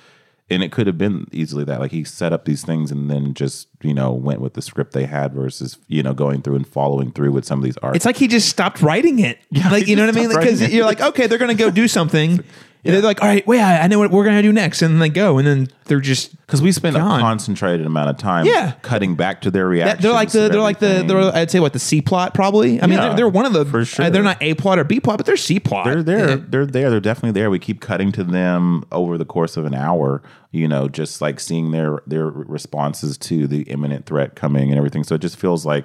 and 0.48 0.62
it 0.62 0.70
could 0.70 0.87
have 0.87 0.96
been 0.96 1.26
easily 1.33 1.64
that. 1.64 1.81
Like 1.81 1.90
he 1.90 2.05
set 2.05 2.33
up 2.33 2.44
these 2.44 2.64
things 2.64 2.92
and 2.92 3.11
then 3.11 3.35
just 3.35 3.66
you 3.83 3.94
know 3.94 4.12
went 4.12 4.40
with 4.40 4.55
the 4.55 4.62
script 4.62 4.92
they 4.92 5.07
had 5.07 5.33
versus 5.35 5.76
you 5.88 6.03
know 6.05 6.14
going 6.14 6.40
through 6.42 6.57
and 6.57 6.66
following 6.68 7.11
through 7.11 7.33
with 7.33 7.44
some 7.44 7.59
of 7.59 7.64
these 7.64 7.76
arcs. 7.79 7.96
It's 7.96 8.05
like 8.07 8.16
he 8.16 8.29
just 8.29 8.48
stopped 8.48 8.81
writing 8.81 9.18
it. 9.18 9.38
like 9.70 9.88
you 9.88 9.96
know 9.96 10.07
what 10.07 10.16
I 10.16 10.20
mean? 10.20 10.29
Because 10.29 10.61
it. 10.61 10.70
you're 10.70 10.85
like, 10.87 11.00
okay, 11.00 11.26
they're 11.26 11.38
gonna 11.38 11.55
go 11.55 11.70
do 11.70 11.88
something, 11.88 12.44
And 12.83 12.95
they're 12.95 13.03
like, 13.03 13.21
all 13.23 13.29
right, 13.29 13.47
wait, 13.47 13.61
I 13.61 13.81
I 13.83 13.87
know 13.88 13.99
what 13.99 14.11
we're 14.11 14.25
gonna 14.25 14.40
do 14.43 14.53
next, 14.53 14.81
and 14.81 14.95
then 14.95 14.99
they 15.01 15.11
go, 15.11 15.37
and 15.38 15.47
then 15.47 15.69
they're 15.85 16.01
just 16.01 16.35
because 16.47 16.62
we 16.62 16.73
spend 16.73 16.97
gone. 16.97 17.21
a 17.21 17.23
concentrated 17.23 17.85
amount 17.87 18.09
of 18.11 18.16
time 18.16 18.47
Yeah. 18.47 18.73
cutting 18.83 19.16
back 19.16 19.43
to 19.43 19.51
their 19.51 19.66
reactions. 19.69 20.03
They're 20.03 20.12
like 20.12 20.31
the 20.31 20.47
of 20.47 20.53
they're 20.53 20.61
like 20.62 20.79
the 20.79 20.87
everything. 20.88 21.09
they're 21.09 21.35
I'd 21.37 21.51
say 21.51 21.61
what 21.61 21.73
the 21.75 21.79
C 21.79 22.01
plot 22.01 22.33
probably. 22.33 22.81
I 22.83 22.87
mean 22.87 22.99
Yeah, 22.99 23.09
they're, 23.09 23.16
they're 23.16 23.29
one 23.29 23.45
of 23.45 23.53
the 23.53 23.64
for 23.66 23.85
sure. 23.85 24.07
uh, 24.07 24.11
they're 24.11 24.23
not 24.23 24.38
A 24.40 24.55
plot 24.55 24.79
or 24.79 24.85
B 24.85 24.99
plot, 24.99 25.19
but 25.19 25.27
they're 25.27 25.37
C 25.37 25.61
plot. 25.61 25.85
They're 25.85 26.03
there. 26.03 26.37
They're 26.37 26.64
there. 26.66 26.88
They're 26.90 27.01
definitely 27.01 27.38
there. 27.38 27.51
We 27.51 27.59
keep 27.59 27.81
cutting 27.81 28.12
to 28.12 28.25
them 28.25 28.85
over 28.90 29.19
the 29.19 29.27
course 29.27 29.57
of 29.59 29.64
an 29.66 29.75
hour. 29.75 30.23
You 30.53 30.66
know, 30.66 30.88
just 30.88 31.21
like 31.21 31.38
seeing 31.38 31.73
their 31.73 31.99
their 32.07 32.27
responses 32.29 33.19
to 33.19 33.47
the 33.47 33.62
imminent 33.62 34.07
threat 34.07 34.37
coming 34.37 34.71
and 34.71 34.79
everything. 34.79 35.05
So 35.05 35.14
it 35.16 35.21
just 35.21 35.37
feels 35.37 35.66
like 35.66 35.85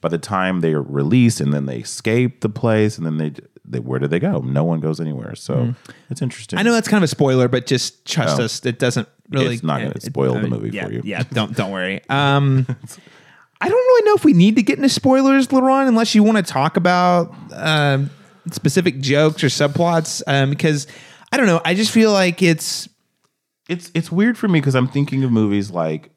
by 0.00 0.08
the 0.10 0.18
time 0.18 0.60
they 0.60 0.72
are 0.74 0.82
released 0.82 1.40
and 1.40 1.52
then 1.52 1.66
they 1.66 1.78
escape 1.78 2.40
the 2.42 2.48
place 2.50 2.98
and 2.98 3.06
then 3.06 3.16
they, 3.16 3.32
they 3.68 3.80
where 3.80 3.98
do 3.98 4.06
they 4.06 4.18
go? 4.18 4.38
No 4.38 4.64
one 4.64 4.80
goes 4.80 5.00
anywhere. 5.00 5.34
So 5.34 5.74
it's 6.10 6.22
interesting. 6.22 6.58
I 6.58 6.62
know 6.62 6.72
that's 6.72 6.88
kind 6.88 7.02
of 7.02 7.04
a 7.04 7.08
spoiler, 7.08 7.48
but 7.48 7.66
just 7.66 8.04
trust 8.04 8.40
Oh. 8.40 8.44
us. 8.44 8.64
It 8.64 8.78
doesn't 8.78 9.08
really. 9.30 9.54
It's 9.54 9.62
not 9.62 9.78
gonna 9.80 9.90
it- 9.96 10.02
spoil 10.02 10.34
the 10.34 10.48
movie 10.48 10.70
yeah, 10.70 10.86
for 10.86 10.92
you. 10.92 11.02
Yeah, 11.04 11.22
don't 11.32 11.56
don't 11.56 11.70
worry. 11.70 12.00
Um, 12.10 12.66
I 13.60 13.68
don't 13.68 13.76
really 13.78 14.06
know 14.06 14.14
if 14.14 14.24
we 14.24 14.34
need 14.34 14.56
to 14.56 14.62
get 14.62 14.76
into 14.76 14.90
spoilers, 14.90 15.48
Laron, 15.48 15.88
unless 15.88 16.14
you 16.14 16.22
want 16.22 16.36
to 16.36 16.42
talk 16.42 16.76
about 16.76 17.34
um, 17.52 18.10
specific 18.52 19.00
jokes 19.00 19.42
or 19.42 19.46
subplots. 19.46 20.22
Um, 20.26 20.50
because 20.50 20.86
I 21.32 21.38
don't 21.38 21.46
know. 21.46 21.60
I 21.64 21.74
just 21.74 21.90
feel 21.90 22.12
like 22.12 22.42
it's 22.42 22.88
it's 23.68 23.90
it's 23.94 24.12
weird 24.12 24.36
for 24.36 24.46
me 24.48 24.60
because 24.60 24.74
I'm 24.74 24.88
thinking 24.88 25.24
of 25.24 25.32
movies 25.32 25.70
like 25.70 26.10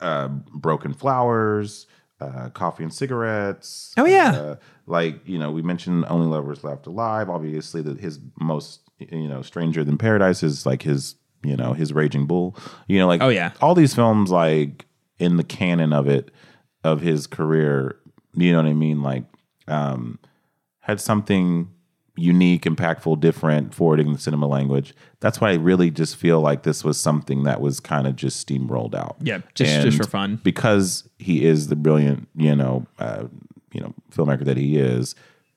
uh, 0.00 0.28
Broken 0.28 0.94
Flowers, 0.94 1.86
uh, 2.20 2.50
Coffee 2.50 2.84
and 2.84 2.94
Cigarettes. 2.94 3.92
Oh, 3.96 4.04
yeah. 4.04 4.30
uh, 4.30 4.56
like 4.88 5.26
you 5.26 5.38
know 5.38 5.50
we 5.50 5.62
mentioned 5.62 6.04
Only 6.08 6.26
Lovers 6.26 6.64
Left 6.64 6.86
Alive. 6.86 7.28
Obviously, 7.30 7.82
that 7.82 8.00
his 8.00 8.18
most 8.40 8.80
you 8.98 9.28
know 9.28 9.42
Stranger 9.42 9.84
Than 9.84 9.98
Paradise 9.98 10.42
is 10.42 10.66
like 10.66 10.82
his 10.82 11.14
you 11.44 11.56
know 11.56 11.72
his 11.72 11.92
Raging 11.92 12.26
Bull. 12.26 12.56
You 12.88 12.98
know 12.98 13.06
like 13.06 13.22
Oh, 13.22 13.28
yeah. 13.28 13.52
all 13.60 13.74
these 13.74 13.94
films 13.94 14.30
like 14.30 14.86
in 15.18 15.36
the 15.36 15.44
canon 15.44 15.92
of 15.92 16.08
it 16.08 16.30
of 16.84 17.00
his 17.00 17.26
career. 17.26 17.96
You 18.34 18.52
know 18.52 18.58
what 18.58 18.66
I 18.68 18.74
mean? 18.74 19.02
Like 19.02 19.24
um, 19.66 20.18
had 20.80 21.00
something 21.00 21.70
unique, 22.16 22.62
impactful, 22.64 23.20
different, 23.20 23.72
forwarding 23.74 24.12
the 24.12 24.18
cinema 24.18 24.46
language. 24.46 24.92
That's 25.20 25.40
why 25.40 25.50
I 25.50 25.54
really 25.54 25.90
just 25.90 26.16
feel 26.16 26.40
like 26.40 26.64
this 26.64 26.82
was 26.82 26.98
something 27.00 27.44
that 27.44 27.60
was 27.60 27.78
kind 27.78 28.06
of 28.08 28.16
just 28.16 28.44
steamrolled 28.46 28.94
out. 28.94 29.16
Yeah, 29.20 29.38
just- 29.54 29.82
just 29.82 29.96
for 29.98 30.04
fun. 30.04 30.40
Because 30.42 31.08
he 31.18 31.44
is 31.44 31.68
the 31.68 31.76
brilliant, 31.76 32.28
you 32.34 32.56
know, 32.56 32.86
uh, 32.98 33.24
you 33.78 33.84
know, 33.84 33.94
filmmaker 34.14 34.44
that 34.44 34.56
he 34.56 34.76
is. 34.76 35.14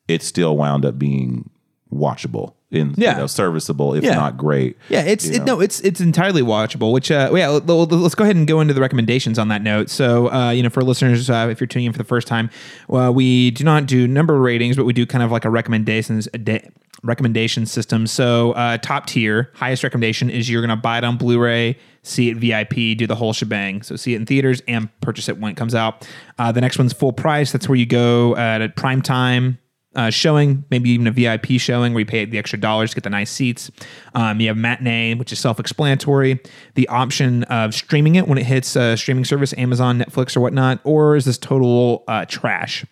It 0.07 0.21
still 0.21 0.55
wound 0.57 0.85
up 0.85 0.99
being 0.99 1.49
watchable 1.93 2.53
and 2.71 2.97
Yeah. 2.97 3.13
you 3.13 3.17
know, 3.21 3.27
serviceable, 3.27 3.93
if 3.93 4.03
Yeah. 4.03 4.15
not 4.15 4.37
great. 4.37 4.77
Yeah, 4.89 5.01
it's 5.01 5.27
it, 5.27 5.43
no, 5.43 5.59
it's 5.59 5.79
it's 5.81 5.99
entirely 5.99 6.41
watchable. 6.41 6.93
Which 6.93 7.11
uh, 7.11 7.29
yeah, 7.33 7.47
let- 7.49 7.67
let's 7.67 8.15
go 8.15 8.23
ahead 8.23 8.35
and 8.37 8.47
go 8.47 8.61
into 8.61 8.73
the 8.73 8.79
recommendations 8.81 9.37
on 9.37 9.47
that 9.49 9.61
note. 9.61 9.89
So 9.89 10.31
uh, 10.31 10.51
you 10.51 10.63
know, 10.63 10.69
for 10.69 10.81
listeners, 10.83 11.29
uh, 11.29 11.47
if 11.51 11.59
you're 11.59 11.67
tuning 11.67 11.87
in 11.87 11.91
for 11.91 11.97
the 11.97 12.03
first 12.05 12.27
time, 12.27 12.49
uh, 12.89 13.11
we 13.13 13.51
do 13.51 13.63
not 13.65 13.87
do 13.87 14.07
number 14.07 14.39
ratings, 14.39 14.77
but 14.77 14.85
we 14.85 14.93
do 14.93 15.05
kind 15.05 15.23
of 15.23 15.31
like 15.31 15.43
a 15.45 15.49
recommendations 15.49 16.27
a 16.33 16.37
da- 16.37 16.65
recommendation 17.03 17.65
system. 17.65 18.05
So 18.07 18.51
uh, 18.53 18.77
top 18.77 19.07
tier, 19.07 19.51
highest 19.55 19.83
recommendation 19.83 20.29
is 20.29 20.49
you're 20.49 20.61
going 20.61 20.69
to 20.69 20.81
buy 20.81 20.97
it 20.99 21.03
on 21.03 21.17
Blu-ray, 21.17 21.77
see 22.03 22.29
it 22.29 22.37
VIP, 22.37 22.97
do 22.97 23.07
the 23.07 23.15
whole 23.15 23.33
shebang. 23.33 23.81
So 23.81 23.95
see 23.95 24.13
it 24.13 24.17
in 24.17 24.25
theaters 24.25 24.61
and 24.67 24.89
purchase 25.01 25.27
it 25.27 25.39
when 25.39 25.51
it 25.51 25.57
comes 25.57 25.73
out. 25.73 26.07
Uh, 26.37 26.51
the 26.51 26.61
next 26.61 26.77
one's 26.77 26.93
full 26.93 27.13
price. 27.13 27.51
That's 27.51 27.67
where 27.67 27.77
you 27.77 27.85
go 27.85 28.35
at 28.35 28.61
a 28.61 28.69
prime 28.69 29.01
time 29.01 29.57
uh, 29.95 30.09
showing, 30.09 30.63
maybe 30.69 30.89
even 30.91 31.07
a 31.07 31.11
VIP 31.11 31.59
showing 31.59 31.93
where 31.93 31.99
you 31.99 32.05
pay 32.05 32.23
the 32.25 32.37
extra 32.37 32.59
dollars 32.59 32.91
to 32.91 32.95
get 32.95 33.03
the 33.03 33.09
nice 33.09 33.29
seats. 33.29 33.69
Um, 34.15 34.39
you 34.39 34.47
have 34.47 34.57
matinee, 34.57 35.15
which 35.15 35.33
is 35.33 35.39
self-explanatory. 35.39 36.39
The 36.75 36.87
option 36.87 37.43
of 37.45 37.73
streaming 37.73 38.15
it 38.15 38.27
when 38.27 38.37
it 38.37 38.45
hits 38.45 38.75
a 38.75 38.95
streaming 38.95 39.25
service, 39.25 39.53
Amazon, 39.57 39.99
Netflix, 39.99 40.37
or 40.37 40.39
whatnot, 40.39 40.79
or 40.83 41.15
is 41.15 41.25
this 41.25 41.37
total 41.37 42.03
uh, 42.07 42.25
trash? 42.25 42.85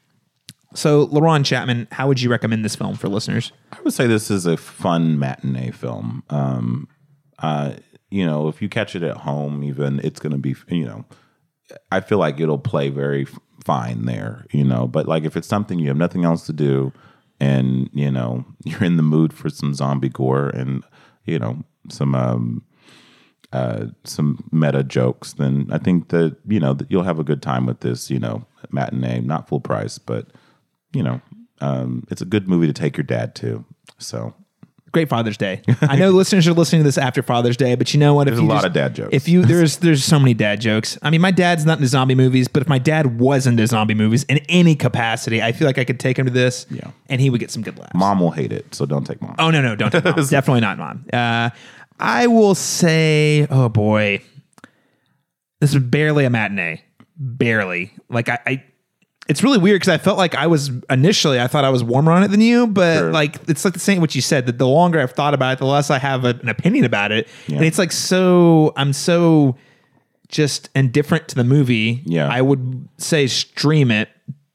So, 0.75 1.07
Laron 1.07 1.43
Chapman, 1.43 1.87
how 1.91 2.07
would 2.07 2.21
you 2.21 2.29
recommend 2.29 2.63
this 2.63 2.75
film 2.75 2.95
for 2.95 3.09
listeners? 3.09 3.51
I 3.71 3.81
would 3.81 3.93
say 3.93 4.05
this 4.05 4.29
is 4.29 4.45
a 4.45 4.55
fun 4.55 5.17
matinee 5.17 5.71
film. 5.71 6.23
Um, 6.29 6.87
uh, 7.39 7.73
you 8.11 8.25
know, 8.25 8.47
if 8.47 8.61
you 8.61 8.69
catch 8.69 8.95
it 8.95 9.03
at 9.03 9.17
home, 9.17 9.63
even 9.63 9.99
it's 10.03 10.19
going 10.19 10.31
to 10.31 10.37
be, 10.37 10.55
you 10.67 10.85
know, 10.85 11.05
I 11.91 12.01
feel 12.01 12.17
like 12.17 12.39
it'll 12.39 12.59
play 12.59 12.89
very 12.89 13.25
fine 13.65 14.05
there, 14.05 14.45
you 14.51 14.63
know. 14.63 14.87
But 14.87 15.07
like 15.07 15.23
if 15.23 15.35
it's 15.35 15.47
something 15.47 15.79
you 15.79 15.87
have 15.87 15.97
nothing 15.97 16.25
else 16.25 16.45
to 16.47 16.53
do, 16.53 16.91
and 17.39 17.89
you 17.93 18.11
know 18.11 18.45
you're 18.63 18.83
in 18.83 18.97
the 18.97 19.03
mood 19.03 19.33
for 19.33 19.49
some 19.49 19.73
zombie 19.73 20.09
gore 20.09 20.49
and 20.49 20.83
you 21.25 21.39
know 21.39 21.63
some 21.89 22.15
um, 22.15 22.63
uh, 23.53 23.85
some 24.03 24.47
meta 24.51 24.83
jokes, 24.83 25.33
then 25.33 25.67
I 25.71 25.77
think 25.77 26.09
that 26.09 26.37
you 26.47 26.59
know 26.59 26.73
that 26.73 26.89
you'll 26.91 27.03
have 27.03 27.19
a 27.19 27.23
good 27.23 27.41
time 27.41 27.65
with 27.65 27.81
this. 27.81 28.09
You 28.09 28.19
know, 28.19 28.45
matinee, 28.71 29.21
not 29.21 29.47
full 29.47 29.59
price, 29.59 29.97
but 29.97 30.27
you 30.93 31.03
know, 31.03 31.21
um, 31.61 32.05
it's 32.09 32.21
a 32.21 32.25
good 32.25 32.47
movie 32.47 32.67
to 32.67 32.73
take 32.73 32.97
your 32.97 33.03
dad 33.03 33.35
to. 33.35 33.63
So 33.97 34.33
Great 34.91 35.07
Father's 35.09 35.37
Day. 35.37 35.61
I 35.81 35.95
know 35.97 36.09
listeners 36.21 36.47
are 36.47 36.53
listening 36.53 36.79
to 36.81 36.83
this 36.83 36.97
after 36.97 37.21
Father's 37.21 37.57
Day, 37.57 37.75
but 37.75 37.93
you 37.93 37.99
know 37.99 38.15
what? 38.15 38.27
If 38.27 38.31
There's 38.33 38.41
you 38.41 38.47
a 38.47 38.49
lot 38.49 38.55
just- 38.57 38.65
of 38.67 38.73
dad 38.73 38.95
jokes. 38.95 39.09
If 39.13 39.27
you 39.29 39.45
there's 39.45 39.77
there's 39.77 40.03
so 40.03 40.17
many 40.17 40.33
dad 40.33 40.61
jokes. 40.61 40.97
I 41.03 41.09
mean, 41.11 41.21
my 41.21 41.29
dad's 41.31 41.63
not 41.65 41.77
into 41.77 41.87
zombie 41.87 42.15
movies, 42.15 42.47
but 42.47 42.61
if 42.63 42.67
my 42.67 42.79
dad 42.79 43.19
was 43.19 43.45
into 43.45 43.67
zombie 43.67 43.93
movies 43.93 44.23
in 44.23 44.39
any 44.49 44.75
capacity, 44.75 45.43
I 45.43 45.51
feel 45.51 45.67
like 45.67 45.77
I 45.77 45.83
could 45.83 45.99
take 45.99 46.17
him 46.17 46.25
to 46.25 46.31
this, 46.31 46.65
Yeah. 46.71 46.89
and 47.07 47.21
he 47.21 47.29
would 47.29 47.39
get 47.39 47.51
some 47.51 47.61
good 47.61 47.77
laughs. 47.77 47.93
mom 47.93 48.19
will 48.19 48.31
hate 48.31 48.51
it, 48.51 48.73
so 48.73 48.85
don't 48.87 49.05
take 49.05 49.21
mom. 49.21 49.35
Oh 49.37 49.51
no, 49.51 49.61
no, 49.61 49.75
don't 49.75 49.91
take 49.91 50.03
mom. 50.05 50.15
Definitely 50.29 50.61
not 50.61 50.77
mom. 50.79 51.05
Uh, 51.13 51.49
I 51.99 52.25
will 52.27 52.55
say, 52.55 53.45
oh 53.51 53.69
boy, 53.69 54.21
this 55.59 55.75
is 55.75 55.81
barely 55.83 56.25
a 56.25 56.29
matinee. 56.29 56.81
Barely. 57.17 57.91
Like 58.09 58.29
I, 58.29 58.39
I 58.47 58.63
it's 59.29 59.43
really 59.43 59.57
weird 59.59 59.75
because 59.79 59.93
I 59.93 59.97
felt 59.97 60.17
like 60.17 60.35
I 60.35 60.47
was 60.47 60.71
initially 60.89 61.39
I 61.39 61.47
thought 61.47 61.63
I 61.63 61.69
was 61.69 61.83
warmer 61.83 62.11
on 62.11 62.23
it 62.23 62.29
than 62.29 62.41
you, 62.41 62.67
but 62.67 62.97
Sure. 62.97 63.11
like 63.11 63.37
it's 63.47 63.63
like 63.63 63.75
the 63.75 63.79
same 63.79 64.01
what 64.01 64.15
you 64.15 64.21
said 64.21 64.47
that 64.47 64.57
the 64.57 64.67
longer 64.67 64.99
I've 64.99 65.11
thought 65.13 65.33
about 65.33 65.53
it, 65.53 65.59
the 65.59 65.65
less 65.65 65.89
I 65.89 65.99
have 65.99 66.25
a- 66.25 66.37
an 66.41 66.49
opinion 66.49 66.83
about 66.83 67.11
it, 67.13 67.27
and 67.47 67.63
it's 67.63 67.77
like 67.77 67.91
so 67.91 68.73
I'm 68.75 68.91
so 68.91 69.55
just 70.27 70.69
indifferent 70.75 71.27
to 71.29 71.35
the 71.35 71.43
movie. 71.43 72.01
Yeah. 72.05 72.27
I 72.27 72.41
would 72.41 72.87
say 72.97 73.27
stream 73.27 73.91
it, 73.91 74.09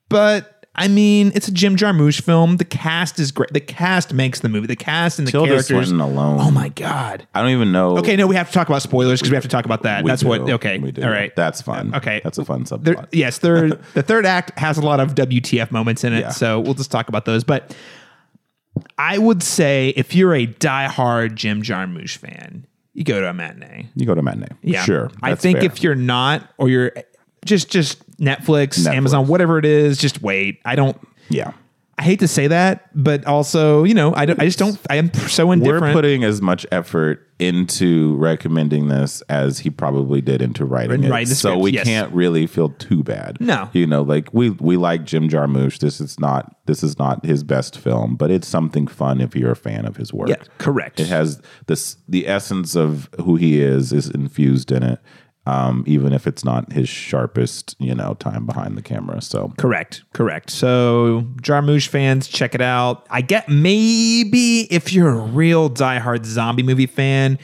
but. 0.08 0.53
I 0.76 0.88
mean, 0.88 1.30
it's 1.36 1.46
a 1.46 1.52
Jim 1.52 1.76
Jarmusch 1.76 2.20
film. 2.20 2.56
The 2.56 2.64
cast 2.64 3.20
is 3.20 3.30
great. 3.30 3.52
The 3.52 3.60
cast 3.60 4.12
makes 4.12 4.40
the 4.40 4.48
movie. 4.48 4.66
The 4.66 4.74
cast 4.74 5.20
and 5.20 5.28
the 5.28 5.30
Tilda 5.30 5.48
characters. 5.52 5.66
Swinton 5.88 6.00
alone. 6.00 6.38
Oh 6.40 6.50
my 6.50 6.68
god. 6.70 7.26
I 7.32 7.42
don't 7.42 7.50
even 7.52 7.70
know. 7.70 7.96
Okay, 7.98 8.16
no, 8.16 8.26
we 8.26 8.34
have 8.34 8.48
to 8.48 8.52
talk 8.54 8.68
about 8.68 8.82
spoilers 8.82 9.20
because 9.20 9.30
we 9.30 9.36
have 9.36 9.44
to 9.44 9.48
talk 9.48 9.64
about 9.66 9.82
that. 9.84 10.02
We 10.02 10.10
That's 10.10 10.24
what. 10.24 10.40
Okay, 10.40 10.78
We 10.78 10.90
do. 10.90 11.02
all 11.04 11.10
right. 11.10 11.34
That's 11.36 11.62
fun. 11.62 11.94
Okay, 11.94 12.20
That's 12.24 12.38
a 12.38 12.44
fun 12.44 12.64
There- 12.64 12.94
subplot. 12.96 13.08
yes, 13.12 13.38
third 13.38 13.78
the 13.94 14.02
third 14.02 14.26
act 14.26 14.58
has 14.58 14.76
a 14.76 14.82
lot 14.82 14.98
of 14.98 15.14
WTF 15.14 15.70
moments 15.70 16.02
in 16.02 16.12
it, 16.12 16.20
Yeah. 16.20 16.28
so 16.30 16.58
we'll 16.58 16.74
just 16.74 16.90
talk 16.90 17.08
about 17.08 17.24
those. 17.24 17.44
But 17.44 17.76
I 18.98 19.18
would 19.18 19.42
say 19.42 19.90
if 19.96 20.14
you're 20.14 20.34
a 20.34 20.46
diehard 20.46 21.36
Jim 21.36 21.62
Jarmusch 21.62 22.16
fan, 22.16 22.66
you 22.92 23.04
go 23.04 23.20
to 23.20 23.28
a 23.28 23.32
matinee. 23.32 23.88
You 23.94 24.06
go 24.06 24.14
to 24.14 24.20
a 24.20 24.22
matinee. 24.24 24.48
Yeah, 24.62 24.82
Sure. 24.84 25.10
I 25.22 25.34
think 25.36 25.58
fair. 25.58 25.66
if 25.66 25.82
you're 25.82 25.94
not, 25.94 26.48
or 26.58 26.68
you're 26.68 26.92
just 27.44 27.70
just 27.70 28.02
Netflix, 28.18 28.78
Netflix. 28.78 28.86
Amazon, 28.94 29.26
whatever 29.26 29.58
it 29.58 29.64
is, 29.64 29.98
just 29.98 30.22
wait. 30.22 30.60
I 30.64 30.76
don't. 30.76 30.96
Yeah. 31.28 31.52
I 31.96 32.02
hate 32.02 32.18
to 32.20 32.28
say 32.28 32.48
that, 32.48 32.90
but 32.94 33.24
also, 33.24 33.84
you 33.84 33.94
know, 33.94 34.12
I, 34.16 34.26
don't, 34.26 34.40
I 34.40 34.46
just 34.46 34.58
don't. 34.58 34.78
I 34.90 34.96
am 34.96 35.12
so 35.14 35.52
indifferent. 35.52 35.84
We're 35.84 35.92
putting 35.92 36.24
as 36.24 36.42
much 36.42 36.66
effort 36.72 37.28
into 37.38 38.16
recommending 38.16 38.88
this 38.88 39.20
as 39.28 39.60
he 39.60 39.70
probably 39.70 40.20
did 40.20 40.42
into 40.42 40.64
writing 40.64 41.04
it. 41.04 41.10
Writing 41.10 41.34
so 41.34 41.50
script, 41.50 41.62
we 41.62 41.72
yes. 41.72 41.84
can't 41.84 42.12
really 42.12 42.46
feel 42.46 42.70
too 42.70 43.04
bad. 43.04 43.40
No. 43.40 43.70
You 43.72 43.86
know, 43.86 44.02
like 44.02 44.32
we 44.32 44.50
we 44.50 44.76
like 44.76 45.04
Jim 45.04 45.28
Jarmusch. 45.28 45.78
This 45.78 46.00
is 46.00 46.18
not 46.18 46.56
this 46.66 46.82
is 46.82 46.98
not 46.98 47.24
his 47.24 47.44
best 47.44 47.78
film, 47.78 48.16
but 48.16 48.30
it's 48.30 48.48
something 48.48 48.88
fun 48.88 49.20
if 49.20 49.36
you're 49.36 49.52
a 49.52 49.56
fan 49.56 49.86
of 49.86 49.96
his 49.96 50.12
work. 50.12 50.28
Yeah, 50.28 50.42
correct. 50.58 50.98
It 50.98 51.08
has 51.08 51.40
this 51.66 51.96
the 52.08 52.26
essence 52.26 52.74
of 52.74 53.08
who 53.22 53.36
he 53.36 53.60
is 53.60 53.92
is 53.92 54.08
infused 54.08 54.72
in 54.72 54.82
it. 54.82 55.00
Um, 55.46 55.84
even 55.86 56.14
if 56.14 56.26
it's 56.26 56.42
not 56.42 56.72
his 56.72 56.88
sharpest, 56.88 57.76
you 57.78 57.94
know, 57.94 58.14
time 58.14 58.46
behind 58.46 58.78
the 58.78 58.82
camera. 58.82 59.20
So 59.20 59.52
Correct, 59.58 60.02
correct. 60.14 60.48
So 60.48 61.26
Jarmusch 61.42 61.88
fans, 61.88 62.28
check 62.28 62.54
it 62.54 62.62
out. 62.62 63.06
I 63.10 63.20
get 63.20 63.46
maybe 63.48 64.60
if 64.72 64.92
you're 64.92 65.10
a 65.10 65.20
real 65.20 65.68
diehard 65.68 66.24
zombie 66.24 66.62
movie 66.62 66.86
fan, 66.86 67.38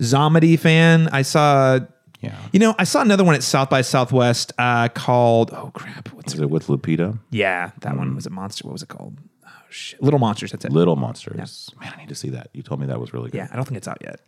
Zomedy 0.00 0.58
fan. 0.58 1.08
I 1.12 1.22
saw, 1.22 1.78
Yeah. 2.20 2.36
you 2.52 2.58
know, 2.58 2.74
I 2.78 2.84
saw 2.84 3.00
another 3.00 3.22
one 3.24 3.34
at 3.36 3.42
South 3.42 3.70
by 3.70 3.80
Southwest 3.82 4.52
uh, 4.58 4.88
called 4.88 5.52
oh 5.52 5.70
crap, 5.72 6.08
what's 6.14 6.34
is 6.34 6.40
it 6.40 6.50
with 6.50 6.66
Lupita? 6.66 7.18
yeah 7.30 7.70
that 7.80 7.96
one 7.96 8.14
was 8.16 8.26
a 8.26 8.30
monster. 8.30 8.66
What 8.66 8.72
was 8.72 8.82
it 8.82 8.88
called? 8.88 9.18
Oh 9.46 9.48
shit, 9.70 10.02
Little 10.02 10.18
Monsters. 10.18 10.50
That's 10.50 10.64
it. 10.64 10.72
Little 10.72 10.96
Monsters. 10.96 11.70
Man, 11.80 11.92
I 11.94 11.98
need 12.00 12.08
to 12.08 12.14
see 12.16 12.30
that. 12.30 12.50
You 12.52 12.62
told 12.62 12.80
me 12.80 12.86
that 12.88 13.00
was 13.00 13.12
really 13.14 13.30
good. 13.30 13.38
Yeah, 13.38 13.48
I 13.52 13.56
don't 13.56 13.64
think 13.64 13.76
it's 13.78 13.88
out 13.88 13.98
yet. 14.02 14.20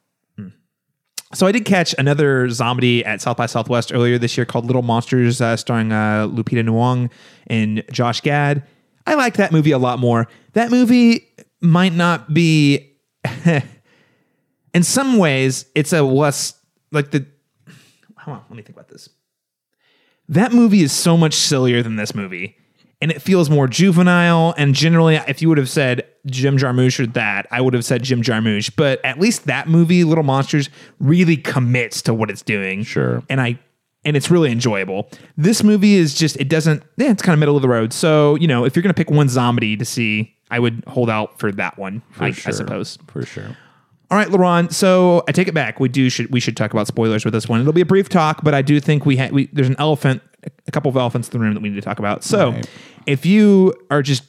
So 1.35 1.47
I 1.47 1.53
did 1.53 1.67
catch 1.67 1.95
another 1.99 2.49
zombie 2.49 3.05
at 3.05 3.21
South 3.21 3.37
by 3.37 3.47
Southwest 3.47 3.93
earlier 3.93 4.19
this 4.19 4.37
year 4.37 4.47
called 4.47 4.65
Little 4.65 4.83
Monsters, 4.83 5.41
uh, 5.41 5.57
starring 5.57 5.93
uh, 5.93 6.27
Lupita 6.27 6.65
Nyong'o 6.65 7.11
and 7.49 7.85
Josh 7.93 8.23
Gad. 8.23 8.67
I 9.07 9.15
like 9.15 9.35
that 9.35 9.53
movie 9.53 9.73
a 9.73 9.79
lot 9.79 9.99
more. 9.99 10.27
That 10.55 10.71
movie 10.71 11.29
might 11.61 11.93
not 11.93 12.33
be 12.33 12.97
in 14.75 14.83
some 14.83 15.19
ways, 15.19 15.67
it's 15.75 15.93
a 15.93 16.03
less 16.03 16.55
like 16.93 17.11
the. 17.11 17.27
Hold 18.19 18.39
on, 18.39 18.45
let 18.49 18.57
me 18.57 18.63
think 18.63 18.77
about 18.77 18.89
this. 18.89 19.09
That 20.29 20.53
movie 20.53 20.83
is 20.83 20.93
so 20.93 21.17
much 21.17 21.35
sillier 21.35 21.83
than 21.83 21.97
this 21.97 22.15
movie, 22.15 22.57
and 23.01 23.11
it 23.11 23.23
feels 23.23 23.49
more 23.49 23.67
juvenile. 23.67 24.55
And 24.57 24.75
generally, 24.75 25.17
if 25.17 25.41
you 25.43 25.49
would 25.49 25.59
have 25.59 25.71
said 25.71 26.07
Jim 26.31 26.57
Jarmusch 26.59 27.01
or 27.01 27.07
that, 27.09 27.47
I 27.51 27.61
would 27.61 27.75
have 27.75 27.85
said 27.85 28.03
Jim 28.03 28.23
Jarmusch. 28.23 28.71
But 28.77 29.05
at 29.05 29.19
least 29.21 29.47
that 29.47 29.69
movie, 29.69 30.05
Little 30.05 30.25
Monsters, 30.25 30.71
really 31.01 31.37
commits 31.37 32.03
to 32.03 32.15
what 32.15 32.31
it's 32.31 32.43
doing. 32.43 32.83
Sure. 32.85 33.23
and 33.29 33.41
I 33.41 33.59
and 34.05 34.17
it's 34.17 34.31
really 34.31 34.53
enjoyable. 34.53 35.11
This 35.37 35.63
movie 35.65 35.95
is 35.95 36.15
just 36.15 36.37
it 36.37 36.49
doesn't. 36.49 36.83
Yeah, 36.97 37.11
it's 37.11 37.23
kind 37.23 37.35
of 37.35 37.41
middle 37.41 37.57
of 37.57 37.63
the 37.63 37.69
road. 37.69 37.93
So 37.93 38.37
you 38.37 38.47
know, 38.47 38.65
if 38.65 38.77
you're 38.77 38.83
gonna 38.83 38.95
pick 38.95 39.11
one 39.11 39.29
zombie 39.29 39.77
to 39.77 39.85
see, 39.85 40.35
I 40.51 40.59
would 40.61 40.85
hold 40.87 41.11
out 41.11 41.39
for 41.39 41.51
that 41.53 41.79
one. 41.79 42.03
I, 42.19 42.27
I 42.27 42.31
sure. 42.31 42.53
suppose. 42.53 42.99
For 43.09 43.25
sure. 43.27 43.57
All 44.11 44.17
right, 44.17 44.29
Laron. 44.29 44.73
So 44.73 45.23
I 45.29 45.33
take 45.33 45.49
it 45.49 45.55
back. 45.55 45.81
We 45.81 45.89
do 45.91 46.09
should 46.09 46.31
we 46.33 46.41
should 46.41 46.57
talk 46.57 46.73
about 46.73 46.87
spoilers 46.87 47.25
with 47.25 47.35
this 47.35 47.49
one. 47.49 47.61
It'll 47.61 47.73
be 47.75 47.83
a 47.83 47.87
brief 47.87 48.09
talk, 48.09 48.43
but 48.43 48.55
I 48.55 48.63
do 48.63 48.81
think 48.81 49.05
we 49.05 49.17
had 49.17 49.33
we 49.33 49.49
there's 49.53 49.69
an 49.69 49.77
elephant, 49.79 50.23
a 50.67 50.71
couple 50.71 50.89
of 50.89 50.97
elephants 50.97 51.29
in 51.29 51.33
the 51.33 51.41
room 51.41 51.53
that 51.55 51.61
we 51.63 51.69
need 51.69 51.75
to 51.75 51.83
talk 51.83 51.99
about. 51.99 52.25
So 52.25 52.53
Right. 52.53 52.71
if 53.05 53.27
you 53.27 53.75
are 53.91 54.01
just 54.01 54.23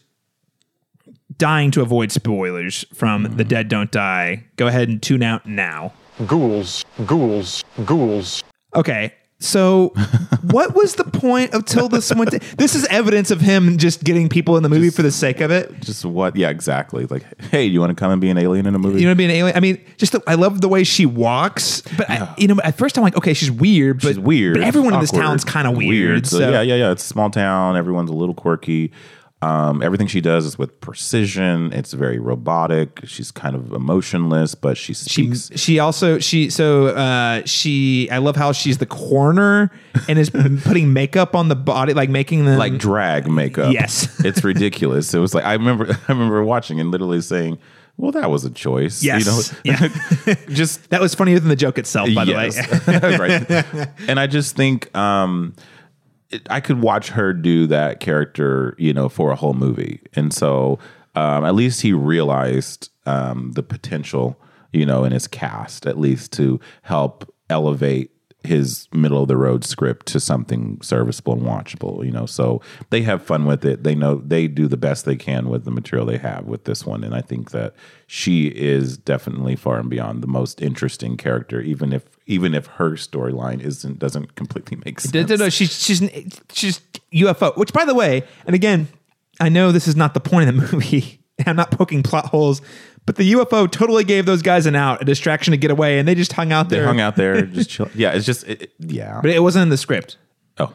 dying 1.39 1.71
to 1.71 1.81
avoid 1.81 2.11
spoilers 2.11 2.85
from 2.93 3.23
The 3.37 3.43
Dead 3.43 3.67
Don't 3.67 3.91
Die, 3.91 4.43
go 4.57 4.67
ahead 4.67 4.89
and 4.89 5.01
tune 5.01 5.23
out 5.23 5.47
now. 5.47 5.93
Ghouls, 6.27 6.85
ghouls, 7.07 7.63
ghouls. 7.85 8.43
Okay. 8.75 9.13
So, 9.41 9.93
what 10.51 10.75
was 10.75 10.95
the 10.95 11.05
point 11.05 11.53
of 11.53 11.63
Tilda 11.63 12.01
Swinton? 12.01 12.41
This 12.57 12.75
is 12.75 12.85
evidence 12.87 13.31
of 13.31 13.39
him 13.39 13.77
just 13.77 14.03
getting 14.03 14.27
people 14.27 14.57
in 14.57 14.63
the 14.63 14.69
movie 14.69 14.89
for 14.89 15.01
the 15.01 15.11
sake 15.11 15.39
of 15.39 15.49
it. 15.49 15.79
Just 15.79 16.03
what? 16.03 16.35
Yeah, 16.35 16.49
exactly. 16.49 17.05
Like, 17.05 17.23
hey, 17.43 17.63
you 17.63 17.79
want 17.79 17.91
to 17.91 17.95
come 17.95 18.11
and 18.11 18.19
be 18.19 18.29
an 18.29 18.37
alien 18.37 18.65
in 18.65 18.75
a 18.75 18.79
movie? 18.79 18.99
You 18.99 19.07
know, 19.07 19.15
be 19.15 19.23
an 19.23 19.31
alien. 19.31 19.55
I 19.55 19.61
mean, 19.61 19.81
just 19.95 20.11
the, 20.11 20.21
I 20.27 20.35
love 20.35 20.59
the 20.59 20.67
way 20.67 20.83
she 20.83 21.05
walks, 21.05 21.83
but 21.95 22.09
I, 22.09 22.35
you 22.37 22.49
know, 22.49 22.57
at 22.65 22.77
first 22.77 22.97
I'm 22.97 23.03
like, 23.03 23.15
okay, 23.15 23.33
she's 23.33 23.49
weird, 23.49 24.01
but 24.01 24.09
She's 24.09 24.19
weird. 24.19 24.55
But 24.55 24.63
everyone 24.63 24.93
in 24.93 24.99
this 24.99 25.11
awkward, 25.11 25.21
town's 25.21 25.45
kind 25.45 25.69
of 25.69 25.77
weird. 25.77 26.27
So, 26.27 26.39
yeah, 26.39 26.59
yeah, 26.59 26.75
yeah. 26.75 26.91
It's 26.91 27.05
a 27.05 27.07
small 27.07 27.29
town. 27.29 27.77
Everyone's 27.77 28.09
a 28.09 28.15
little 28.15 28.35
quirky. 28.35 28.91
Um, 29.41 29.81
everything 29.81 30.07
she 30.07 30.19
does 30.19 30.45
is 30.45 30.57
with 30.57 30.81
precision. 30.81 31.71
It's 31.71 31.93
very 31.93 32.19
robotic. 32.19 32.99
She's 33.05 33.31
kind 33.31 33.55
of 33.55 33.71
emotionless, 33.71 34.53
but 34.53 34.75
she 34.77 34.93
She, 34.93 35.33
speaks. 35.33 35.49
she 35.61 35.79
also 35.79 36.19
she 36.19 36.49
so 36.49 36.87
uh 36.87 37.43
she 37.45 38.09
I 38.11 38.17
love 38.17 38.35
how 38.35 38.51
she's 38.51 38.79
the 38.79 38.85
coroner 38.85 39.71
and 40.09 40.19
is 40.19 40.29
putting 40.65 40.91
makeup 40.91 41.37
on 41.37 41.47
the 41.47 41.55
body 41.55 41.93
like 41.93 42.09
making 42.09 42.43
them 42.43 42.59
like 42.59 42.77
drag 42.77 43.29
makeup. 43.31 43.71
Yes. 43.71 44.19
it's 44.25 44.43
ridiculous. 44.43 45.13
It 45.13 45.19
was 45.19 45.33
like 45.33 45.45
I 45.45 45.53
remember 45.53 45.87
I 46.07 46.11
remember 46.11 46.43
watching 46.43 46.81
and 46.81 46.91
literally 46.91 47.21
saying, 47.21 47.59
"Well, 47.95 48.11
that 48.11 48.29
was 48.29 48.43
a 48.43 48.49
choice." 48.49 49.01
Yes. 49.01 49.53
you 49.63 49.71
know, 49.71 49.87
Yeah. 50.27 50.35
just 50.49 50.89
that 50.89 50.99
was 50.99 51.15
funnier 51.15 51.39
than 51.39 51.47
the 51.47 51.55
joke 51.55 51.77
itself 51.77 52.09
by 52.13 52.25
the 52.25 52.33
way. 52.33 52.49
right. 53.17 53.87
And 54.09 54.19
I 54.19 54.27
just 54.27 54.57
think 54.57 54.93
um, 54.97 55.55
it, 56.30 56.47
I 56.49 56.59
could 56.59 56.82
watch 56.82 57.09
her 57.09 57.34
do 57.34 57.67
that 57.67 57.99
character, 57.99 58.75
you 58.77 58.93
know, 58.93 59.09
for 59.09 59.32
a 59.32 59.36
whole 59.36 59.53
movie. 59.53 60.01
And 60.13 60.34
so 60.34 60.80
um, 61.15 61.43
at 61.43 61.55
least 61.55 61.82
he 61.82 61.93
realized 61.93 62.89
um, 63.05 63.51
the 63.53 63.63
potential, 63.63 64.39
you 64.71 64.86
know, 64.86 65.03
in 65.03 65.11
his 65.11 65.27
cast, 65.27 65.86
at 65.86 65.99
least 65.99 66.32
to 66.34 66.59
help 66.84 67.34
elevate 67.49 68.11
his 68.43 68.88
middle 68.93 69.21
of 69.21 69.27
the 69.27 69.36
road 69.36 69.65
script 69.65 70.05
to 70.05 70.19
something 70.19 70.80
serviceable 70.82 71.34
and 71.34 71.41
watchable, 71.41 72.05
you 72.05 72.11
know. 72.11 72.25
So 72.25 72.61
they 72.89 73.01
have 73.01 73.21
fun 73.21 73.45
with 73.45 73.65
it. 73.65 73.84
They 73.84 73.95
know 73.95 74.15
they 74.15 74.47
do 74.47 74.67
the 74.67 74.77
best 74.77 75.03
they 75.03 75.17
can 75.17 75.49
with 75.49 75.65
the 75.65 75.71
material 75.71 76.05
they 76.05 76.17
have 76.17 76.45
with 76.45 76.63
this 76.63 76.86
one. 76.86 77.03
And 77.03 77.13
I 77.13 77.21
think 77.21 77.51
that 77.51 77.73
she 78.07 78.47
is 78.47 78.97
definitely 78.97 79.57
far 79.57 79.80
and 79.80 79.89
beyond 79.89 80.23
the 80.23 80.27
most 80.27 80.61
interesting 80.61 81.17
character, 81.17 81.59
even 81.59 81.91
if 81.91 82.03
even 82.30 82.53
if 82.53 82.67
her 82.67 82.91
storyline 82.91 83.59
isn't 83.61 83.99
doesn't 83.99 84.36
completely 84.36 84.77
make 84.86 84.99
sense. 85.01 85.13
No, 85.13 85.23
no, 85.23 85.36
no, 85.36 85.49
she's 85.49 85.73
she's 85.84 86.01
she's 86.53 86.80
UFO. 87.13 87.57
Which, 87.57 87.73
by 87.73 87.84
the 87.86 87.95
way, 87.95 88.23
and 88.45 88.55
again, 88.55 88.88
I 89.41 89.49
know 89.49 89.71
this 89.73 89.88
is 89.88 89.95
not 89.95 90.13
the 90.13 90.19
point 90.21 90.47
of 90.49 90.55
the 90.55 90.61
movie. 90.77 91.19
I'm 91.45 91.55
not 91.55 91.71
poking 91.71 92.03
plot 92.03 92.27
holes, 92.27 92.61
but 93.05 93.15
the 93.15 93.32
UFO 93.34 93.69
totally 93.71 94.03
gave 94.03 94.25
those 94.25 94.41
guys 94.41 94.65
an 94.65 94.75
out, 94.75 95.01
a 95.01 95.05
distraction 95.05 95.51
to 95.51 95.57
get 95.57 95.71
away, 95.71 95.97
and 95.97 96.07
they 96.07 96.13
just 96.15 96.34
hung 96.34 96.51
out 96.51 96.69
there. 96.69 96.82
They 96.82 96.86
hung 96.88 96.99
out 96.99 97.15
there, 97.15 97.41
just 97.43 97.69
chill. 97.71 97.89
Yeah, 97.95 98.11
it's 98.11 98.25
just 98.25 98.47
it, 98.47 98.61
it- 98.63 98.73
yeah. 98.80 99.19
but 99.21 99.32
it 99.32 99.39
wasn't 99.41 99.63
in 99.63 99.69
the 99.69 99.77
script. 99.77 100.17
oh, 100.59 100.73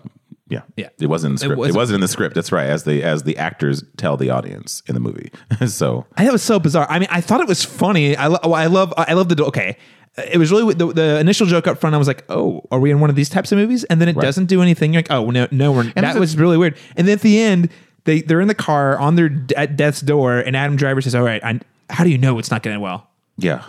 yeah, 0.48 0.62
Yeah. 0.76 0.88
It 1.00 1.06
wasn't 1.06 1.30
in 1.30 1.34
the 1.34 1.38
script. 1.40 1.52
It 1.52 1.58
wasn't- 1.58 1.76
wasn't, 1.76 1.94
in 1.96 2.00
the 2.00 2.08
script. 2.08 2.34
That's 2.34 2.50
right. 2.52 2.66
As 2.66 2.84
the 2.84 3.02
as 3.02 3.22
the 3.22 3.36
actors 3.38 3.82
tell 3.96 4.16
the 4.16 4.30
audience 4.30 4.82
in 4.86 4.94
the 4.94 5.00
movie. 5.00 5.30
so 5.68 6.06
I 6.16 6.22
thought 6.24 6.28
it 6.28 6.32
was 6.32 6.42
so 6.42 6.58
bizarre. 6.58 6.86
I 6.90 6.98
mean, 6.98 7.08
I 7.10 7.20
thought 7.20 7.40
it 7.40 7.48
was 7.48 7.64
funny. 7.64 8.16
I, 8.16 8.26
lo- 8.26 8.38
I 8.52 8.66
love 8.66 8.92
I 8.96 9.12
love 9.14 9.28
the 9.28 9.44
okay. 9.46 9.76
It 10.16 10.38
was 10.38 10.52
really 10.52 10.74
the, 10.74 10.86
the 10.92 11.18
initial 11.18 11.46
joke 11.46 11.66
up 11.66 11.78
front. 11.78 11.94
I 11.94 11.98
was 11.98 12.06
like, 12.06 12.24
"Oh, 12.28 12.62
are 12.70 12.78
we 12.78 12.90
in 12.92 13.00
one 13.00 13.10
of 13.10 13.16
these 13.16 13.28
types 13.28 13.50
of 13.52 13.58
movies?" 13.58 13.82
And 13.84 14.00
then 14.00 14.08
it 14.08 14.14
Right. 14.16 14.22
doesn't 14.22 14.46
do 14.46 14.62
anything. 14.62 14.92
You're 14.92 14.98
like, 15.00 15.10
"Oh 15.10 15.30
no, 15.30 15.48
no, 15.50 15.72
we're." 15.72 15.84
that 15.84 16.04
it's 16.04 16.18
was 16.18 16.36
really 16.36 16.56
weird. 16.56 16.76
And 16.96 17.08
then 17.08 17.14
at 17.14 17.20
the 17.22 17.40
end, 17.40 17.68
they 18.04 18.20
they're 18.22 18.40
in 18.40 18.46
the 18.48 18.54
car 18.54 18.96
on 18.98 19.16
their 19.16 19.28
d- 19.28 19.56
at 19.56 19.76
death's 19.76 20.00
door, 20.00 20.38
and 20.38 20.56
Adam 20.56 20.76
Driver 20.76 21.00
says, 21.00 21.14
"All 21.16 21.24
right, 21.24 21.42
I, 21.44 21.58
how 21.90 22.04
do 22.04 22.10
you 22.10 22.18
know 22.18 22.38
it's 22.38 22.50
not 22.50 22.62
going 22.62 22.76
to 22.76 22.80
well?" 22.80 23.08
yeah, 23.38 23.64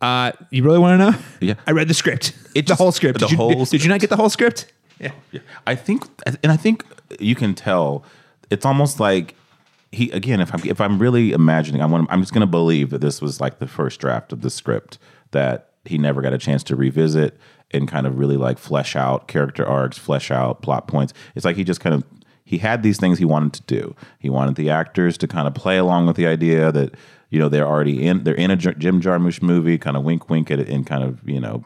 Uh, 0.00 0.30
you 0.50 0.62
really 0.62 0.78
want 0.78 1.00
to 1.00 1.10
know? 1.10 1.18
Yeah. 1.40 1.54
I 1.66 1.72
read 1.72 1.88
the 1.88 1.94
script. 1.94 2.34
It's 2.54 2.68
the 2.68 2.76
whole 2.76 2.92
script. 2.92 3.18
the 3.18 3.26
did, 3.26 3.32
you, 3.32 3.36
whole 3.36 3.50
did, 3.64 3.70
did 3.70 3.82
you 3.82 3.88
not 3.88 3.98
get 4.00 4.10
the 4.10 4.16
whole 4.16 4.30
script? 4.30 4.72
Yeah. 5.00 5.10
I 5.66 5.74
think, 5.74 6.04
and 6.44 6.52
I 6.52 6.56
think 6.56 6.84
you 7.18 7.34
can 7.34 7.54
tell. 7.56 8.04
It's 8.50 8.64
almost 8.64 9.00
like 9.00 9.34
he 9.90 10.10
again. 10.12 10.40
If 10.40 10.54
I'm 10.54 10.60
if 10.64 10.80
I'm 10.80 11.00
really 11.00 11.32
imagining, 11.32 11.82
I'm 11.82 11.92
I'm 12.08 12.20
just 12.20 12.32
going 12.32 12.42
to 12.42 12.46
believe 12.46 12.90
that 12.90 13.00
this 13.00 13.20
was 13.20 13.40
like 13.40 13.58
the 13.58 13.66
first 13.66 13.98
draft 13.98 14.32
of 14.32 14.42
the 14.42 14.50
script 14.50 14.98
that 15.34 15.70
he 15.84 15.98
never 15.98 16.20
got 16.22 16.32
a 16.32 16.38
chance 16.38 16.62
to 16.64 16.74
revisit 16.76 17.38
and 17.70 17.86
kind 17.86 18.06
of 18.06 18.18
really 18.18 18.36
like 18.38 18.58
flesh 18.58 18.96
out 18.96 19.28
character 19.28 19.64
arcs, 19.66 19.98
flesh 19.98 20.30
out 20.30 20.62
plot 20.62 20.88
points. 20.88 21.12
It's 21.34 21.44
like 21.44 21.56
he 21.56 21.62
just 21.64 21.80
kind 21.80 21.94
of 21.94 22.02
he 22.46 22.58
had 22.58 22.82
these 22.82 22.98
things 22.98 23.18
he 23.18 23.24
wanted 23.24 23.52
to 23.54 23.62
do. 23.62 23.94
He 24.18 24.28
wanted 24.30 24.54
the 24.56 24.70
actors 24.70 25.16
to 25.18 25.26
kind 25.28 25.46
of 25.46 25.54
play 25.54 25.76
along 25.78 26.06
with 26.06 26.16
the 26.16 26.26
idea 26.26 26.72
that 26.72 26.94
you 27.30 27.38
know 27.38 27.48
they're 27.48 27.66
already 27.66 28.06
in 28.06 28.24
they're 28.24 28.34
in 28.34 28.50
a 28.50 28.56
Jim 28.56 29.00
Jarmusch 29.02 29.42
movie, 29.42 29.76
kind 29.78 29.96
of 29.96 30.04
wink 30.04 30.28
wink 30.30 30.50
at 30.50 30.58
it 30.58 30.68
and 30.68 30.86
kind 30.86 31.04
of 31.04 31.26
you 31.28 31.40
know 31.40 31.64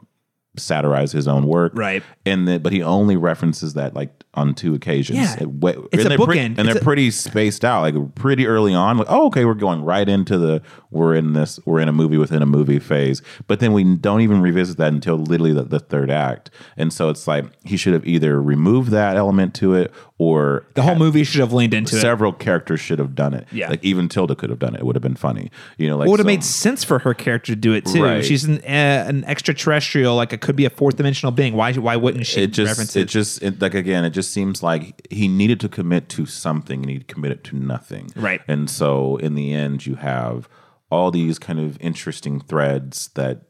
satirize 0.57 1.13
his 1.13 1.29
own 1.29 1.47
work, 1.47 1.73
Right. 1.77 2.03
And 2.27 2.49
then, 2.49 2.63
but 2.63 2.73
he 2.73 2.83
only 2.83 3.17
references 3.17 3.75
that 3.75 3.95
like 3.95 4.25
on 4.35 4.55
two 4.55 4.75
occasions. 4.75 5.19
Yeah. 5.19 5.35
It- 5.45 5.49
It's 5.93 6.05
and 6.05 6.13
a 6.13 6.17
they're 6.17 6.19
pre- 6.27 6.37
bookend. 6.39 6.45
and 6.47 6.61
It's 6.61 6.67
they're 6.69 6.77
a- 6.79 6.85
pretty 6.85 7.11
spaced 7.13 7.65
out, 7.65 7.83
like 7.83 8.15
pretty 8.17 8.47
early 8.47 8.75
on. 8.75 8.99
Like, 8.99 9.07
oh, 9.09 9.27
okay, 9.27 9.45
we're 9.45 9.55
going 9.55 9.85
right 9.85 10.09
into 10.09 10.37
the 10.37 10.61
we're 10.91 11.15
in 11.15 11.33
this 11.35 11.61
we're 11.67 11.81
in 11.81 11.89
a 11.89 11.93
movie 11.93 12.17
within 12.19 12.43
a 12.43 12.47
movie 12.47 12.79
phase. 12.79 13.23
But 13.47 13.61
then 13.61 13.73
we 13.73 13.85
don't 13.97 14.21
even 14.23 14.41
revisit 14.41 14.77
that 14.79 14.93
until 14.93 15.17
literally 15.17 15.53
the, 15.53 15.65
the 15.65 15.81
third 15.81 16.11
act. 16.11 16.51
And 16.77 16.93
so 16.93 17.09
it's 17.11 17.27
like 17.27 17.45
he 17.65 17.77
should 17.77 17.93
have 17.93 18.07
either 18.07 18.41
removed 18.41 18.91
that 18.93 19.17
element 19.17 19.55
to 19.57 19.75
it 19.75 19.93
or 20.21 20.67
The 20.75 20.83
whole 20.83 20.97
movie 20.97 21.23
should 21.25 21.41
have 21.41 21.53
leaned 21.53 21.75
into 21.75 21.97
it. 21.97 22.01
Several 22.01 22.33
characters 22.33 22.81
should 22.81 22.99
have 22.99 23.15
done 23.15 23.35
it. 23.35 23.47
Yeah. 23.53 23.69
like 23.71 23.85
even 23.85 24.09
Tilda 24.09 24.35
could 24.35 24.51
have 24.51 24.59
done 24.59 24.75
it. 24.75 24.81
It 24.81 24.85
would 24.87 24.97
have 24.97 25.03
been 25.03 25.15
funny. 25.15 25.51
You 25.77 25.89
know, 25.89 25.97
like 25.97 26.09
It 26.09 26.11
would 26.11 26.21
have 26.21 26.25
so- 26.25 26.29
made 26.29 26.43
sense 26.45 26.85
for 26.85 26.99
her 27.01 27.15
character 27.15 27.53
to 27.53 27.57
do 27.57 27.73
it 27.75 27.85
too. 27.87 28.03
Right. 28.03 28.25
She's 28.25 28.45
an 28.45 28.59
uh, 28.59 29.05
an 29.09 29.25
extraterrestrial, 29.25 30.17
like 30.17 30.33
it 30.33 30.41
could 30.41 30.57
be 30.57 30.65
a 30.65 30.71
fourth 30.71 30.97
dimensional 30.97 31.33
being. 31.33 31.55
Why 31.55 31.73
why 31.75 31.97
wouldn't 31.97 32.27
she 32.27 32.43
it 32.43 32.49
just 32.53 32.71
reference 32.71 32.97
it, 32.97 33.03
it? 33.03 33.05
just 33.09 33.43
it, 33.43 33.61
like 33.61 33.75
again 33.75 34.05
it 34.05 34.11
just 34.11 34.33
seems 34.33 34.63
like 34.63 35.07
he 35.11 35.29
needed 35.29 35.61
to 35.61 35.69
commit 35.69 36.09
to 36.11 36.27
something 36.27 36.81
and 36.81 36.91
he 36.91 36.99
committed 37.01 37.45
to 37.45 37.57
nothing 37.57 38.11
Right. 38.17 38.41
and 38.49 38.69
so 38.71 39.17
in 39.19 39.35
the 39.35 39.53
end 39.53 39.87
you 39.87 39.95
have 39.97 40.49
all 40.91 41.11
these 41.11 41.39
kind 41.39 41.59
of 41.61 41.77
interesting 41.81 42.41
threads 42.41 43.09
that 43.15 43.43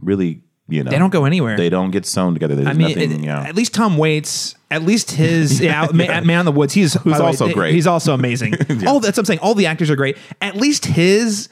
really 0.00 0.42
you 0.68 0.84
know 0.84 0.90
They 0.90 0.98
don't 0.98 1.10
go 1.10 1.24
anywhere. 1.24 1.56
they 1.56 1.68
don't 1.68 1.90
get 1.90 2.06
sewn 2.06 2.32
together 2.32 2.54
there's 2.54 2.68
I 2.68 2.72
mean, 2.74 2.88
nothing 2.88 3.12
it- 3.12 3.24
yeah 3.24 3.42
at 3.42 3.54
least 3.56 3.74
Tom 3.74 3.96
Waits, 3.98 4.54
at 4.70 4.82
least 4.82 5.10
his 5.10 5.60
yeah, 5.62 5.88
Man, 5.92 6.26
Man 6.26 6.40
in 6.40 6.46
the 6.46 6.52
Woods, 6.52 6.72
he's 6.74 6.94
by 6.96 7.18
the 7.18 7.24
way, 7.24 7.26
also 7.26 7.52
great. 7.52 7.74
He's 7.74 7.86
also 7.88 8.14
amazing. 8.14 8.54
All 8.86 9.00
that's 9.00 9.16
what 9.16 9.18
I'm 9.18 9.24
saying. 9.24 9.40
All 9.40 9.54
the 9.54 9.66
actors 9.66 9.90
are 9.90 9.96
great. 9.96 10.16
At 10.40 10.56
least 10.56 10.84
his, 10.86 11.48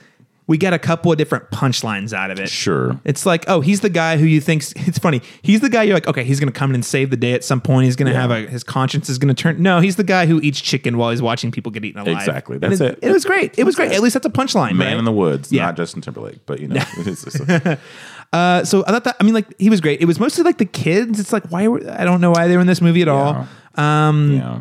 we 0.48 0.58
get 0.58 0.72
a 0.72 0.78
couple 0.78 1.12
of 1.12 1.18
different 1.18 1.48
punchlines 1.50 2.12
out 2.12 2.30
of 2.32 2.40
it. 2.40 2.48
Sure. 2.48 2.98
It's 3.04 3.24
like, 3.26 3.44
oh, 3.48 3.60
he's 3.60 3.80
the 3.82 3.90
guy 3.90 4.16
who 4.16 4.24
you 4.24 4.40
think's. 4.40 4.72
It's 4.88 4.98
funny. 4.98 5.20
He's 5.42 5.60
the 5.60 5.68
guy 5.68 5.82
you're 5.82 5.94
like, 5.94 6.08
okay, 6.08 6.24
he's 6.24 6.40
gonna 6.40 6.50
come 6.50 6.70
in 6.70 6.74
and 6.76 6.84
save 6.84 7.10
the 7.10 7.16
day 7.16 7.34
at 7.34 7.44
some 7.44 7.60
point. 7.60 7.84
He's 7.84 7.94
gonna 7.94 8.12
Yeah. 8.12 8.20
have 8.22 8.30
a 8.30 8.46
his 8.46 8.64
conscience 8.64 9.08
is 9.10 9.18
gonna 9.18 9.34
turn. 9.34 9.62
No, 9.62 9.80
he's 9.80 9.96
the 9.96 10.02
guy 10.04 10.24
who 10.26 10.40
eats 10.40 10.60
chicken 10.60 10.96
while 10.96 11.10
he's 11.10 11.20
watching 11.22 11.52
people 11.52 11.70
get 11.70 11.84
eaten 11.84 12.00
alive. 12.00 12.16
Exactly. 12.16 12.56
That's 12.58 12.80
it. 12.80 12.98
it. 13.02 13.08
It 13.08 13.12
was 13.12 13.24
great. 13.26 13.58
It 13.58 13.64
was 13.64 13.76
great. 13.76 13.92
At 13.92 14.00
least 14.00 14.14
that's 14.14 14.26
a 14.26 14.30
punchline. 14.30 14.74
man 14.76 14.92
right? 14.92 14.98
in 14.98 15.04
the 15.04 15.12
woods 15.12 15.52
Yeah. 15.52 15.66
not 15.66 15.76
justin 15.76 16.00
timberlake 16.00 16.40
but 16.46 16.58
you 16.60 16.68
know 16.68 16.82
Uh, 18.32 18.62
so 18.62 18.84
I 18.86 18.90
thought 18.90 19.04
that 19.04 19.16
I 19.20 19.24
mean, 19.24 19.32
like 19.32 19.46
he 19.58 19.70
was 19.70 19.80
great. 19.80 20.02
It 20.02 20.04
was 20.04 20.20
mostly 20.20 20.44
like 20.44 20.58
the 20.58 20.66
kids. 20.66 21.18
It's 21.18 21.32
like 21.32 21.44
why 21.50 21.66
were 21.66 21.80
I 21.90 22.04
don't 22.04 22.20
know 22.20 22.30
why 22.30 22.46
they 22.46 22.56
were 22.56 22.60
in 22.60 22.66
this 22.66 22.82
movie 22.82 23.00
at 23.02 23.08
all. 23.08 23.46
Um, 23.76 24.32
yeah 24.34 24.60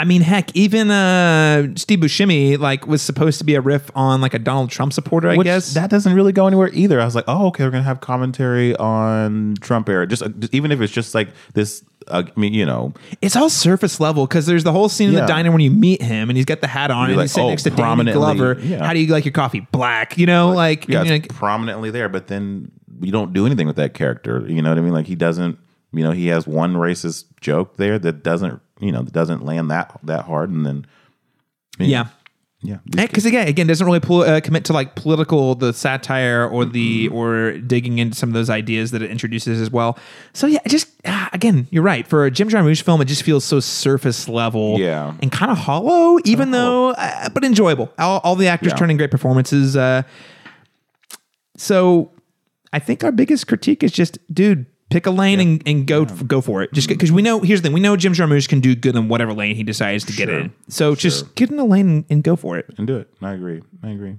I 0.00 0.04
mean, 0.04 0.22
heck, 0.22 0.54
even 0.56 0.90
uh, 0.90 1.68
Steve 1.76 1.98
Buscemi 2.00 2.58
like 2.58 2.86
was 2.86 3.02
supposed 3.02 3.38
to 3.38 3.44
be 3.44 3.54
a 3.54 3.60
riff 3.60 3.90
on 3.94 4.20
like 4.22 4.32
a 4.34 4.38
Donald 4.38 4.70
Trump 4.70 4.92
supporter, 4.94 5.28
I 5.28 5.36
Which 5.36 5.44
guess. 5.44 5.74
that 5.74 5.90
doesn't 5.90 6.14
really 6.14 6.32
go 6.32 6.46
anywhere 6.46 6.70
either. 6.72 7.00
I 7.00 7.04
was 7.04 7.14
like, 7.14 7.26
oh, 7.28 7.48
okay, 7.48 7.64
we're 7.64 7.70
gonna 7.70 7.82
have 7.84 8.00
commentary 8.00 8.74
on 8.76 9.56
Trump 9.60 9.88
era. 9.88 10.06
Just, 10.06 10.22
uh, 10.22 10.28
just- 10.30 10.54
even 10.54 10.72
if 10.72 10.80
it's 10.80 10.92
just 10.92 11.14
like 11.14 11.28
this. 11.54 11.84
Uh, 12.08 12.22
I 12.34 12.40
mean, 12.40 12.54
you 12.54 12.64
know, 12.64 12.94
it's 13.20 13.36
all 13.36 13.50
surface 13.50 14.00
level 14.00 14.26
because 14.26 14.46
there's 14.46 14.64
the 14.64 14.72
whole 14.72 14.88
scene 14.88 15.08
in 15.10 15.14
the 15.14 15.20
Yeah. 15.20 15.26
diner 15.26 15.52
when 15.52 15.60
you 15.60 15.70
meet 15.70 16.00
him 16.00 16.30
and 16.30 16.36
he's 16.36 16.46
got 16.46 16.62
the 16.62 16.66
hat 16.66 16.90
on 16.90 17.00
You're 17.02 17.08
and 17.10 17.16
like, 17.18 17.24
he's 17.24 17.32
sitting 17.32 17.46
oh, 17.48 17.50
next 17.50 17.62
to 17.64 17.70
Danny 17.70 17.82
prominently, 17.82 18.20
Glover. 18.36 18.56
yeah. 18.62 18.84
How 18.86 18.94
do 18.94 19.00
you 19.00 19.12
like 19.12 19.26
your 19.26 19.32
coffee? 19.32 19.66
Black, 19.70 20.16
you 20.16 20.24
know, 20.24 20.48
like, 20.50 20.88
yeah, 20.88 21.00
and 21.02 21.10
it's 21.10 21.28
like- 21.28 21.38
prominently 21.38 21.90
there, 21.90 22.08
but 22.08 22.26
then 22.28 22.72
you 23.02 23.12
don't 23.12 23.34
do 23.34 23.44
anything 23.44 23.66
with 23.66 23.76
that 23.76 23.92
character. 23.92 24.44
You 24.48 24.62
know 24.62 24.70
what 24.70 24.78
I 24.78 24.80
mean? 24.80 24.94
Like 24.94 25.06
he 25.06 25.14
doesn't. 25.14 25.58
You 25.92 26.02
know, 26.04 26.12
he 26.12 26.28
has 26.28 26.46
one 26.46 26.74
racist 26.74 27.24
joke 27.40 27.76
there 27.76 27.98
that 27.98 28.22
doesn't. 28.22 28.60
You 28.80 28.92
know, 28.92 29.02
that 29.02 29.12
doesn't 29.12 29.44
land 29.44 29.70
that 29.70 29.98
that 30.04 30.24
hard, 30.24 30.50
and 30.50 30.64
then. 30.66 30.86
Yeah. 31.78 32.08
Yeah. 32.62 32.76
Because 32.84 33.24
again, 33.24 33.48
again, 33.48 33.66
doesn't 33.66 33.86
really 33.86 34.00
pol- 34.00 34.20
uh, 34.22 34.38
commit 34.42 34.66
to 34.66 34.74
like 34.74 34.94
political, 34.94 35.54
the 35.54 35.72
satire 35.72 36.46
or 36.46 36.66
the 36.66 37.08
or 37.08 37.52
digging 37.52 37.96
into 37.98 38.14
some 38.14 38.28
of 38.28 38.34
those 38.34 38.50
ideas 38.50 38.90
that 38.90 39.00
it 39.00 39.10
introduces 39.10 39.62
as 39.62 39.70
well. 39.70 39.98
So 40.34 40.46
yeah, 40.46 40.58
just 40.68 40.88
ah, 41.06 41.30
again, 41.32 41.68
you're 41.70 41.82
right. 41.82 42.06
For 42.06 42.26
a 42.26 42.30
Jim 42.30 42.50
Jarmusch 42.50 42.82
film, 42.82 43.00
it 43.00 43.06
just 43.06 43.22
feels 43.22 43.46
so 43.46 43.60
surface 43.60 44.28
level, 44.28 44.78
Yeah. 44.78 45.14
and 45.22 45.32
kind 45.32 45.50
of 45.50 45.56
hollow, 45.56 46.18
even 46.26 46.50
though, 46.50 46.90
uh, 46.90 47.30
but 47.30 47.44
enjoyable. 47.44 47.90
All, 47.98 48.20
all 48.24 48.36
the 48.36 48.48
actors 48.48 48.72
Yeah. 48.72 48.76
turning 48.78 48.98
great 48.98 49.10
performances. 49.10 49.74
Uh, 49.74 50.02
so 51.56 52.10
I 52.74 52.78
think 52.78 53.04
our 53.04 53.12
biggest 53.12 53.46
critique 53.46 53.82
is 53.82 53.90
just, 53.92 54.18
dude, 54.32 54.66
pick 54.90 55.06
a 55.06 55.10
lane 55.10 55.40
and, 55.40 55.62
and 55.66 55.86
go 55.86 56.04
go 56.04 56.40
for 56.40 56.62
it. 56.62 56.72
Just 56.72 56.88
because 56.88 57.10
we 57.10 57.22
know 57.22 57.40
here's 57.40 57.62
the 57.62 57.68
thing, 57.68 57.72
we 57.72 57.80
know 57.80 57.96
Jim 57.96 58.12
Jarmusch 58.12 58.48
can 58.48 58.60
do 58.60 58.74
good 58.74 58.96
in 58.96 59.08
whatever 59.08 59.32
lane 59.32 59.56
he 59.56 59.62
decides 59.62 60.04
to 60.06 60.12
get 60.12 60.28
in. 60.28 60.52
So 60.68 60.94
just 60.94 61.34
get 61.34 61.50
in 61.50 61.58
a 61.58 61.64
lane 61.64 61.88
and, 61.88 62.04
and 62.10 62.22
go 62.22 62.36
for 62.36 62.58
it. 62.58 62.66
and 62.76 62.86
do 62.86 62.96
it. 62.96 63.08
I 63.22 63.32
agree. 63.32 63.62
I 63.82 63.90
agree. 63.90 64.16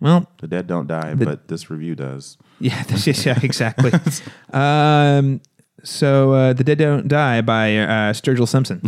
Well, 0.00 0.28
The 0.40 0.48
dead 0.48 0.66
don't 0.66 0.88
die, 0.88 1.14
but 1.14 1.46
this 1.46 1.70
review 1.70 1.94
does. 1.94 2.36
yeah, 2.60 2.82
this 2.82 3.06
is, 3.06 3.24
yeah, 3.24 3.38
exactly. 3.40 3.92
um, 4.52 5.40
so 5.84 6.32
uh, 6.32 6.52
the 6.52 6.64
Dead 6.64 6.78
Don't 6.78 7.08
Die 7.08 7.40
by 7.42 7.76
uh, 7.76 8.12
Sturgill 8.12 8.48
Simpson, 8.48 8.82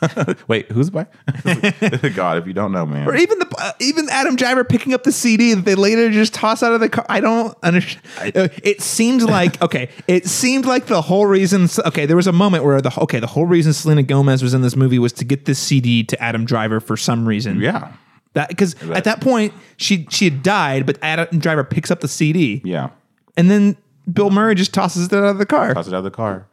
Wait, 0.48 0.70
who's 0.72 0.90
by? 0.90 1.06
God, 2.14 2.38
if 2.38 2.46
you 2.46 2.52
don't 2.52 2.72
know, 2.72 2.86
man. 2.86 3.06
or 3.08 3.14
even 3.14 3.38
the 3.38 3.54
uh, 3.58 3.72
even 3.80 4.08
Adam 4.10 4.36
Driver 4.36 4.64
picking 4.64 4.94
up 4.94 5.02
the 5.04 5.12
CD 5.12 5.54
that 5.54 5.64
they 5.64 5.74
later 5.74 6.10
just 6.10 6.32
toss 6.34 6.62
out 6.62 6.72
of 6.72 6.80
the 6.80 6.88
car. 6.88 7.04
I 7.08 7.20
don't 7.20 7.56
understand. 7.62 8.36
Uh, 8.36 8.48
it 8.62 8.80
seemed 8.80 9.22
like 9.22 9.60
okay, 9.62 9.90
it 10.08 10.26
seemed 10.26 10.64
like 10.66 10.86
the 10.86 11.02
whole 11.02 11.26
reason. 11.26 11.68
Okay, 11.86 12.06
there 12.06 12.16
was 12.16 12.26
a 12.26 12.32
moment 12.32 12.64
where 12.64 12.80
the 12.80 12.92
okay, 13.02 13.20
the 13.20 13.26
whole 13.26 13.46
reason 13.46 13.72
Selena 13.72 14.02
Gomez 14.02 14.42
was 14.42 14.54
in 14.54 14.62
this 14.62 14.76
movie 14.76 14.98
was 14.98 15.12
to 15.14 15.24
get 15.24 15.44
this 15.44 15.58
CD 15.58 16.02
to 16.04 16.22
Adam 16.22 16.44
Driver 16.44 16.80
for 16.80 16.96
some 16.96 17.26
reason. 17.26 17.60
Yeah. 17.60 17.92
that 18.34 18.48
because 18.48 18.74
at 18.90 19.04
that 19.04 19.20
point 19.20 19.52
she 19.76 20.06
she 20.10 20.24
had 20.26 20.42
died, 20.42 20.86
but 20.86 20.98
Adam 21.02 21.38
Driver 21.38 21.64
picks 21.64 21.90
up 21.90 22.00
the 22.00 22.08
CD, 22.08 22.62
Yeah. 22.64 22.90
and 23.36 23.50
then 23.50 23.76
Bill 24.10 24.30
Murray 24.30 24.54
just 24.54 24.72
tosses 24.74 25.06
it 25.06 25.12
out 25.12 25.24
of 25.24 25.38
the 25.38 25.46
car. 25.46 25.74
Toss 25.74 25.86
it 25.88 25.94
out 25.94 25.98
of 25.98 26.04
the 26.04 26.10
car. 26.10 26.46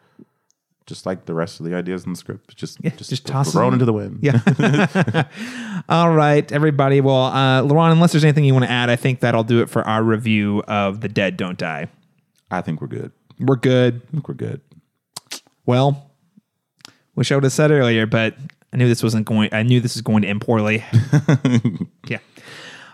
Just 0.88 1.06
like 1.06 1.26
the 1.26 1.34
rest 1.34 1.60
of 1.60 1.66
the 1.66 1.76
ideas 1.76 2.06
in 2.06 2.14
the 2.14 2.18
script. 2.18 2.56
Just, 2.56 2.82
just, 2.82 3.10
just 3.10 3.26
toss 3.28 3.52
thrown 3.52 3.66
them. 3.66 3.74
into 3.74 3.86
the 3.86 3.94
wind. 3.94 4.20
Yeah. 4.22 5.28
All 5.90 6.12
right, 6.12 6.50
everybody. 6.52 7.02
Well, 7.02 7.26
uh, 7.26 7.62
Laron, 7.62 7.92
unless 7.92 8.14
there's 8.14 8.24
anything 8.24 8.46
you 8.46 8.54
want 8.54 8.66
to 8.66 8.72
add, 8.72 8.90
I 8.90 8.96
think 8.96 9.20
that'll 9.20 9.44
do 9.44 9.62
it 9.62 9.70
for 9.70 9.86
our 9.88 10.02
review 10.02 10.64
of 10.68 11.02
The 11.02 11.10
Dead 11.10 11.36
Don't 11.36 11.58
Die. 11.58 11.88
I 12.50 12.62
think 12.62 12.80
we're 12.80 12.88
good. 12.88 13.12
We're 13.40 13.58
good. 13.58 14.02
I 14.08 14.12
think 14.12 14.28
we're 14.30 14.36
good. 14.36 14.62
Well, 15.66 16.10
wish 17.16 17.32
I 17.32 17.36
would 17.36 17.44
have 17.44 17.54
said 17.54 17.72
earlier, 17.72 18.06
but 18.06 18.36
I 18.72 18.78
knew 18.78 18.88
this 18.88 19.04
wasn't 19.04 19.26
going. 19.26 19.50
I 19.52 19.64
knew 19.64 19.82
this 19.82 19.96
was 19.96 20.02
going 20.02 20.22
to 20.22 20.30
end 20.30 20.42
poorly. 20.42 20.84
yeah. 22.08 22.20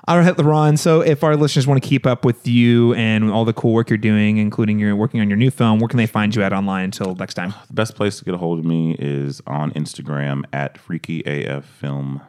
All 0.06 0.18
right, 0.18 0.36
Laron. 0.36 0.78
So, 0.78 1.00
if 1.00 1.24
our 1.24 1.38
listeners 1.38 1.66
want 1.66 1.82
to 1.82 1.88
keep 1.88 2.06
up 2.06 2.26
with 2.26 2.46
you 2.46 2.94
and 2.96 3.32
all 3.32 3.46
the 3.46 3.54
cool 3.54 3.74
work 3.74 3.90
you're 3.90 3.98
doing, 3.98 4.36
including 4.38 4.78
you're 4.78 4.98
working 4.98 5.22
on 5.22 5.30
your 5.30 5.38
new 5.38 5.50
film, 5.50 5.80
where 5.80 5.88
can 5.88 5.96
they 5.96 6.08
find 6.08 6.36
you 6.36 6.44
at 6.44 6.52
online 6.52 6.86
until 6.86 7.16
next 7.16 7.36
time? 7.36 7.54
The 7.68 7.74
best 7.74 7.96
place 7.96 8.20
to 8.20 8.26
get 8.26 8.34
a 8.34 8.38
hold 8.38 8.60
of 8.60 8.66
me 8.66 8.98
is 9.00 9.42
on 9.48 9.72
Instagram 9.72 10.44
at 10.52 10.76
FreakyAF 10.76 11.64
Film. 11.64 12.22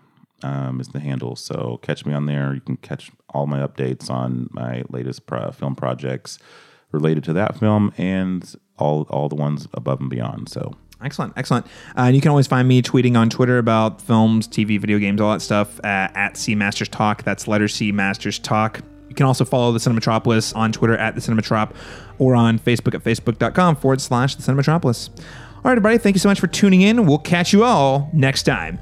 Um, 0.43 0.79
is 0.79 0.89
the 0.89 1.01
handle. 1.01 1.37
So 1.37 1.79
catch 1.81 2.05
me 2.05 2.13
on 2.13 2.27
there. 2.27 2.53
You 2.53 2.61
can 2.61 2.77
catch 2.77 3.11
all 3.31 3.47
my 3.47 3.67
updates 3.67 4.11
on 4.11 4.51
my 4.53 4.83
latest 4.91 5.25
pro- 5.27 5.51
film 5.53 5.75
projects 5.75 6.39
related 6.93 7.25
to 7.25 7.33
that 7.33 7.59
film 7.59 7.95
and 7.97 8.55
all 8.79 9.03
all 9.09 9.31
the 9.31 9.37
ones 9.37 9.69
above 9.73 10.01
and 10.01 10.11
beyond. 10.11 10.51
So 10.51 10.75
Excellent, 11.05 11.35
excellent. 11.37 11.67
Uh, 11.97 12.03
and 12.07 12.17
you 12.17 12.23
can 12.23 12.31
always 12.31 12.47
find 12.47 12.67
me 12.67 12.81
tweeting 12.83 13.17
on 13.17 13.29
Twitter 13.29 13.59
about 13.59 14.01
films, 14.01 14.49
TV, 14.49 14.81
video 14.81 14.99
games, 14.99 15.21
all 15.21 15.33
that 15.33 15.41
stuff 15.41 15.79
uh, 15.81 16.09
at 16.15 16.37
C 16.37 16.55
Masters 16.55 16.89
Talk. 16.89 17.23
That's 17.23 17.47
letter 17.47 17.69
C 17.69 17.93
Masters 17.93 18.39
Talk. 18.39 18.81
You 19.09 19.15
can 19.15 19.27
also 19.27 19.45
follow 19.45 19.71
the 19.71 19.79
Cinematropolis 19.79 20.57
on 20.57 20.73
Twitter 20.73 20.97
at 20.97 21.15
the 21.15 21.21
Cinematrop 21.21 21.75
or 22.19 22.35
on 22.35 22.59
Facebook 22.59 22.95
at 22.95 23.05
facebook.com 23.05 23.77
forward 23.77 24.01
slash 24.01 24.35
the 24.35 24.43
Cinematropolis. 24.43 25.11
All 25.11 25.71
right, 25.71 25.73
everybody, 25.73 25.99
thank 25.99 26.17
you 26.17 26.21
so 26.21 26.29
much 26.29 26.41
for 26.41 26.47
tuning 26.47 26.83
in. 26.83 27.07
We'll 27.07 27.19
catch 27.19 27.53
you 27.53 27.65
all 27.65 28.11
next 28.13 28.43
time. 28.43 28.79